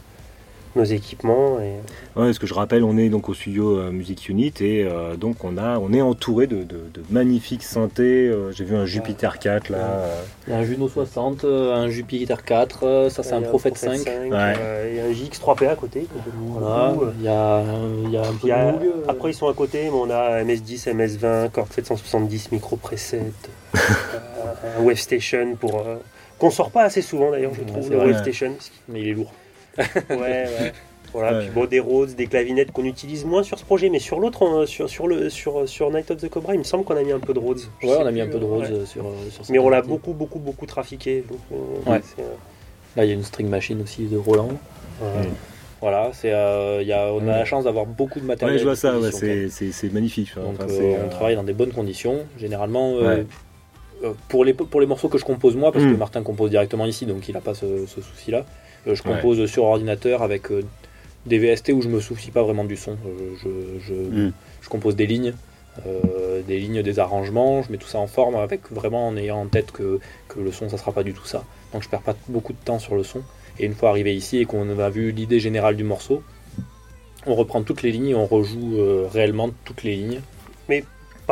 nos 0.80 0.86
équipements. 0.86 1.60
Et... 1.60 2.20
Ouais, 2.20 2.34
ce 2.34 2.40
que 2.40 2.48
je 2.48 2.54
rappelle, 2.54 2.84
on 2.84 2.98
est 2.98 3.10
donc 3.10 3.30
au 3.30 3.34
studio 3.34 3.78
euh, 3.78 3.92
Music 3.92 4.30
Unit 4.30 4.54
et 4.62 4.84
euh, 4.84 5.16
donc 5.16 5.44
on 5.44 5.58
a, 5.58 5.78
on 5.80 5.94
est 5.94 6.02
entouré 6.02 6.48
de, 6.48 6.58
de- 6.64 6.64
de 6.94 7.04
magnifiques 7.10 7.64
synthés. 7.64 8.28
euh, 8.28 8.52
J'ai 8.52 8.64
vu 8.66 8.76
un 8.76 8.86
Jupiter 8.86 9.40
4 9.40 9.70
là. 9.70 10.06
Il 10.48 10.54
y 10.54 10.56
a 10.56 10.60
un 10.60 10.64
Juno 10.64 10.88
60, 10.88 11.44
euh, 11.44 11.74
un 11.76 11.90
Jupiter 11.90 12.44
4, 12.44 12.80
euh, 12.84 13.10
ça 13.10 13.24
c'est 13.24 13.34
un 13.34 13.42
Prophet 13.42 13.72
5. 13.76 14.08
euh, 14.08 14.90
Il 14.92 14.98
y 14.98 15.00
a 15.00 15.06
un 15.06 15.12
JX3PA 15.12 15.70
à 15.72 15.76
côté. 15.76 16.08
Voilà, 16.48 16.96
il 17.18 17.24
y 17.24 17.28
a, 17.28 17.64
il 18.06 18.12
y 18.12 18.18
a 18.18 18.22
un 18.22 18.34
peu 18.34 18.38
Il 18.44 18.50
y 18.50 18.52
a- 18.52 18.66
de 18.68 18.72
Moog, 18.72 18.84
euh, 18.84 19.06
après, 19.08 19.32
ils 19.32 19.36
sont 19.36 19.48
à 19.48 19.54
côté, 19.54 19.84
mais 19.84 19.90
on 19.94 20.10
a 20.10 20.44
MS10, 20.44 20.88
MS20, 20.94 21.50
Cord 21.52 21.68
770, 21.72 22.52
Micro 22.52 22.76
Preset, 22.76 23.22
euh, 23.76 23.80
un 24.80 24.84
Wave 24.84 24.98
Station 24.98 25.56
pour. 25.60 25.76
euh, 25.80 25.96
qu'on 26.38 26.50
sort 26.52 26.72
pas 26.72 26.84
assez 26.84 27.02
souvent 27.02 27.32
d'ailleurs, 27.32 27.52
je 27.54 27.64
trouve, 27.66 27.90
le. 27.92 27.98
Wave 27.98 28.22
Station. 28.22 28.54
mais 28.88 29.02
il 29.02 29.08
est 29.10 29.14
lourd. 29.14 29.32
Ouais, 29.78 29.86
ouais. 30.18 30.74
Voilà, 31.12 31.40
Ouais. 31.40 31.46
puis 31.46 31.50
bon, 31.56 31.66
des 31.66 31.80
Rhodes, 31.80 32.14
des 32.14 32.28
clavinettes 32.28 32.72
qu'on 32.72 32.86
utilise 32.86 33.26
moins 33.26 33.42
sur 33.42 33.58
ce 33.58 33.66
projet, 33.66 33.90
mais 33.90 33.98
sur 33.98 34.20
l'autre, 34.20 34.44
on- 34.44 34.68
sur, 34.68 34.88
sur, 34.88 35.08
le, 35.08 35.32
sur, 35.32 35.68
sur 35.68 35.90
Night 35.92 36.12
of 36.12 36.18
the 36.18 36.30
Cobra, 36.30 36.54
il 36.54 36.60
me 36.60 36.64
semble 36.64 36.84
qu'on 36.84 36.96
a 36.98 37.02
mis 37.02 37.12
un 37.12 37.18
peu 37.20 37.34
de 37.34 37.40
Rhodes. 37.40 37.62
Je 37.82 37.88
Ouais, 37.88 37.96
on 38.00 38.06
a 38.06 38.12
mis 38.12 38.22
un 38.22 38.28
peu 38.28 38.38
de 38.38 38.46
rose 38.46 38.70
ouais. 38.70 38.76
euh, 38.78 38.86
sur, 38.86 39.08
euh, 39.08 39.14
sur 39.32 39.44
Mais 39.50 39.58
on 39.58 39.70
l'a 39.70 39.82
beaucoup, 39.82 40.14
beaucoup, 40.14 40.38
beaucoup 40.38 40.68
trafiqué. 40.68 41.24
donc, 41.28 41.40
euh, 41.52 41.92
Ouais. 41.92 42.02
euh, 42.20 42.22
Là, 42.96 43.06
il 43.06 43.08
y 43.08 43.12
a 43.12 43.16
une 43.16 43.24
string 43.24 43.50
machine 43.50 43.82
aussi 43.82 44.06
de 44.06 44.18
Roland. 44.18 44.50
voilà. 45.02 45.22
Mm. 45.28 45.32
Voilà, 45.82 46.10
c'est, 46.14 46.32
euh, 46.32 46.84
il 46.84 46.88
y 46.88 46.94
a, 46.94 47.12
on 47.12 47.22
a 47.22 47.22
Ouais. 47.22 47.26
la 47.26 47.46
chance 47.46 47.64
d'avoir 47.64 47.88
beaucoup 47.88 48.20
de 48.20 48.26
matériel. 48.26 48.58
Ouais, 48.58 48.60
je 48.60 48.66
vois 48.66 48.76
ça, 48.76 48.96
ouais, 49.00 49.10
c'est 49.12 49.92
magnifique. 49.92 50.36
Donc 50.36 50.58
Enfin, 50.62 50.72
euh, 50.72 50.96
on 51.08 51.10
travaille 51.10 51.36
dans 51.36 51.42
des 51.44 51.54
bonnes 51.54 51.72
conditions. 51.72 52.20
Généralement, 52.38 52.94
Ouais. 52.98 53.26
pour, 54.28 54.46
les, 54.46 54.54
pour 54.54 54.80
les 54.80 54.86
morceaux 54.86 55.10
que 55.10 55.18
je 55.18 55.26
compose 55.26 55.56
moi, 55.56 55.72
parce 55.72 55.86
Mm. 55.86 55.92
que 55.94 55.98
Martin 55.98 56.22
compose 56.22 56.52
directement 56.52 56.86
ici, 56.86 57.08
donc 57.08 57.28
il 57.28 57.34
n'a 57.34 57.42
pas 57.42 57.56
ce, 57.56 57.88
ce 57.88 58.00
souci-là, 58.02 58.46
euh, 58.88 58.96
je 58.96 59.04
Ouais. 59.04 59.16
compose 59.16 59.46
sur 59.48 59.64
ordinateur 59.64 60.22
avec 60.24 60.52
euh, 60.52 60.64
des 61.26 61.38
VST 61.40 61.70
où 61.74 61.82
je 61.82 61.90
me 61.90 62.00
soucie 62.00 62.32
pas 62.32 62.44
vraiment 62.44 62.64
du 62.64 62.76
son. 62.78 62.92
Euh, 62.94 63.36
je, 63.44 63.50
je, 63.88 63.94
Mm. 63.94 64.34
je 64.62 64.70
compose 64.70 64.96
des 64.96 65.06
lignes, 65.08 65.34
euh, 65.86 66.42
des 66.48 66.60
lignes, 66.60 66.82
des 66.82 67.00
arrangements, 67.00 67.62
je 67.62 67.72
mets 67.72 67.78
tout 67.78 67.88
ça 67.88 68.00
en 68.00 68.08
forme 68.08 68.36
avec 68.36 68.72
vraiment 68.72 69.08
en 69.08 69.16
ayant 69.18 69.42
en 69.42 69.46
tête 69.48 69.72
que, 69.72 70.00
que 70.28 70.40
le 70.40 70.52
son, 70.52 70.70
ça 70.70 70.78
sera 70.78 70.92
pas 70.92 71.04
du 71.04 71.14
tout 71.14 71.26
ça. 71.26 71.44
Donc 71.74 71.84
je 71.84 71.90
perds 71.90 72.02
pas 72.02 72.16
beaucoup 72.28 72.54
de 72.54 72.58
temps 72.64 72.80
sur 72.80 72.96
le 72.96 73.04
son. 73.04 73.22
Et 73.60 73.66
une 73.66 73.74
fois 73.76 73.90
arrivé 73.90 74.16
ici 74.16 74.38
et 74.38 74.46
qu'on 74.46 74.80
a 74.80 74.90
vu 74.90 75.12
l'idée 75.12 75.40
générale 75.40 75.76
du 75.76 75.84
morceau, 75.84 76.24
on 77.26 77.36
reprend 77.36 77.62
toutes 77.64 77.82
les 77.84 77.92
lignes 77.92 78.10
et 78.10 78.16
on 78.16 78.26
rejoue 78.26 78.78
euh, 78.80 79.08
réellement 79.12 79.50
toutes 79.66 79.84
les 79.84 79.96
lignes. 79.96 80.22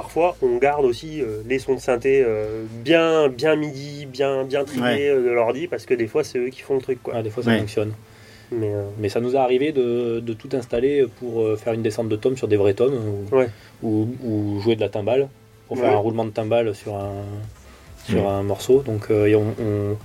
Parfois, 0.01 0.37
on 0.43 0.57
garde 0.57 0.85
aussi 0.85 1.23
euh, 1.23 1.41
les 1.47 1.57
sons 1.57 1.73
de 1.73 1.79
synthé 1.79 2.21
euh, 2.23 2.65
bien, 2.83 3.29
bien 3.29 3.55
midi, 3.55 4.05
bien, 4.05 4.43
bien 4.43 4.63
triés 4.63 4.79
Ouais. 4.83 5.09
euh, 5.09 5.23
de 5.27 5.31
l'ordi, 5.31 5.65
parce 5.65 5.87
que 5.87 5.95
des 5.95 6.05
fois, 6.05 6.23
c'est 6.23 6.37
eux 6.37 6.49
qui 6.49 6.61
font 6.61 6.75
le 6.75 6.81
truc. 6.81 7.01
Quoi. 7.01 7.15
Ah, 7.17 7.23
des 7.23 7.31
fois 7.31 7.41
ça 7.41 7.49
Ouais. 7.49 7.57
fonctionne. 7.57 7.93
Mais, 8.51 8.71
euh, 8.71 8.83
Mais 8.99 9.09
ça 9.09 9.21
nous 9.21 9.33
est 9.33 9.39
arrivé 9.39 9.71
de, 9.71 10.19
de 10.19 10.33
tout 10.33 10.49
installer 10.53 11.07
pour 11.19 11.57
faire 11.57 11.73
une 11.73 11.81
descente 11.81 12.09
de 12.09 12.15
tomes 12.15 12.37
sur 12.37 12.47
des 12.47 12.57
vrais 12.57 12.75
tomes 12.75 12.93
ou, 12.93 13.35
Ouais. 13.35 13.49
ou, 13.81 14.07
ou 14.23 14.59
jouer 14.61 14.75
de 14.75 14.81
la 14.81 14.89
timbale 14.89 15.29
pour 15.67 15.77
faire 15.79 15.87
Ouais. 15.89 15.95
un 15.95 15.97
roulement 15.97 16.25
de 16.25 16.29
timbale 16.29 16.75
sur 16.75 16.93
un, 16.95 17.23
sur 18.05 18.21
Ouais. 18.21 18.27
un 18.29 18.43
morceau. 18.43 18.83
Donc 18.83 19.07
euh, 19.09 19.25
et 19.25 19.35
on, 19.35 19.47
on, 19.59 19.97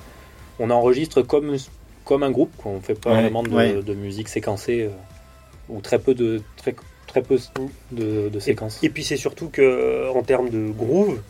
on 0.58 0.70
enregistre 0.70 1.20
comme, 1.20 1.54
comme 2.06 2.22
un 2.22 2.30
groupe. 2.30 2.56
quoi. 2.56 2.72
On 2.72 2.80
fait 2.80 2.98
pas 2.98 3.10
Ouais. 3.12 3.20
vraiment 3.20 3.42
de, 3.42 3.50
Ouais. 3.50 3.74
de 3.74 3.92
musique 3.92 4.30
séquencée 4.30 4.84
euh, 4.84 4.88
ou 5.68 5.82
très 5.82 5.98
peu 5.98 6.14
de 6.14 6.40
très, 6.56 6.74
très 7.12 7.22
peu 7.22 7.38
de, 7.90 8.30
de 8.30 8.40
séquences. 8.40 8.78
Et 8.82 8.88
puis 8.88 9.04
c'est 9.04 9.18
surtout 9.18 9.48
que 9.50 10.08
en 10.14 10.22
termes 10.22 10.48
de 10.48 10.70
groove, 10.70 11.20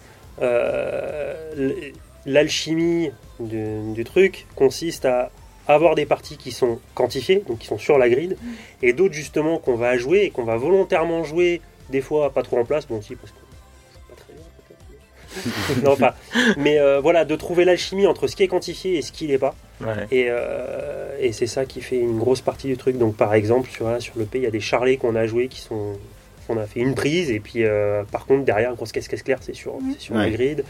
euh, 0.41 1.91
l'alchimie 2.25 3.11
du, 3.41 3.93
du 3.93 4.05
truc 4.05 4.47
consiste 4.55 5.05
à 5.07 5.31
avoir 5.67 5.95
des 5.97 6.07
parties 6.07 6.37
qui 6.37 6.53
sont 6.53 6.79
quantifiées, 6.95 7.43
donc 7.49 7.59
qui 7.59 7.67
sont 7.67 7.79
sur 7.79 7.99
la 7.99 8.09
grid, 8.09 8.37
et 8.83 8.93
d'autres 8.93 9.15
justement 9.15 9.59
qu'on 9.59 9.75
va 9.77 9.97
jouer 9.97 10.21
et 10.23 10.31
qu'on 10.31 10.45
va 10.45 10.57
volontairement 10.57 11.25
jouer, 11.25 11.61
des 11.91 12.01
fois 12.01 12.31
pas 12.33 12.43
trop 12.43 12.59
en 12.59 12.65
place, 12.65 12.87
bon 12.87 13.03
si 13.03 13.17
parce 13.17 13.33
que 13.33 13.39
c'est 13.93 14.15
pas 14.15 14.23
très 14.23 14.35
bien 14.35 14.45
peut-être. 14.69 15.77
mais- 15.77 15.83
non, 15.85 15.93
enfin, 15.93 16.13
mais 16.59 16.79
euh, 16.79 17.01
voilà, 17.01 17.25
de 17.25 17.35
trouver 17.35 17.65
l'alchimie 17.65 18.07
entre 18.07 18.29
ce 18.29 18.37
qui 18.37 18.45
est 18.45 18.49
quantifié 18.49 18.99
et 18.99 19.03
ce 19.03 19.11
qui 19.11 19.27
l'est 19.27 19.39
pas. 19.39 19.55
Ouais. 19.85 20.07
Et, 20.11 20.27
euh, 20.29 21.17
et 21.21 21.33
c'est 21.33 21.47
ça 21.47 21.65
qui 21.65 21.81
fait 21.81 21.99
une 21.99 22.19
grosse 22.19 22.41
partie 22.41 22.67
du 22.67 22.77
truc. 22.77 22.99
Donc 22.99 23.17
par 23.17 23.35
exemple, 23.35 23.69
sur, 23.71 23.85
voilà, 23.85 24.01
sur 24.01 24.15
le 24.19 24.25
P, 24.25 24.39
il 24.39 24.45
y 24.45 24.47
a 24.47 24.51
des 24.51 24.61
charlets 24.61 24.97
qu'on 24.97 25.15
a 25.17 25.27
joués 25.27 25.49
qui 25.49 25.61
sont. 25.61 25.95
On 26.49 26.59
a 26.59 26.67
fait 26.67 26.81
une 26.81 26.95
prise 26.97 27.31
et 27.31 27.39
puis 27.39 27.65
euh, 27.65 28.03
par 28.11 28.27
contre 28.27 28.45
derrière 28.45 28.75
grosse 28.75 28.91
caisse 28.93 29.07
caisse 29.07 29.23
claire 29.23 29.39
c'est 29.41 29.55
sur, 29.55 29.75
c'est 29.93 30.01
sur 30.01 30.15
la 30.17 30.25
Ouais. 30.25 30.31
grid. 30.33 30.65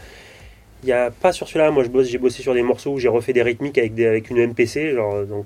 Il 0.83 0.89
y 0.89 0.91
a 0.93 1.09
pas 1.11 1.31
sur 1.31 1.47
celui-là, 1.47 1.71
moi 1.71 1.83
je 1.83 1.89
bosse, 1.89 2.07
j'ai 2.07 2.19
bossé 2.19 2.41
sur 2.43 2.53
des 2.53 2.61
morceaux 2.61 2.91
où 2.91 2.99
j'ai 2.99 3.07
refait 3.07 3.33
des 3.33 3.41
rythmiques 3.41 3.77
avec, 3.79 3.95
des, 3.95 4.05
avec 4.05 4.29
une 4.29 4.37
MPC, 4.45 4.91
genre 4.93 5.25
donc 5.25 5.45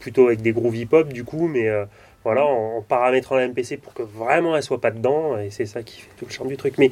plutôt 0.00 0.28
avec 0.28 0.40
des 0.40 0.52
groove 0.52 0.74
hip 0.76 0.88
hop 0.92 1.12
du 1.12 1.22
coup, 1.22 1.48
mais 1.48 1.68
euh, 1.68 1.84
voilà 2.24 2.46
en, 2.46 2.78
en 2.78 2.82
paramétrant 2.82 3.36
la 3.36 3.46
MPC 3.48 3.76
pour 3.76 3.92
que 3.92 4.02
vraiment 4.02 4.56
elle 4.56 4.62
soit 4.62 4.80
pas 4.80 4.90
dedans 4.90 5.36
et 5.36 5.50
c'est 5.50 5.66
ça 5.66 5.82
qui 5.82 6.00
fait 6.00 6.08
tout 6.16 6.24
le 6.26 6.32
charme 6.32 6.48
du 6.48 6.56
truc. 6.56 6.78
Mais 6.78 6.90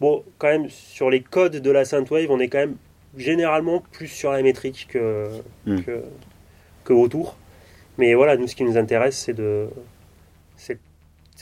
bon, 0.00 0.22
quand 0.38 0.48
même 0.48 0.68
sur 0.70 1.10
les 1.10 1.20
codes 1.20 1.56
de 1.56 1.70
la 1.70 1.84
synthwave, 1.84 2.30
on 2.30 2.38
est 2.38 2.48
quand 2.48 2.58
même 2.58 2.76
généralement 3.16 3.82
plus 3.92 4.08
sur 4.08 4.32
la 4.32 4.42
métrique 4.42 4.88
que, 4.90 5.26
Mm. 5.66 5.80
que, 5.82 6.02
que 6.84 6.92
autour. 6.92 7.36
Mais 7.98 8.14
voilà, 8.14 8.36
nous, 8.36 8.46
ce 8.48 8.56
qui 8.56 8.64
nous 8.64 8.76
intéresse, 8.76 9.16
c'est 9.16 9.34
de, 9.34 9.68
c'est, 10.56 10.78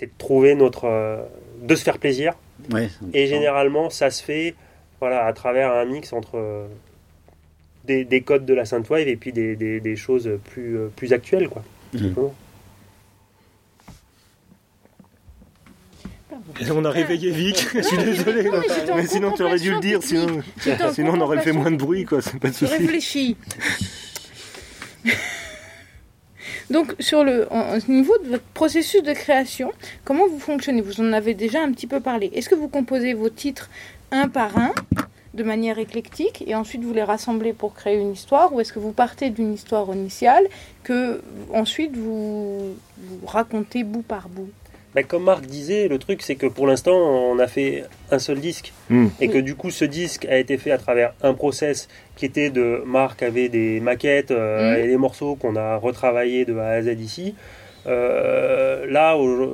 de 0.01 0.11
trouver 0.19 0.55
notre. 0.55 0.85
euh, 0.87 1.23
de 1.63 1.75
se 1.75 1.83
faire 1.85 1.99
plaisir. 1.99 2.35
Ouais, 2.73 2.89
Et 3.15 3.27
généralement, 3.27 3.89
ça 3.91 4.11
se 4.11 4.23
fait 4.23 4.55
voilà, 5.01 5.25
à 5.27 5.33
travers 5.33 5.73
un 5.73 5.85
mix 5.85 6.13
entre 6.13 6.37
euh, 6.37 6.67
des, 7.85 8.05
des 8.05 8.21
codes 8.21 8.45
de 8.47 8.55
la 8.55 8.65
synthwave 8.65 9.09
et 9.09 9.17
puis 9.17 9.33
des, 9.33 9.57
des, 9.57 9.81
des 9.81 9.97
choses 9.97 10.31
plus, 10.45 10.77
euh, 10.79 10.89
plus 10.95 11.13
actuelles. 11.13 11.49
Quoi, 11.49 11.63
tout 12.15 12.33
Et 16.61 16.71
on 16.71 16.85
a 16.85 16.91
réveillé 16.91 17.31
Vic, 17.31 17.67
je 17.75 17.83
suis 17.83 17.97
désolé. 17.97 18.45
Non, 18.45 18.61
mais 18.97 19.07
sinon 19.07 19.33
tu 19.33 19.43
aurais 19.43 19.59
dû 19.59 19.73
le 19.73 19.81
dire, 19.81 20.03
sinon, 20.03 20.43
sinon 20.93 21.13
on 21.15 21.21
aurait 21.21 21.41
fait 21.41 21.53
moins 21.53 21.71
de 21.71 21.77
bruit, 21.77 22.05
quoi, 22.05 22.21
c'est 22.21 22.39
pas 22.39 22.49
de 22.49 22.55
souci. 22.55 22.73
réfléchis. 22.73 23.37
Donc, 26.71 26.95
sur 27.01 27.25
le 27.25 27.49
au 27.51 27.91
niveau 27.93 28.17
de 28.25 28.29
votre 28.31 28.45
processus 28.55 29.03
de 29.03 29.13
création, 29.13 29.73
comment 30.05 30.27
vous 30.27 30.39
fonctionnez? 30.39 30.81
Vous 30.81 31.01
en 31.01 31.13
avez 31.13 31.35
déjà 31.35 31.61
un 31.61 31.71
petit 31.73 31.87
peu 31.87 32.01
parlé. 32.01 32.31
Est-ce 32.35 32.49
que 32.49 32.55
vous 32.55 32.69
composez 32.69 33.15
vos 33.15 33.29
titres 33.29 33.69
un 34.11 34.29
par 34.29 34.57
un, 34.57 34.73
de 35.35 35.43
manière 35.43 35.79
éclectique, 35.79 36.45
et 36.47 36.55
ensuite 36.55 36.83
vous 36.83 36.93
les 36.93 37.03
rassemblez 37.03 37.53
pour 37.53 37.75
créer 37.75 37.99
une 37.99 38.13
histoire, 38.13 38.53
ou 38.53 38.61
est-ce 38.61 38.73
que 38.73 38.79
vous 38.79 38.93
partez 38.93 39.31
d'une 39.31 39.55
histoire 39.55 39.95
initiale 39.95 40.47
que 40.83 41.23
ensuite 41.53 41.97
vous, 41.97 42.75
vous 42.99 43.27
racontez 43.27 43.85
bout 43.85 44.03
par 44.03 44.29
bout? 44.29 44.51
Bah, 44.95 45.03
comme 45.03 45.25
Marc 45.25 45.47
disait, 45.47 45.89
le 45.89 45.99
truc, 45.99 46.21
c'est 46.21 46.35
que 46.35 46.47
pour 46.47 46.67
l'instant, 46.67 46.95
on 46.97 47.39
a 47.39 47.47
fait 47.47 47.85
un 48.11 48.19
seul 48.19 48.41
disque. 48.41 48.73
Hmm. 48.91 49.07
Et 49.21 49.29
que 49.29 49.39
du 49.39 49.55
coup, 49.55 49.71
ce 49.71 49.87
disque 49.87 50.27
a 50.27 50.37
été 50.37 50.59
fait 50.59 50.71
à 50.71 50.77
travers 50.79 51.15
un 51.23 51.33
process 51.33 51.89
qui 52.17 52.27
était 52.27 52.51
de 52.51 52.83
Marc 52.85 53.23
avait 53.23 53.49
des 53.49 53.81
maquettes 53.81 54.31
euh, 54.33 54.77
Mhm. 54.77 54.85
et 54.85 54.89
des 54.89 54.97
morceaux 54.99 55.35
qu'on 55.37 55.57
a 55.57 55.77
retravaillés 55.77 56.45
de 56.45 56.57
A 56.59 56.69
à 56.73 56.83
Z 56.83 56.89
ici. 57.01 57.35
Euh, 57.87 58.87
là, 58.89 59.17
au- 59.17 59.49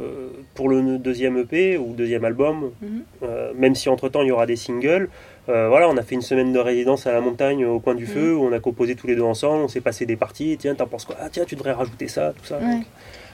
pour 0.54 0.68
le 0.68 0.98
deuxième 0.98 1.38
EP 1.38 1.78
ou 1.78 1.94
deuxième 1.94 2.24
album, 2.24 2.72
Mhm. 2.82 3.02
euh, 3.22 3.52
même 3.56 3.74
si 3.74 3.88
entre 3.88 4.08
temps 4.08 4.22
il 4.22 4.28
y 4.28 4.32
aura 4.32 4.44
des 4.46 4.56
singles, 4.56 5.08
euh, 5.48 5.68
voilà, 5.68 5.88
on 5.88 5.96
a 5.96 6.02
fait 6.02 6.14
une 6.16 6.22
semaine 6.22 6.52
de 6.52 6.58
résidence 6.58 7.06
à 7.06 7.12
la 7.12 7.20
montagne 7.20 7.64
au 7.64 7.78
coin 7.80 7.94
du 7.94 8.06
feu 8.06 8.34
où 8.36 8.44
on 8.44 8.52
a 8.52 8.58
composé 8.60 8.96
tous 8.96 9.06
les 9.06 9.14
deux 9.16 9.22
ensemble, 9.22 9.62
on 9.64 9.68
s'est 9.68 9.80
passé 9.80 10.04
des 10.04 10.16
parties. 10.16 10.56
Tiens, 10.58 10.74
t'en 10.74 10.86
penses 10.86 11.04
quoi? 11.04 11.16
Ah, 11.20 11.28
tiens, 11.30 11.44
tu 11.46 11.54
devrais 11.54 11.72
rajouter 11.72 12.08
ça, 12.08 12.32
tout 12.36 12.44
ça. 12.44 12.58
Ouais. 12.58 12.64
Donc, 12.74 12.84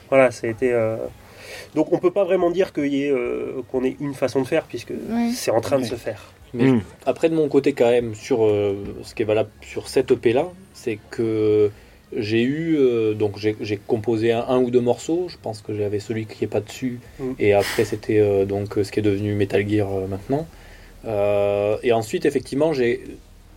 voilà, 0.09 0.31
ça 0.31 0.47
a 0.47 0.49
été. 0.51 0.71
Donc 1.75 1.91
on 1.93 1.99
peut 1.99 2.11
pas 2.11 2.23
vraiment 2.23 2.49
dire 2.51 2.73
qu'il 2.73 2.87
y 2.93 3.03
ait, 3.03 3.11
euh, 3.11 3.61
qu'on 3.71 3.83
ait 3.83 3.95
une 3.99 4.13
façon 4.13 4.41
de 4.41 4.47
faire 4.47 4.63
puisque 4.63 4.91
Ouais. 4.91 5.29
c'est 5.33 5.51
en 5.51 5.61
train 5.61 5.77
de 5.79 5.85
se 5.85 5.95
faire. 5.95 6.21
Mais 6.53 6.71
Hmm. 6.71 6.81
Après, 7.05 7.29
de 7.29 7.35
mon 7.35 7.49
côté, 7.49 7.73
quand 7.73 7.89
même, 7.89 8.15
sur 8.15 8.45
euh, 8.45 8.75
ce 9.03 9.13
qui 9.13 9.23
est 9.23 9.25
valable 9.25 9.49
sur 9.61 9.87
cette 9.89 10.09
EP 10.11 10.31
là, 10.31 10.45
c'est 10.73 10.99
que 11.11 11.69
j'ai 12.15 12.43
eu 12.43 12.77
euh, 12.77 13.13
donc 13.13 13.37
j'ai 13.37 13.57
j'ai 13.59 13.77
composé 13.77 14.31
un, 14.31 14.45
un 14.47 14.59
ou 14.59 14.69
deux 14.71 14.79
morceaux. 14.79 15.27
Je 15.27 15.35
pense 15.41 15.61
que 15.61 15.73
j'avais 15.75 15.99
celui 15.99 16.25
qui 16.27 16.45
est 16.45 16.47
pas 16.47 16.61
dessus 16.61 16.99
Mm. 17.19 17.31
et 17.39 17.53
après 17.53 17.83
c'était 17.83 18.19
euh, 18.19 18.45
donc 18.45 18.75
ce 18.81 18.89
qui 18.91 18.99
est 18.99 19.03
devenu 19.11 19.33
Metal 19.35 19.67
Gear 19.67 19.89
euh, 19.91 20.07
maintenant. 20.07 20.47
Euh, 21.05 21.77
et 21.83 21.91
ensuite 21.91 22.25
effectivement 22.25 22.73
j'ai 22.73 23.01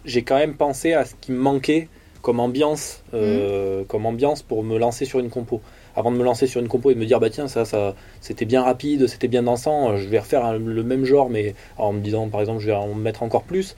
j'ai 0.05 0.23
quand 0.23 0.37
même 0.39 0.55
pensé 0.55 0.93
à 0.93 1.05
ce 1.05 1.15
qui 1.21 1.31
me 1.33 1.39
manquait 1.39 1.89
comme 2.23 2.41
ambiance 2.41 3.03
euh, 3.15 3.85
comme 3.87 4.07
ambiance 4.07 4.43
pour 4.43 4.65
me 4.65 4.77
lancer 4.79 5.05
sur 5.05 5.21
une 5.21 5.31
compo. 5.31 5.61
Avant 5.99 6.13
de 6.13 6.17
me 6.17 6.23
lancer 6.25 6.47
sur 6.47 6.61
une 6.61 6.69
compo 6.69 6.91
et 6.91 6.95
de 6.95 7.01
me 7.01 7.07
dire 7.07 7.19
bah 7.19 7.29
tiens 7.31 7.49
ça 7.49 7.65
ça 7.65 7.95
c'était 8.21 8.45
bien 8.45 8.63
rapide, 8.63 9.07
c'était 9.09 9.27
bien 9.29 9.43
dansant, 9.43 9.91
euh, 9.91 9.97
je 9.97 10.07
vais 10.09 10.19
refaire 10.21 10.45
un- 10.45 10.57
le 10.59 10.83
même 10.85 11.05
genre 11.05 11.29
mais 11.29 11.55
en 11.77 11.93
me 11.93 12.01
disant 12.01 12.29
par 12.29 12.41
exemple 12.41 12.61
je 12.61 12.67
vais 12.67 12.75
en 12.75 12.95
mettre 12.95 13.23
encore 13.25 13.43
plus. 13.43 13.77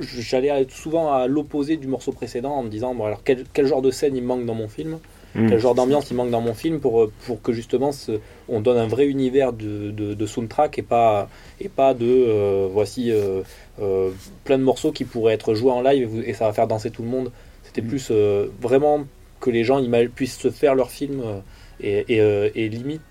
J'allais 0.00 0.66
souvent 0.70 1.12
à 1.12 1.26
l'opposé 1.26 1.76
du 1.76 1.86
morceau 1.86 2.12
précédent 2.12 2.52
en 2.52 2.62
me 2.62 2.68
disant 2.68 2.94
bon 2.94 3.04
alors 3.04 3.22
quel, 3.24 3.44
quel 3.52 3.66
genre 3.66 3.82
de 3.82 3.90
scène 3.90 4.16
il 4.16 4.22
manque 4.24 4.46
dans 4.46 4.54
mon 4.54 4.68
film, 4.68 4.98
Mm. 5.34 5.50
quel 5.50 5.58
genre 5.58 5.74
d'ambiance 5.74 6.10
il 6.10 6.16
manque 6.16 6.30
dans 6.30 6.40
mon 6.40 6.54
film 6.54 6.80
pour, 6.80 7.02
euh, 7.02 7.12
pour 7.26 7.42
que 7.42 7.52
justement 7.52 7.92
ce- 7.92 8.18
on 8.48 8.62
donne 8.62 8.78
un 8.78 8.86
vrai 8.86 9.04
univers 9.06 9.52
de, 9.52 9.90
de, 9.90 10.14
de 10.14 10.26
soundtrack 10.26 10.78
et 10.78 10.82
pas, 10.82 11.28
et 11.60 11.68
pas 11.68 11.92
de 11.92 12.06
euh, 12.06 12.66
voici 12.72 13.10
euh, 13.12 13.42
euh, 13.82 14.08
plein 14.44 14.56
de 14.56 14.62
morceaux 14.62 14.90
qui 14.90 15.04
pourraient 15.04 15.34
être 15.34 15.52
joués 15.52 15.70
en 15.70 15.82
live 15.82 16.02
et, 16.02 16.06
vous- 16.06 16.22
et 16.22 16.32
ça 16.32 16.46
va 16.46 16.54
faire 16.54 16.66
danser 16.66 16.90
tout 16.90 17.02
le 17.02 17.08
monde. 17.08 17.30
C'était 17.62 17.82
plus 17.82 18.08
euh, 18.10 18.46
vraiment 18.62 19.00
que 19.40 19.50
les 19.50 19.64
gens 19.64 19.80
puissent 20.14 20.38
se 20.38 20.50
faire 20.50 20.74
leur 20.74 20.90
film 20.90 21.20
euh, 21.24 21.38
et, 21.80 22.14
et, 22.16 22.20
euh, 22.20 22.50
et 22.54 22.68
limite 22.68 23.02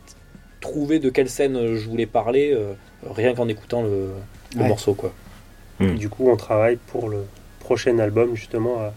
trouver 0.60 1.00
de 1.00 1.10
quelle 1.10 1.30
scène 1.30 1.56
euh, 1.56 1.76
je 1.78 1.88
voulais 1.88 2.06
parler 2.06 2.52
euh, 2.54 2.74
rien 3.10 3.34
qu'en 3.34 3.48
écoutant 3.48 3.84
le, 3.84 4.10
le 4.56 4.62
Ouais. 4.62 4.68
morceau 4.68 4.94
quoi. 4.94 5.14
Et 5.80 5.86
du 5.92 6.10
coup, 6.10 6.28
on 6.30 6.36
travaille 6.38 6.78
pour 6.88 7.08
le 7.08 7.26
prochain 7.60 8.00
album, 8.00 8.34
justement, 8.36 8.80
à 8.80 8.94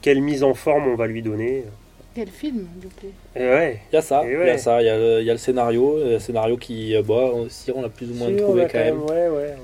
quelle 0.00 0.22
mise 0.22 0.42
en 0.42 0.54
forme 0.54 0.88
on 0.88 0.94
va 0.94 1.06
lui 1.06 1.20
donner. 1.20 1.64
Quel 2.14 2.28
film, 2.28 2.66
du 2.76 2.86
coup 2.86 3.12
Et 3.36 3.40
ouais. 3.40 3.80
Il 3.92 3.96
y 3.96 3.98
a 3.98 4.02
ça, 4.02 4.24
Et 4.26 4.32
il 4.32 4.46
y 4.46 4.50
a 4.50 4.56
ça, 4.56 4.80
il 4.80 4.86
y 4.86 4.88
a 4.88 4.96
le, 4.96 5.20
il 5.20 5.26
y 5.26 5.30
a 5.30 5.34
le 5.34 5.38
scénario, 5.38 5.98
le 6.02 6.18
scénario 6.18 6.56
qui, 6.56 6.94
bah, 7.06 7.30
si 7.50 7.70
on 7.72 7.82
l'a 7.82 7.90
plus 7.90 8.10
ou 8.10 8.14
moins 8.14 8.28
Si, 8.28 8.36
trouvé 8.36 8.66
quand 8.72 8.78
même. 8.78 9.02
Ouais, 9.02 9.28
ouais. 9.28 9.54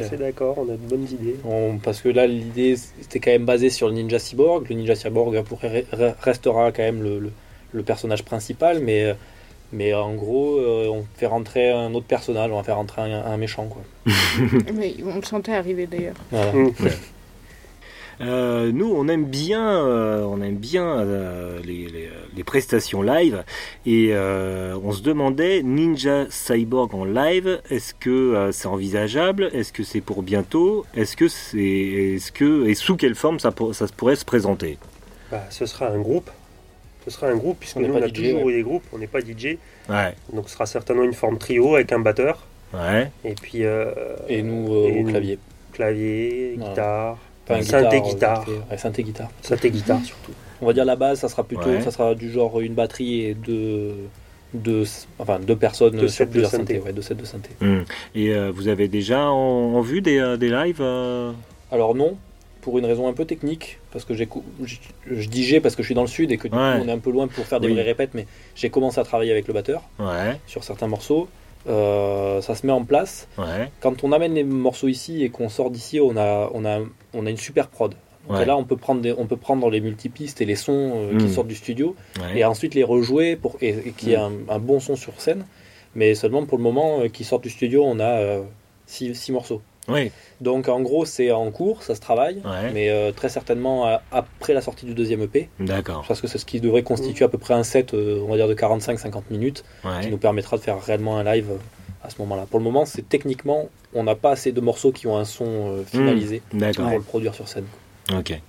Assez 0.00 0.16
d'accord, 0.16 0.56
on 0.58 0.64
a 0.64 0.72
de 0.72 0.76
bonnes 0.76 1.06
idées. 1.10 1.36
On- 1.44 1.78
parce 1.78 2.00
que 2.00 2.08
là, 2.08 2.26
l'idée, 2.26 2.76
c'était 2.76 3.20
quand 3.20 3.30
même 3.30 3.44
basé 3.44 3.70
sur 3.70 3.88
le 3.88 3.94
Ninja 3.94 4.18
Cyborg. 4.18 4.66
Le 4.68 4.74
Ninja 4.76 4.94
Cyborg 4.94 5.42
restera 6.22 6.72
quand 6.72 6.82
même 6.82 7.02
le, 7.02 7.18
le- 7.18 7.32
le 7.72 7.82
personnage 7.82 8.24
principal, 8.24 8.80
mais, 8.80 9.14
mais 9.72 9.94
en 9.94 10.14
gros, 10.14 10.58
euh, 10.58 10.88
on 10.88 11.04
fait 11.16 11.26
rentrer 11.26 11.70
un 11.70 11.94
autre 11.94 12.06
personnage, 12.06 12.50
on 12.50 12.56
va 12.56 12.62
faire 12.64 12.76
rentrer 12.76 13.02
un, 13.02 13.24
un 13.24 13.36
méchant. 13.36 13.66
Quoi. 13.66 13.82
Oui, 14.74 15.02
on 15.06 15.16
le 15.16 15.22
sentait 15.22 15.52
arriver 15.54 15.86
d'ailleurs. 15.86 16.16
Voilà. 16.30 16.52
Euh, 18.20 18.70
nous, 18.72 18.92
on 18.94 19.08
aime 19.08 19.24
bien, 19.24 19.66
euh, 19.84 20.22
on 20.24 20.42
aime 20.42 20.56
bien 20.56 20.84
euh, 21.00 21.58
les, 21.64 21.86
les- 21.88 22.10
les 22.36 22.44
prestations 22.44 23.02
live 23.02 23.42
et 23.86 24.10
euh, 24.12 24.76
on 24.84 24.92
se 24.92 25.02
demandait 25.02 25.62
Ninja 25.62 26.26
Cyborg 26.30 26.94
en 26.94 27.04
live, 27.04 27.60
est-ce 27.70 27.94
que 27.94 28.10
euh, 28.10 28.52
c'est 28.52 28.68
envisageable? 28.68 29.50
Est-ce 29.54 29.72
que 29.72 29.82
c'est 29.82 30.00
pour 30.02 30.22
bientôt? 30.22 30.84
Est-ce 30.94 31.16
que 31.16 31.28
c'est, 31.28 31.58
est-ce 31.58 32.30
que 32.30 32.66
et 32.66 32.74
sous 32.74 32.96
quelle 32.96 33.14
forme 33.14 33.40
ça, 33.40 33.50
pour- 33.52 33.74
ça 33.74 33.86
se 33.86 33.92
pourrait 33.92 34.16
se 34.16 34.24
présenter? 34.24 34.78
Bah, 35.30 35.42
ce 35.50 35.64
sera 35.66 35.88
un 35.88 35.98
groupe. 36.00 36.30
Ce 37.06 37.10
sera 37.10 37.28
un 37.28 37.36
groupe, 37.36 37.56
puisque 37.60 37.78
On 37.78 37.80
nous, 37.80 37.92
pas 37.94 38.00
on 38.00 38.02
a 38.02 38.08
DJ, 38.08 38.12
toujours 38.12 38.44
ouais. 38.44 38.52
eu 38.52 38.56
des 38.56 38.62
groupes, 38.62 38.84
on 38.92 38.98
n'est 38.98 39.06
pas 39.06 39.20
DJ. 39.20 39.56
Ouais, 39.88 40.14
Donc 40.34 40.48
ce 40.48 40.52
sera 40.54 40.66
certainement 40.66 41.04
une 41.04 41.14
forme 41.14 41.38
trio 41.38 41.74
avec 41.76 41.90
un 41.92 41.98
batteur. 42.00 42.46
ouais. 42.74 43.10
Et 43.24 43.34
puis 43.34 43.64
euh, 43.64 43.92
Et 44.28 44.42
nous, 44.42 44.72
euh, 44.74 44.88
Et 44.88 45.00
au 45.00 45.02
nous. 45.04 45.08
clavier. 45.10 45.38
clavier, 45.72 46.56
guitare, 46.58 47.16
Enfin, 47.52 47.62
synthé 47.62 47.96
euh, 47.96 48.00
guitare. 48.00 48.46
Ouais, 48.70 48.78
synthé 48.78 49.02
guitare. 49.02 49.28
synthé 49.42 49.70
guitare 49.70 50.00
surtout. 50.04 50.32
On 50.62 50.66
va 50.66 50.72
dire 50.72 50.84
la 50.84 50.96
base, 50.96 51.20
ça 51.20 51.28
sera 51.28 51.42
plutôt, 51.44 51.68
Ouais. 51.70 51.80
ça 51.80 51.90
sera 51.90 52.14
du 52.14 52.30
genre 52.30 52.60
une 52.60 52.74
batterie 52.74 53.22
et 53.24 53.34
deux, 53.34 53.94
deux, 54.54 54.84
enfin, 55.18 55.38
deux 55.40 55.56
personnes 55.56 55.92
Deux 55.96 56.08
sur 56.08 56.10
sets 56.18 56.26
de 56.26 56.30
plusieurs 56.32 56.50
synthé. 56.50 56.74
synthés. 56.74 56.86
Ouais, 56.86 56.92
deux 56.92 57.02
sets 57.02 57.14
de 57.14 57.24
synthé. 57.24 57.50
Hmm. 57.60 57.80
Et 58.14 58.30
euh, 58.34 58.50
vous 58.54 58.68
avez 58.68 58.88
déjà 58.88 59.30
en, 59.30 59.74
en 59.74 59.80
vue 59.80 60.00
des, 60.02 60.18
euh, 60.18 60.36
des 60.36 60.50
lives 60.50 60.80
euh? 60.80 61.32
Alors 61.72 61.94
non, 61.94 62.16
pour 62.60 62.78
une 62.78 62.84
raison 62.84 63.08
un 63.08 63.12
peu 63.14 63.24
technique, 63.24 63.78
parce 63.92 64.04
que 64.04 64.12
j'ai, 64.14 64.28
je, 64.64 64.76
je 65.10 65.28
dis 65.28 65.44
j'ai 65.44 65.60
parce 65.60 65.76
que 65.76 65.82
je 65.82 65.86
suis 65.86 65.94
dans 65.94 66.02
le 66.02 66.08
sud 66.08 66.30
et 66.30 66.36
que 66.36 66.46
du 66.48 66.54
Ouais. 66.54 66.74
coup 66.76 66.82
on 66.84 66.88
est 66.88 66.92
un 66.92 66.98
peu 66.98 67.10
loin 67.10 67.26
pour 67.26 67.46
faire 67.46 67.58
des 67.60 67.68
Oui. 67.68 67.72
vraies 67.74 67.82
répètes, 67.84 68.10
mais 68.12 68.26
j'ai 68.54 68.68
commencé 68.68 69.00
à 69.00 69.04
travailler 69.04 69.30
avec 69.32 69.48
le 69.48 69.54
batteur 69.54 69.82
Ouais, 69.98 70.38
sur 70.46 70.62
certains 70.64 70.88
morceaux. 70.88 71.28
Euh, 71.68 72.40
ça 72.40 72.54
se 72.54 72.66
met 72.66 72.72
en 72.72 72.84
place. 72.84 73.28
ouais, 73.38 73.70
Quand 73.80 74.02
on 74.04 74.12
amène 74.12 74.34
les 74.34 74.44
morceaux 74.44 74.88
ici 74.88 75.22
et 75.24 75.28
qu'on 75.30 75.48
sort 75.48 75.70
d'ici, 75.70 76.00
on 76.00 76.16
a, 76.16 76.50
on 76.54 76.64
a, 76.64 76.78
on 77.14 77.26
a 77.26 77.30
une 77.30 77.36
super 77.36 77.68
prod. 77.68 77.94
Donc 78.28 78.38
Ouais. 78.38 78.44
là, 78.46 78.56
on 78.56 78.64
peut 78.64 78.76
prendre, 78.76 79.00
des- 79.00 79.14
on 79.16 79.26
peut 79.26 79.36
prendre 79.36 79.68
les 79.70 79.80
multipistes 79.80 80.40
et 80.40 80.44
les 80.44 80.54
sons 80.56 80.92
euh, 80.94 81.18
qui 81.18 81.24
Mm. 81.24 81.28
sortent 81.28 81.48
du 81.48 81.54
studio 81.54 81.96
ouais. 82.20 82.38
et 82.38 82.44
ensuite 82.44 82.74
les 82.74 82.84
rejouer 82.84 83.36
pour 83.36 83.56
et, 83.60 83.68
et 83.70 83.90
qu'il 83.92 84.10
y 84.10 84.12
ait 84.12 84.16
un, 84.16 84.32
un 84.48 84.58
bon 84.58 84.78
son 84.80 84.96
sur 84.96 85.20
scène. 85.20 85.44
Mais 85.94 86.14
seulement 86.14 86.44
pour 86.46 86.56
le 86.56 86.62
moment, 86.64 87.00
euh, 87.00 87.08
qui 87.08 87.24
sortent 87.24 87.42
du 87.42 87.50
studio, 87.50 87.82
on 87.84 87.98
a 88.00 88.40
six, 88.86 89.14
six 89.14 89.32
morceaux. 89.32 89.60
Oui, 89.92 90.10
Donc 90.40 90.68
en 90.68 90.80
gros, 90.80 91.04
c'est 91.04 91.30
en 91.30 91.50
cours, 91.50 91.82
ça 91.82 91.94
se 91.94 92.00
travaille, 92.00 92.36
ouais. 92.44 92.72
mais 92.72 92.90
euh, 92.90 93.12
très 93.12 93.28
certainement 93.28 93.86
euh, 93.86 93.96
après 94.12 94.54
la 94.54 94.60
sortie 94.60 94.86
du 94.86 94.94
deuxième 94.94 95.22
EP, 95.22 95.48
D'accord. 95.58 96.04
parce 96.06 96.20
que 96.20 96.26
c'est 96.26 96.38
ce 96.38 96.46
qui 96.46 96.60
devrait 96.60 96.82
constituer 96.82 97.24
à 97.24 97.28
peu 97.28 97.38
près 97.38 97.54
un 97.54 97.62
set, 97.64 97.94
euh, 97.94 98.22
on 98.24 98.30
va 98.30 98.36
dire 98.36 98.48
de 98.48 98.54
45-50 98.54 99.22
minutes, 99.30 99.64
qui 100.02 100.08
nous 100.08 100.18
permettra 100.18 100.56
de 100.56 100.62
faire 100.62 100.80
réellement 100.80 101.18
un 101.18 101.24
live 101.24 101.50
à 102.02 102.10
ce 102.10 102.16
moment-là. 102.20 102.46
Pour 102.48 102.58
le 102.58 102.64
moment, 102.64 102.84
c'est 102.84 103.08
techniquement, 103.08 103.68
on 103.94 104.04
n'a 104.04 104.14
pas 104.14 104.30
assez 104.30 104.52
de 104.52 104.60
morceaux 104.60 104.92
qui 104.92 105.06
ont 105.06 105.16
un 105.16 105.24
son 105.24 105.46
euh, 105.46 105.82
finalisé 105.84 106.42
pour 106.50 106.58
le 106.60 107.00
produire 107.00 107.34
sur 107.34 107.48
scène. 107.48 107.66
Ok. 108.12 108.40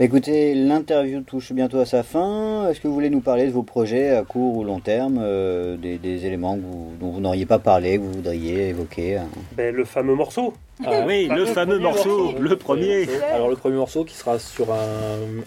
Écoutez, 0.00 0.54
l'interview 0.54 1.22
touche 1.22 1.52
bientôt 1.52 1.78
à 1.80 1.84
sa 1.84 2.04
fin. 2.04 2.68
Est-ce 2.68 2.80
que 2.80 2.86
vous 2.86 2.94
voulez 2.94 3.10
nous 3.10 3.20
parler 3.20 3.46
de 3.46 3.50
vos 3.50 3.64
projets 3.64 4.10
à 4.10 4.22
court 4.22 4.56
ou 4.56 4.62
long 4.62 4.78
terme, 4.78 5.18
euh, 5.20 5.76
des, 5.76 5.98
des 5.98 6.24
éléments 6.24 6.54
que 6.54 6.60
vous- 6.60 6.92
dont 7.00 7.10
vous 7.10 7.18
n'auriez 7.20 7.46
pas 7.46 7.58
parlé, 7.58 7.96
que 7.98 8.02
vous 8.02 8.12
voudriez 8.12 8.68
évoquer 8.68 9.16
hein 9.16 9.26
Ben, 9.56 9.74
le 9.74 9.84
fameux 9.84 10.14
morceau. 10.14 10.54
Ah, 10.86 11.02
oui, 11.04 11.26
le 11.26 11.44
fameux 11.46 11.80
morceau, 11.80 12.26
morceau. 12.26 12.38
le 12.38 12.56
premier. 12.56 13.08
Alors 13.34 13.48
le 13.48 13.56
premier 13.56 13.74
morceau 13.76 14.04
qui 14.04 14.14
sera 14.14 14.38
sur 14.38 14.72
un, 14.72 14.76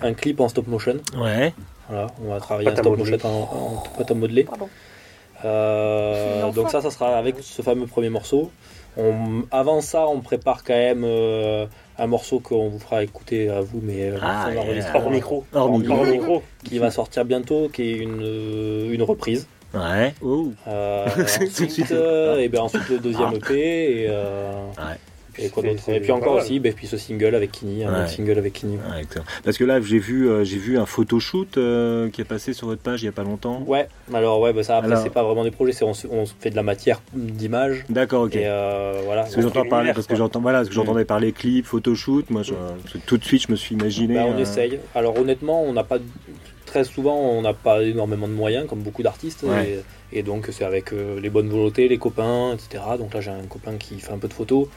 un 0.05 0.13
clip 0.13 0.41
en 0.41 0.49
stop 0.49 0.67
motion. 0.67 0.97
Ouais. 1.17 1.53
Voilà, 1.87 2.07
on 2.25 2.29
va 2.33 2.39
travailler 2.41 2.65
Pâte 2.69 2.79
un 2.79 2.81
stop 2.83 2.97
modeler. 2.97 3.11
motion 3.13 3.29
en, 3.29 3.41
en 3.77 3.83
pâte 3.97 4.11
à 4.11 4.13
modeler. 4.15 4.43
Pardon. 4.43 4.67
Euh, 5.45 6.51
donc 6.51 6.69
ça, 6.69 6.81
ça 6.81 6.91
sera 6.91 7.15
avec 7.17 7.35
ce 7.39 7.61
fameux 7.61 7.87
premier 7.87 8.09
morceau. 8.09 8.51
On- 8.97 9.43
avant 9.51 9.79
ça, 9.79 10.05
on 10.09 10.19
prépare 10.19 10.65
quand 10.65 10.73
même 10.73 11.03
euh, 11.05 11.65
un 12.01 12.07
morceau 12.07 12.39
qu'on 12.39 12.69
vous 12.69 12.79
fera 12.79 13.03
écouter 13.03 13.49
à 13.49 13.61
vous, 13.61 13.79
mais 13.81 14.09
euh, 14.09 14.17
Ah, 14.21 14.49
enregistrement, 14.57 15.05
Hors 15.05 15.11
micro. 15.11 15.45
Hors 15.53 15.77
micro. 15.77 15.93
Hors 15.95 16.05
micro. 16.05 16.43
qui 16.63 16.79
va 16.79 16.89
sortir 16.99 17.25
bientôt, 17.25 17.69
qui 17.71 17.83
est 17.83 17.93
une, 17.97 18.21
euh, 18.23 18.91
une 18.91 19.03
reprise. 19.03 19.47
Ouais. 19.73 20.13
Euh, 20.67 21.05
ensuite, 21.23 21.71
suite. 21.71 21.91
et 21.91 22.49
ben 22.49 22.59
ensuite 22.61 22.89
le 22.89 22.99
deuxième 22.99 23.33
EP 23.35 24.01
et, 24.03 24.07
euh, 24.09 24.51
Ouais. 24.77 24.97
Et 25.37 25.49
quoi 25.49 25.63
C'est- 25.63 25.69
d'autre 25.69 25.81
c'est 25.85 25.95
Et 25.97 25.99
puis 25.99 26.11
encore 26.11 26.35
aussi, 26.35 26.59
ben, 26.59 26.73
puis 26.73 26.87
ce 26.87 26.97
single 26.97 27.35
avec 27.35 27.51
Kini, 27.51 27.83
un 27.83 27.93
Ouais. 27.93 27.99
autre 28.01 28.09
single 28.09 28.37
avec 28.37 28.53
Kini. 28.53 28.75
Ouais. 28.75 29.03
Parce 29.43 29.57
que 29.57 29.63
là, 29.63 29.79
j'ai 29.81 29.99
vu, 29.99 30.29
euh, 30.29 30.43
j'ai 30.43 30.57
vu 30.57 30.77
un 30.77 30.85
photoshoot 30.85 31.57
euh, 31.57 32.09
qui 32.09 32.21
est 32.21 32.25
passé 32.25 32.53
sur 32.53 32.67
votre 32.67 32.81
page 32.81 33.01
il 33.03 33.05
y 33.05 33.09
a 33.09 33.11
pas 33.11 33.23
longtemps. 33.23 33.63
Ouais, 33.65 33.87
alors 34.13 34.39
ouais, 34.41 34.53
bah, 34.53 34.63
ça 34.63 34.77
après 34.77 34.91
Alors- 34.91 35.03
c'est 35.03 35.09
pas 35.09 35.23
vraiment 35.23 35.43
des 35.43 35.51
projets, 35.51 35.71
c'est 35.73 35.85
on, 35.85 35.93
fait 36.39 36.49
de 36.49 36.55
la 36.55 36.63
matière 36.63 37.01
d'image. 37.13 37.85
D'accord, 37.89 38.23
ok. 38.23 38.35
Et 38.35 38.43
euh, 38.45 39.01
voilà. 39.05 39.21
Parce 39.23 39.35
que 39.35 39.41
j'entends 39.41 39.65
parler, 39.65 39.93
parce 39.93 40.07
que 40.07 40.15
j'entends, 40.15 40.41
voilà, 40.41 40.59
parce 40.59 40.69
que 40.69 40.75
j'entendais 40.75 41.05
parler 41.05 41.31
clip, 41.31 41.65
photoshoot. 41.65 42.29
Moi, 42.29 42.43
je- 42.43 42.53
que 42.53 42.97
tout 43.05 43.17
de 43.17 43.23
suite, 43.23 43.43
je 43.47 43.51
me 43.51 43.55
suis 43.57 43.75
imaginé. 43.75 44.15
Bah, 44.15 44.25
on 44.27 44.33
euh, 44.37 44.39
essaye. 44.39 44.79
Alors 44.95 45.17
honnêtement, 45.17 45.63
on 45.63 45.73
n'a 45.73 45.83
pas 45.83 45.97
très 46.65 46.83
souvent, 46.83 47.15
on 47.17 47.41
n'a 47.41 47.53
pas 47.53 47.81
énormément 47.83 48.27
de 48.27 48.33
moyens 48.33 48.65
comme 48.67 48.79
beaucoup 48.79 49.03
d'artistes. 49.03 49.43
Ouais. 49.43 49.79
Et, 50.13 50.19
et 50.19 50.23
donc 50.23 50.47
c'est 50.51 50.63
avec 50.63 50.93
euh, 50.93 51.19
les 51.19 51.29
bonnes 51.29 51.49
volontés, 51.49 51.87
les 51.89 51.97
copains, 51.97 52.53
etc. 52.53 52.83
Donc 52.97 53.13
là 53.13 53.19
j'ai 53.21 53.31
un 53.31 53.45
copain 53.49 53.73
qui 53.77 53.99
fait 53.99 54.11
un 54.13 54.17
peu 54.17 54.27
de 54.29 54.33
photos, 54.33 54.67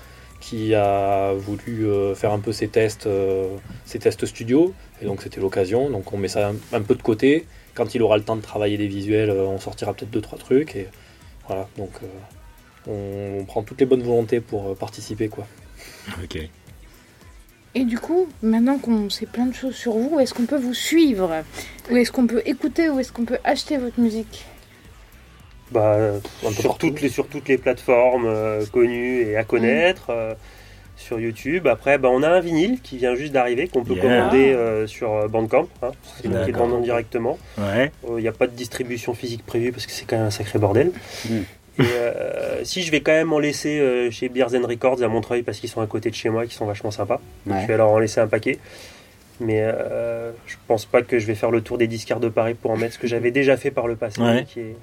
qui 0.44 0.74
a 0.74 1.32
voulu 1.32 1.86
euh, 1.86 2.14
faire 2.14 2.32
un 2.32 2.38
peu 2.38 2.52
ses 2.52 2.68
tests, 2.68 3.06
euh, 3.06 3.56
ses 3.86 3.98
tests 3.98 4.26
studio. 4.26 4.74
Et 5.00 5.06
donc 5.06 5.22
c'était 5.22 5.40
l'occasion. 5.40 5.88
Donc 5.88 6.12
on 6.12 6.18
met 6.18 6.28
ça 6.28 6.50
un, 6.50 6.56
un 6.78 6.82
peu 6.82 6.94
de 6.94 7.02
côté. 7.02 7.46
Quand 7.74 7.94
il 7.94 8.02
aura 8.02 8.18
le 8.18 8.24
temps 8.24 8.36
de 8.36 8.42
travailler 8.42 8.76
des 8.76 8.86
visuels, 8.86 9.30
euh, 9.30 9.46
on 9.46 9.58
sortira 9.58 9.94
peut-être 9.94 10.10
deux 10.10 10.20
trois 10.20 10.38
trucs. 10.38 10.76
Et 10.76 10.86
voilà. 11.48 11.66
Donc 11.78 11.92
euh, 12.02 12.06
on, 12.86 13.40
on 13.40 13.44
prend 13.46 13.62
toutes 13.62 13.80
les 13.80 13.86
bonnes 13.86 14.02
volontés 14.02 14.40
pour 14.40 14.76
participer 14.76 15.28
quoi. 15.28 15.46
Ok. 16.22 16.36
Et 17.76 17.84
du 17.84 17.98
coup, 17.98 18.28
maintenant 18.42 18.78
qu'on 18.78 19.10
sait 19.10 19.26
plein 19.26 19.46
de 19.46 19.54
choses 19.54 19.74
sur 19.74 19.94
vous, 19.94 20.20
est-ce 20.20 20.34
qu'on 20.34 20.46
peut 20.46 20.60
vous 20.60 20.74
suivre? 20.74 21.42
Ou 21.90 21.96
est-ce 21.96 22.12
qu'on 22.12 22.26
peut 22.26 22.42
écouter? 22.44 22.88
Ou 22.90 23.00
est-ce 23.00 23.12
qu'on 23.12 23.24
peut 23.24 23.40
acheter 23.44 23.78
votre 23.78 23.98
musique? 23.98 24.44
Bah, 25.72 25.98
sur, 26.52 26.78
toutes 26.78 27.00
les, 27.00 27.08
sur 27.08 27.26
toutes 27.26 27.48
les 27.48 27.58
plateformes 27.58 28.26
euh, 28.26 28.64
connues 28.66 29.22
et 29.22 29.36
à 29.36 29.44
connaître. 29.44 30.06
euh, 30.10 30.34
sur 30.96 31.18
YouTube. 31.18 31.66
Après, 31.66 31.98
bah, 31.98 32.08
on 32.12 32.22
a 32.22 32.28
un 32.28 32.38
vinyle 32.40 32.80
qui 32.80 32.98
vient 32.98 33.16
juste 33.16 33.32
d'arriver, 33.32 33.66
qu'on 33.66 33.82
peut 33.82 33.94
Yeah. 33.94 34.02
commander 34.02 34.52
euh, 34.52 34.86
sur 34.86 35.28
Bandcamp. 35.28 35.66
Hein, 35.82 35.90
c'est 36.22 36.28
nous 36.28 36.44
qui 36.44 36.82
directement. 36.82 37.36
Ouais. 37.58 37.90
Il 38.08 38.14
n'y 38.22 38.28
a 38.28 38.32
pas 38.32 38.46
de 38.46 38.52
distribution 38.52 39.12
physique 39.12 39.44
prévue 39.44 39.72
parce 39.72 39.86
que 39.86 39.92
c'est 39.92 40.04
quand 40.06 40.16
même 40.16 40.26
un 40.26 40.30
sacré 40.30 40.58
bordel. 40.60 40.92
Mm. 41.28 41.34
Et, 41.80 41.82
euh, 41.82 42.62
si 42.62 42.82
je 42.82 42.92
vais 42.92 43.00
quand 43.00 43.10
même 43.12 43.32
en 43.32 43.40
laisser 43.40 43.80
euh, 43.80 44.08
chez 44.12 44.28
Beers 44.28 44.54
and 44.54 44.64
Records 44.68 45.02
à 45.02 45.08
Montreuil 45.08 45.42
parce 45.42 45.58
qu'ils 45.58 45.68
sont 45.68 45.80
à 45.80 45.86
côté 45.88 46.10
de 46.10 46.14
chez 46.14 46.28
moi, 46.28 46.46
qui 46.46 46.54
sont 46.54 46.64
vachement 46.66 46.92
sympas. 46.92 47.20
Je 47.46 47.52
Ouais. 47.52 47.66
vais 47.66 47.76
leur 47.76 47.90
en 47.90 47.98
laisser 47.98 48.20
un 48.20 48.28
paquet. 48.28 48.58
Mais 49.40 49.62
euh, 49.64 50.30
je 50.46 50.54
pense 50.68 50.84
pas 50.86 51.02
que 51.02 51.18
je 51.18 51.26
vais 51.26 51.34
faire 51.34 51.50
le 51.50 51.60
tour 51.60 51.76
des 51.76 51.88
disquaires 51.88 52.20
de 52.20 52.28
Paris 52.28 52.54
pour 52.54 52.70
en 52.70 52.76
mettre 52.76 52.94
ce 52.94 52.98
que 53.00 53.08
j'avais 53.08 53.32
déjà 53.32 53.56
fait 53.56 53.72
par 53.72 53.88
le 53.88 53.96
passé, 53.96 54.20
Ouais. 54.22 54.44
qui, 54.48 54.60
est, 54.60 54.76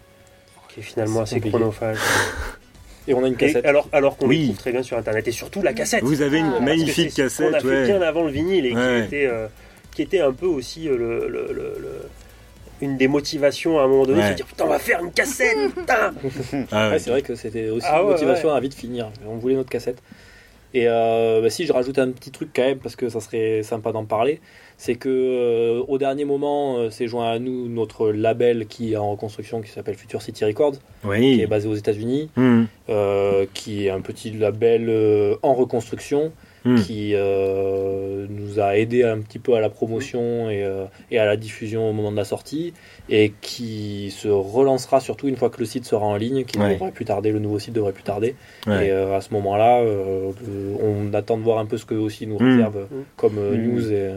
qui 0.73 0.79
est 0.79 0.83
finalement 0.83 1.21
assez 1.21 1.35
compliqué. 1.35 1.57
chronophage. 1.57 1.97
Et 3.07 3.13
on 3.15 3.23
a 3.23 3.27
une 3.27 3.33
Et 3.33 3.37
cassette. 3.37 3.65
alors 3.65 3.89
alors 3.91 4.15
qu'on 4.17 4.27
Oui. 4.27 4.45
trouve 4.45 4.57
très 4.57 4.71
bien 4.71 4.83
sur 4.83 4.95
Internet, 4.97 5.27
et 5.27 5.31
surtout 5.31 5.61
la 5.63 5.73
cassette. 5.73 6.03
Vous 6.03 6.21
avez 6.21 6.37
une 6.39 6.53
Ah, 6.57 6.59
magnifique 6.59 7.07
Parce 7.07 7.15
que 7.15 7.29
c'est 7.29 7.29
ce 7.29 7.41
qu'on 7.41 7.49
a 7.49 7.51
cassette, 7.53 7.69
fait 7.69 7.75
ouais. 7.77 7.85
bien 7.87 8.01
avant 8.01 8.23
le 8.23 8.31
vinyle 8.31 8.65
et 8.67 8.75
Ouais. 8.75 8.99
qui, 9.09 9.15
était, 9.15 9.25
euh, 9.25 9.47
qui 9.95 10.01
était 10.03 10.19
un 10.21 10.31
peu 10.33 10.45
aussi 10.45 10.87
euh, 10.87 10.95
le, 10.97 11.27
le- 11.27 11.47
le- 11.51 11.77
le- 11.79 12.01
une 12.81 12.97
des 12.97 13.07
motivations 13.07 13.79
à 13.79 13.83
un 13.83 13.87
moment 13.87 14.05
donné 14.05 14.19
de 14.19 14.23
Ouais. 14.25 14.31
se 14.31 14.35
dire 14.35 14.45
putain 14.45 14.65
on 14.65 14.69
va 14.69 14.79
faire 14.79 15.03
une 15.03 15.11
cassette 15.11 15.73
putain 15.75 16.13
Ah 16.71 16.97
c'est 16.99 17.09
vrai 17.09 17.21
que 17.23 17.33
c'était 17.35 17.69
aussi 17.69 17.87
Ah 17.89 18.01
une 18.01 18.07
motivation 18.09 18.49
ouais. 18.49 18.55
à 18.55 18.59
vite 18.59 18.75
finir. 18.75 19.09
On 19.27 19.35
voulait 19.37 19.55
notre 19.55 19.69
cassette. 19.69 19.97
Et 20.73 20.87
euh, 20.87 21.41
bah, 21.41 21.49
si 21.49 21.65
je 21.65 21.73
rajoute 21.73 21.99
un 21.99 22.11
petit 22.11 22.31
truc 22.31 22.49
quand 22.55 22.61
même, 22.63 22.77
parce 22.77 22.95
que 22.95 23.09
ça 23.09 23.19
serait 23.19 23.61
sympa 23.63 23.91
d'en 23.91 24.05
parler, 24.05 24.39
c'est 24.83 24.95
que 24.95 25.09
euh, 25.09 25.83
au 25.87 25.99
dernier 25.99 26.25
moment, 26.25 26.77
euh, 26.79 26.89
s'est 26.89 27.05
joint 27.07 27.29
à 27.29 27.37
nous 27.37 27.67
notre 27.69 28.09
label 28.09 28.65
qui 28.65 28.93
est 28.93 28.97
en 28.97 29.11
reconstruction, 29.11 29.61
qui 29.61 29.69
s'appelle 29.69 29.93
Future 29.93 30.23
City 30.23 30.43
Records, 30.43 30.77
qui 31.03 31.39
est 31.41 31.45
basé 31.45 31.67
aux 31.67 31.75
États-Unis, 31.75 32.29
Hmm. 32.35 32.63
euh, 32.89 33.45
qui 33.53 33.85
est 33.85 33.91
un 33.91 34.01
petit 34.01 34.31
label 34.31 34.87
euh, 34.89 35.35
en 35.43 35.53
reconstruction, 35.53 36.31
Hmm. 36.65 36.75
qui 36.75 37.11
euh, 37.15 38.25
nous 38.29 38.59
a 38.59 38.75
aidé 38.77 39.03
un 39.03 39.19
petit 39.19 39.37
peu 39.39 39.53
à 39.55 39.59
la 39.61 39.69
promotion 39.69 40.49
et, 40.49 40.63
euh, 40.63 40.85
et 41.11 41.17
à 41.19 41.25
la 41.25 41.35
diffusion 41.37 41.87
au 41.89 41.93
moment 41.93 42.11
de 42.11 42.17
la 42.17 42.23
sortie, 42.25 42.73
et 43.09 43.33
qui 43.41 44.09
se 44.11 44.27
relancera 44.29 44.99
surtout 44.99 45.27
une 45.27 45.35
fois 45.37 45.49
que 45.51 45.59
le 45.59 45.65
site 45.65 45.85
sera 45.85 46.05
en 46.05 46.15
ligne, 46.15 46.43
qui 46.43 46.57
Ouais. 46.59 46.73
devrait 46.73 46.91
plus 46.91 47.05
tarder, 47.05 47.31
le 47.31 47.39
nouveau 47.39 47.57
site 47.59 47.73
devrait 47.73 47.93
plus 47.93 48.03
tarder. 48.03 48.35
Ouais. 48.67 48.87
Et 48.87 48.91
euh, 48.91 49.15
à 49.15 49.21
ce 49.21 49.31
moment-là, 49.33 49.79
euh, 49.81 50.31
le- 50.47 50.75
on 50.83 51.13
attend 51.13 51.37
de 51.37 51.43
voir 51.43 51.57
un 51.59 51.65
peu 51.65 51.77
ce 51.77 51.85
que 51.85 51.95
aussi 51.95 52.25
nous 52.27 52.39
Mm. 52.39 52.51
réserve 52.51 52.77
Mm. 52.91 52.95
comme 53.17 53.35
news 53.35 53.91
et, 53.91 54.09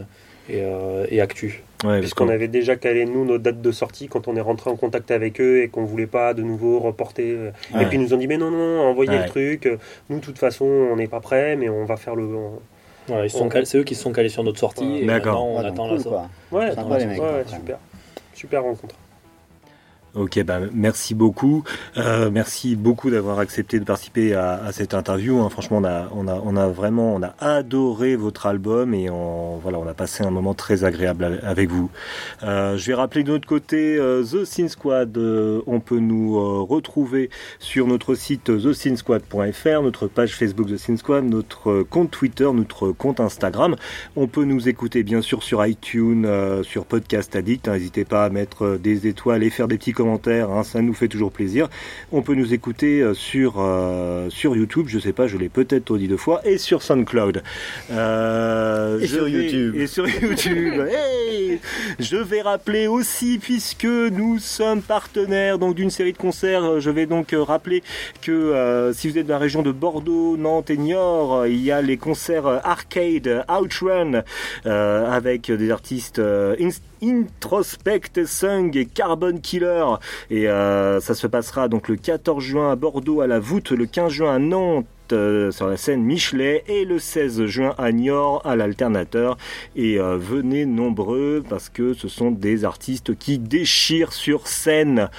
et, 0.49 0.61
euh, 0.61 1.05
et 1.09 1.21
actu. 1.21 1.63
Ouais, 1.83 1.89
parce 1.91 1.99
puisqu'on 1.99 2.25
qu'on- 2.27 2.31
avait 2.31 2.47
déjà 2.47 2.75
calé 2.75 3.05
nous 3.05 3.25
nos 3.25 3.37
dates 3.37 3.61
de 3.61 3.71
sortie 3.71 4.07
quand 4.07 4.27
on 4.27 4.35
est 4.35 4.41
rentré 4.41 4.69
en 4.69 4.75
contact 4.75 5.11
avec 5.11 5.39
eux 5.41 5.61
et 5.61 5.67
qu'on 5.67 5.83
voulait 5.83 6.07
pas 6.07 6.33
de 6.33 6.41
nouveau 6.41 6.79
reporter 6.79 7.23
euh, 7.31 7.51
Ouais. 7.73 7.83
et 7.83 7.85
puis 7.87 7.97
ils 7.97 8.01
nous 8.01 8.13
ont 8.13 8.17
dit 8.17 8.27
mais 8.27 8.37
non 8.37 8.49
non 8.49 8.81
envoyez 8.81 9.11
Ouais. 9.11 9.23
le 9.23 9.29
truc 9.29 9.69
nous 10.09 10.19
de 10.19 10.23
toute 10.23 10.39
façon 10.39 10.65
on 10.65 10.95
n'est 10.95 11.07
pas 11.07 11.19
prêt 11.19 11.55
mais 11.57 11.69
on 11.69 11.85
va 11.85 11.97
faire 11.97 12.15
le 12.15 12.23
on- 12.23 12.59
Voilà, 13.07 13.25
ils 13.25 13.29
sont 13.29 13.45
On- 13.45 13.49
calés- 13.49 13.65
c'est 13.65 13.77
eux 13.77 13.83
qui 13.83 13.93
se 13.93 14.01
sont 14.01 14.11
calés 14.13 14.29
sur 14.29 14.43
notre 14.43 14.57
sortie. 14.57 15.05
D'accord. 15.05 15.45
on 15.45 15.59
attend 15.59 15.87
cool, 15.89 15.97
la 15.97 16.03
sortie. 16.03 16.27
ouais, 16.53 16.71
Sympa, 16.71 16.97
les 16.97 17.05
mecs, 17.05 17.21
super 17.47 17.77
super 18.33 18.63
rencontre 18.63 18.95
Ok, 20.15 20.41
bah, 20.45 20.59
merci 20.73 21.13
beaucoup. 21.13 21.65
Euh, 21.97 22.29
merci 22.31 22.77
beaucoup 22.77 23.09
d'avoir 23.09 23.39
accepté 23.39 23.79
de 23.81 23.83
participer 23.83 24.33
à, 24.33 24.53
à 24.63 24.71
cette 24.71 24.93
interview. 24.93 25.39
hein. 25.41 25.49
Franchement, 25.49 25.79
on 25.79 25.83
a, 25.83 26.07
on, 26.15 26.29
a, 26.29 26.41
on 26.41 26.55
a 26.55 26.69
vraiment 26.69 27.13
on 27.15 27.21
a 27.21 27.35
adoré 27.39 28.15
votre 28.15 28.45
album 28.45 28.93
et 28.93 29.09
on, 29.09 29.57
voilà, 29.57 29.77
on 29.77 29.85
a 29.87 29.93
passé 29.93 30.23
un 30.23 30.29
moment 30.31 30.53
très 30.53 30.85
agréable 30.85 31.41
avec- 31.43 31.69
vous. 31.69 31.89
Euh, 32.43 32.77
je 32.77 32.87
vais 32.87 32.93
rappeler 32.93 33.23
de 33.23 33.31
notre 33.31 33.45
côté 33.47 33.97
euh, 33.97 34.23
The 34.23 34.45
Sin 34.45 34.69
Squad. 34.69 35.17
euh, 35.17 35.61
on 35.67 35.81
peut 35.81 35.99
nous 35.99 36.37
euh, 36.37 36.61
retrouver 36.61 37.29
sur 37.59 37.85
notre 37.87 38.15
site 38.15 38.43
thesinsquad.fr, 38.45 39.81
notre 39.81 40.07
page 40.07 40.33
Facebook 40.37 40.67
The 40.69 40.77
Sin 40.77 40.95
Squad, 40.95 41.25
notre 41.25 41.69
euh, 41.71 41.83
compte 41.89 42.11
Twitter, 42.11 42.47
notre 42.53 42.91
compte 42.93 43.19
Instagram. 43.19 43.75
On 44.15 44.27
peut 44.27 44.45
nous 44.45 44.69
écouter 44.69 45.03
bien 45.03 45.21
sûr 45.21 45.43
sur 45.43 45.65
iTunes, 45.65 46.25
euh, 46.25 46.63
sur 46.63 46.85
Podcast 46.85 47.35
Addict. 47.35 47.67
hein. 47.67 47.73
N'hésitez 47.73 48.05
pas 48.05 48.23
à 48.23 48.29
mettre 48.29 48.63
euh, 48.63 48.77
des 48.77 49.07
étoiles 49.07 49.43
et 49.43 49.49
faire 49.49 49.67
des 49.67 49.77
petits 49.77 49.91
commentaires. 49.91 50.04
Hein, 50.09 50.63
ça 50.63 50.81
nous 50.81 50.93
fait 50.93 51.07
toujours 51.07 51.31
plaisir. 51.31 51.69
On 52.11 52.21
peut 52.21 52.35
nous 52.35 52.53
écouter 52.53 53.01
euh, 53.01 53.13
sur 53.13 53.55
euh, 53.57 54.29
sur 54.29 54.55
YouTube. 54.55 54.85
Je 54.89 54.99
sais 54.99 55.13
pas, 55.13 55.27
je 55.27 55.37
l'ai 55.37 55.49
peut-être 55.49 55.85
trop 55.85 55.97
dit 55.97 56.07
deux 56.07 56.17
fois 56.17 56.41
et 56.45 56.57
sur 56.57 56.81
SoundCloud. 56.83 57.41
Euh, 57.91 58.99
Et 58.99 59.07
sur 59.07 59.25
vais- 59.25 59.31
YouTube. 59.31 59.75
Et 59.75 59.87
sur 59.87 60.07
YouTube. 60.07 60.73
Hey 60.95 61.59
je 61.99 62.17
vais 62.17 62.41
rappeler 62.41 62.87
aussi, 62.87 63.39
puisque 63.41 63.85
nous 63.85 64.39
sommes 64.39 64.81
partenaires 64.81 65.57
donc 65.59 65.75
d'une 65.75 65.89
série 65.89 66.11
de 66.13 66.17
concerts, 66.17 66.79
je 66.79 66.89
vais 66.89 67.05
donc 67.05 67.33
rappeler 67.37 67.83
que 68.21 68.31
euh, 68.31 68.93
si 68.93 69.09
vous 69.09 69.17
êtes 69.17 69.27
dans 69.27 69.33
la 69.35 69.39
région 69.39 69.61
de 69.61 69.71
Bordeaux, 69.71 70.37
Nantes 70.37 70.69
et 70.69 70.77
Niort, 70.77 71.47
il 71.47 71.61
y 71.63 71.71
a 71.71 71.81
les 71.81 71.97
concerts 71.97 72.47
Arcade 72.63 73.45
Outrun 73.49 74.23
avec 74.65 75.51
des 75.51 75.71
artistes 75.71 76.19
Inst- 76.19 76.81
Introspect, 77.05 78.25
Sung 78.25 78.75
et 78.75 78.85
Carbon 78.85 79.37
Killer. 79.37 79.85
Et 80.29 80.47
euh, 80.49 80.99
ça 80.99 81.13
se 81.13 81.27
passera 81.27 81.67
donc 81.67 81.87
le 81.87 81.95
14 81.95 82.43
juin 82.43 82.71
à 82.71 82.75
Bordeaux 82.75 83.21
à 83.21 83.27
la 83.27 83.39
voûte, 83.39 83.71
le 83.71 83.85
15 83.85 84.11
juin 84.11 84.35
à 84.35 84.39
Nantes 84.39 84.87
euh, 85.11 85.51
sur 85.51 85.67
la 85.67 85.77
scène 85.77 86.01
Michelet 86.01 86.63
et 86.67 86.83
le 86.83 86.97
16 86.97 87.45
juin 87.45 87.75
à 87.77 87.91
Niort 87.91 88.41
à 88.43 88.55
l'Alternateur. 88.55 89.37
Et 89.75 89.99
euh, 89.99 90.17
venez 90.17 90.65
nombreux 90.65 91.43
parce 91.47 91.69
que 91.69 91.93
ce 91.93 92.07
sont 92.07 92.31
des 92.31 92.65
artistes 92.65 93.15
qui 93.15 93.37
déchirent 93.37 94.13
sur 94.13 94.47
scène. 94.47 95.09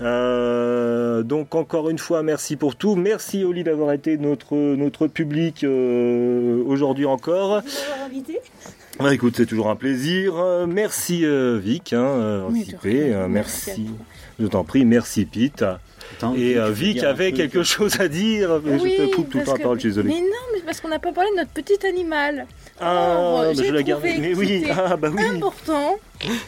Donc 0.00 1.54
encore 1.54 1.90
une 1.90 1.98
fois 1.98 2.22
merci 2.22 2.56
pour 2.56 2.76
tout. 2.76 2.96
Merci 2.96 3.44
Oli 3.44 3.64
d'avoir 3.64 3.92
été 3.92 4.16
notre 4.16 4.54
notre 4.54 5.08
public 5.08 5.64
aujourd'hui 5.64 7.06
encore 7.06 7.62
Ouais, 9.00 9.14
écoute, 9.16 9.34
c'est 9.36 9.46
toujours 9.46 9.70
un 9.70 9.76
plaisir. 9.76 10.34
Euh, 10.38 10.66
merci 10.66 11.24
euh, 11.24 11.58
Vic, 11.62 11.92
hein, 11.92 11.98
euh, 12.02 12.46
anticipé. 12.46 13.12
Euh, 13.12 13.26
Merci. 13.28 13.86
Je 14.38 14.46
t'en 14.46 14.64
prie, 14.64 14.84
merci 14.84 15.24
Pete. 15.24 15.64
Attends, 16.16 16.34
Et 16.36 16.56
euh, 16.56 16.70
Vic 16.70 17.02
avait 17.02 17.32
quelque 17.32 17.62
chose 17.62 18.00
à 18.00 18.08
dire, 18.08 18.60
mais 18.64 18.80
Oui, 18.80 18.94
je 18.98 19.04
te 19.04 19.14
coupe 19.14 19.30
tout 19.30 19.38
le 19.38 19.44
parce 19.44 19.46
temps 19.46 19.52
la 19.52 19.58
que- 19.58 19.62
parole, 19.62 19.76
je 19.78 19.80
suis 19.80 19.88
désolé. 19.90 20.08
Mais 20.10 20.20
non, 20.20 20.26
mais 20.52 20.60
parce 20.64 20.80
qu'on 20.80 20.88
n'a 20.88 20.98
pas 20.98 21.12
parlé 21.12 21.30
de 21.30 21.36
notre 21.36 21.50
petit 21.50 21.84
animal. 21.86 22.46
Ah, 22.80 23.16
Oh, 23.18 23.52
je 23.54 23.72
la 23.72 23.82
garde. 23.82 24.02
Mais 24.04 24.34
oui, 24.34 24.64
ah 24.70 24.96
bah 24.96 25.08
oui, 25.12 25.22
Important. 25.36 25.96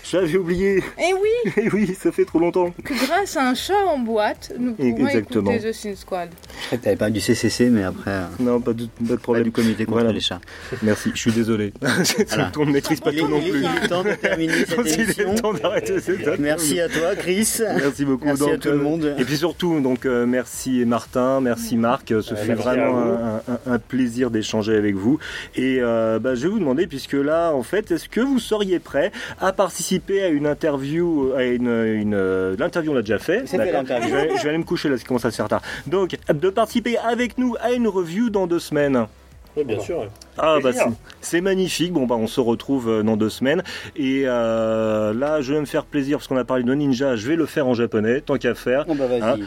J'avais 0.05 0.37
oublié. 0.37 0.77
Et 0.99 1.12
oui, 1.14 1.53
Et 1.57 1.68
oui, 1.70 1.95
ça 1.99 2.12
fait 2.12 2.24
trop 2.24 2.39
longtemps. 2.39 2.72
que 2.85 2.95
grâce 3.07 3.37
à 3.37 3.49
un 3.49 3.55
chat 3.55 3.85
en 3.87 3.99
boîte, 3.99 4.53
nous 4.59 4.74
pouvons 4.74 4.89
Exactement. 5.07 5.51
écouter 5.51 5.70
The 5.70 5.72
Sin 5.72 5.95
Squad. 5.95 6.29
Je 6.31 6.66
croyais 6.66 6.79
que 6.79 6.85
t'avais 6.85 6.97
pas 6.97 7.11
du 7.11 7.20
CCC, 7.20 7.70
mais 7.70 7.85
après, 7.85 8.11
euh, 8.11 8.24
Non, 8.41 8.61
pas 8.61 8.72
de, 8.72 8.85
pas 8.85 8.91
de 9.01 9.09
pas 9.09 9.16
problème. 9.16 9.45
du 9.45 9.53
comité 9.53 9.85
contre 9.85 9.99
Voilà. 9.99 10.12
les 10.12 10.20
chats. 10.20 10.41
Merci, 10.83 11.11
je 11.14 11.20
suis 11.20 11.33
désolé. 11.33 11.72
Voilà. 12.29 12.53
On 12.59 12.66
ne 12.66 12.72
maîtrise 12.72 13.01
pas 13.01 13.12
tout 13.12 13.29
non 13.29 13.41
plus. 13.41 13.61
il 13.62 13.85
est 13.85 13.89
temps 13.89 14.03
de 14.05 14.12
terminer 14.12 14.64
cette 14.66 14.79
Il 14.87 14.89
est 14.89 15.03
émission. 15.05 15.35
temps 15.35 15.53
d'arrêter 15.55 16.01
cette 16.01 16.39
Merci 16.39 16.81
à 16.81 16.89
toi, 16.89 17.14
Chris. 17.16 17.59
Merci 17.77 18.05
beaucoup. 18.05 18.24
Merci 18.24 18.51
à 18.51 18.59
tout 18.59 18.68
le 18.68 18.74
euh, 18.74 18.83
monde. 18.83 19.14
Et 19.18 19.24
puis 19.24 19.37
surtout, 19.37 19.81
donc 19.81 20.07
euh, 20.07 20.27
merci 20.27 20.85
Martin, 20.85 21.41
merci 21.41 21.77
Marc. 21.77 22.09
Ce 22.22 22.35
fut 22.35 22.53
vraiment 22.55 22.99
un, 22.99 23.37
un- 23.37 23.74
un 23.74 23.79
plaisir 23.79 24.31
d'échanger 24.31 24.74
avec 24.77 24.95
vous. 24.95 25.18
Et 25.55 25.79
euh, 25.81 26.18
bah, 26.18 26.35
je 26.35 26.43
vais 26.43 26.49
vous 26.49 26.59
demander, 26.59 26.87
puisque 26.87 27.12
là, 27.14 27.53
en 27.53 27.62
fait, 27.62 27.91
est-ce 27.91 28.09
que 28.09 28.20
vous 28.20 28.39
seriez 28.39 28.79
prêt 28.79 29.12
à 29.41 29.53
participer 29.67 30.23
à 30.23 30.29
une 30.29 30.47
interview, 30.47 31.33
à 31.37 31.43
une, 31.43 31.67
une 31.67 32.14
euh, 32.14 32.55
l'interview 32.57 32.93
on 32.93 32.95
l'a 32.95 33.01
déjà 33.03 33.19
fait. 33.19 33.43
C'est 33.47 33.57
fait, 33.57 33.64
D'accord. 33.64 33.83
l'interview. 33.83 34.09
Je 34.11 34.14
vais, 34.14 34.37
je 34.39 34.43
vais 34.45 34.49
aller 34.51 34.59
me 34.59 34.62
coucher 34.64 34.89
là, 34.89 34.97
ça 34.97 35.05
commence 35.05 35.25
à 35.25 35.33
se 35.33 35.37
faire 35.37 35.49
tard. 35.49 35.61
Donc, 35.89 36.17
de 36.33 36.51
participer 36.51 36.97
avec 36.99 37.37
nous 37.37 37.57
à 37.61 37.73
une 37.73 37.89
review 37.89 38.31
dans 38.31 38.47
deux 38.47 38.61
semaines. 38.61 39.07
Oui, 39.57 39.64
bien 39.64 39.81
sûr. 39.81 39.99
ouais. 39.99 40.09
Ah 40.39 40.59
bah 40.62 40.71
c'est- 41.21 41.41
magnifique. 41.41 41.93
Bon 41.93 42.07
bah 42.07 42.14
on 42.17 42.29
se 42.29 42.41
retrouve 42.41 42.89
euh, 42.89 43.03
dans 43.03 43.17
deux 43.17 43.29
semaines. 43.31 43.64
Et 43.97 44.23
euh, 44.27 45.12
là 45.14 45.41
je 45.41 45.53
vais 45.55 45.59
me 45.61 45.64
faire 45.67 45.85
plaisir 45.85 46.19
parce 46.19 46.29
qu'on 46.29 46.37
a 46.37 46.45
parlé 46.45 46.62
de 46.62 46.73
ninja. 46.75 47.17
Je 47.17 47.27
vais 47.27 47.35
le 47.37 47.47
faire 47.47 47.67
en 47.67 47.75
japonais 47.75 48.21
tant 48.21 48.37
qu'à 48.37 48.55
faire. 48.55 48.85
Bon 48.85 48.95
bah 48.95 49.07
vas-y. 49.09 49.23
Hein. 49.23 49.39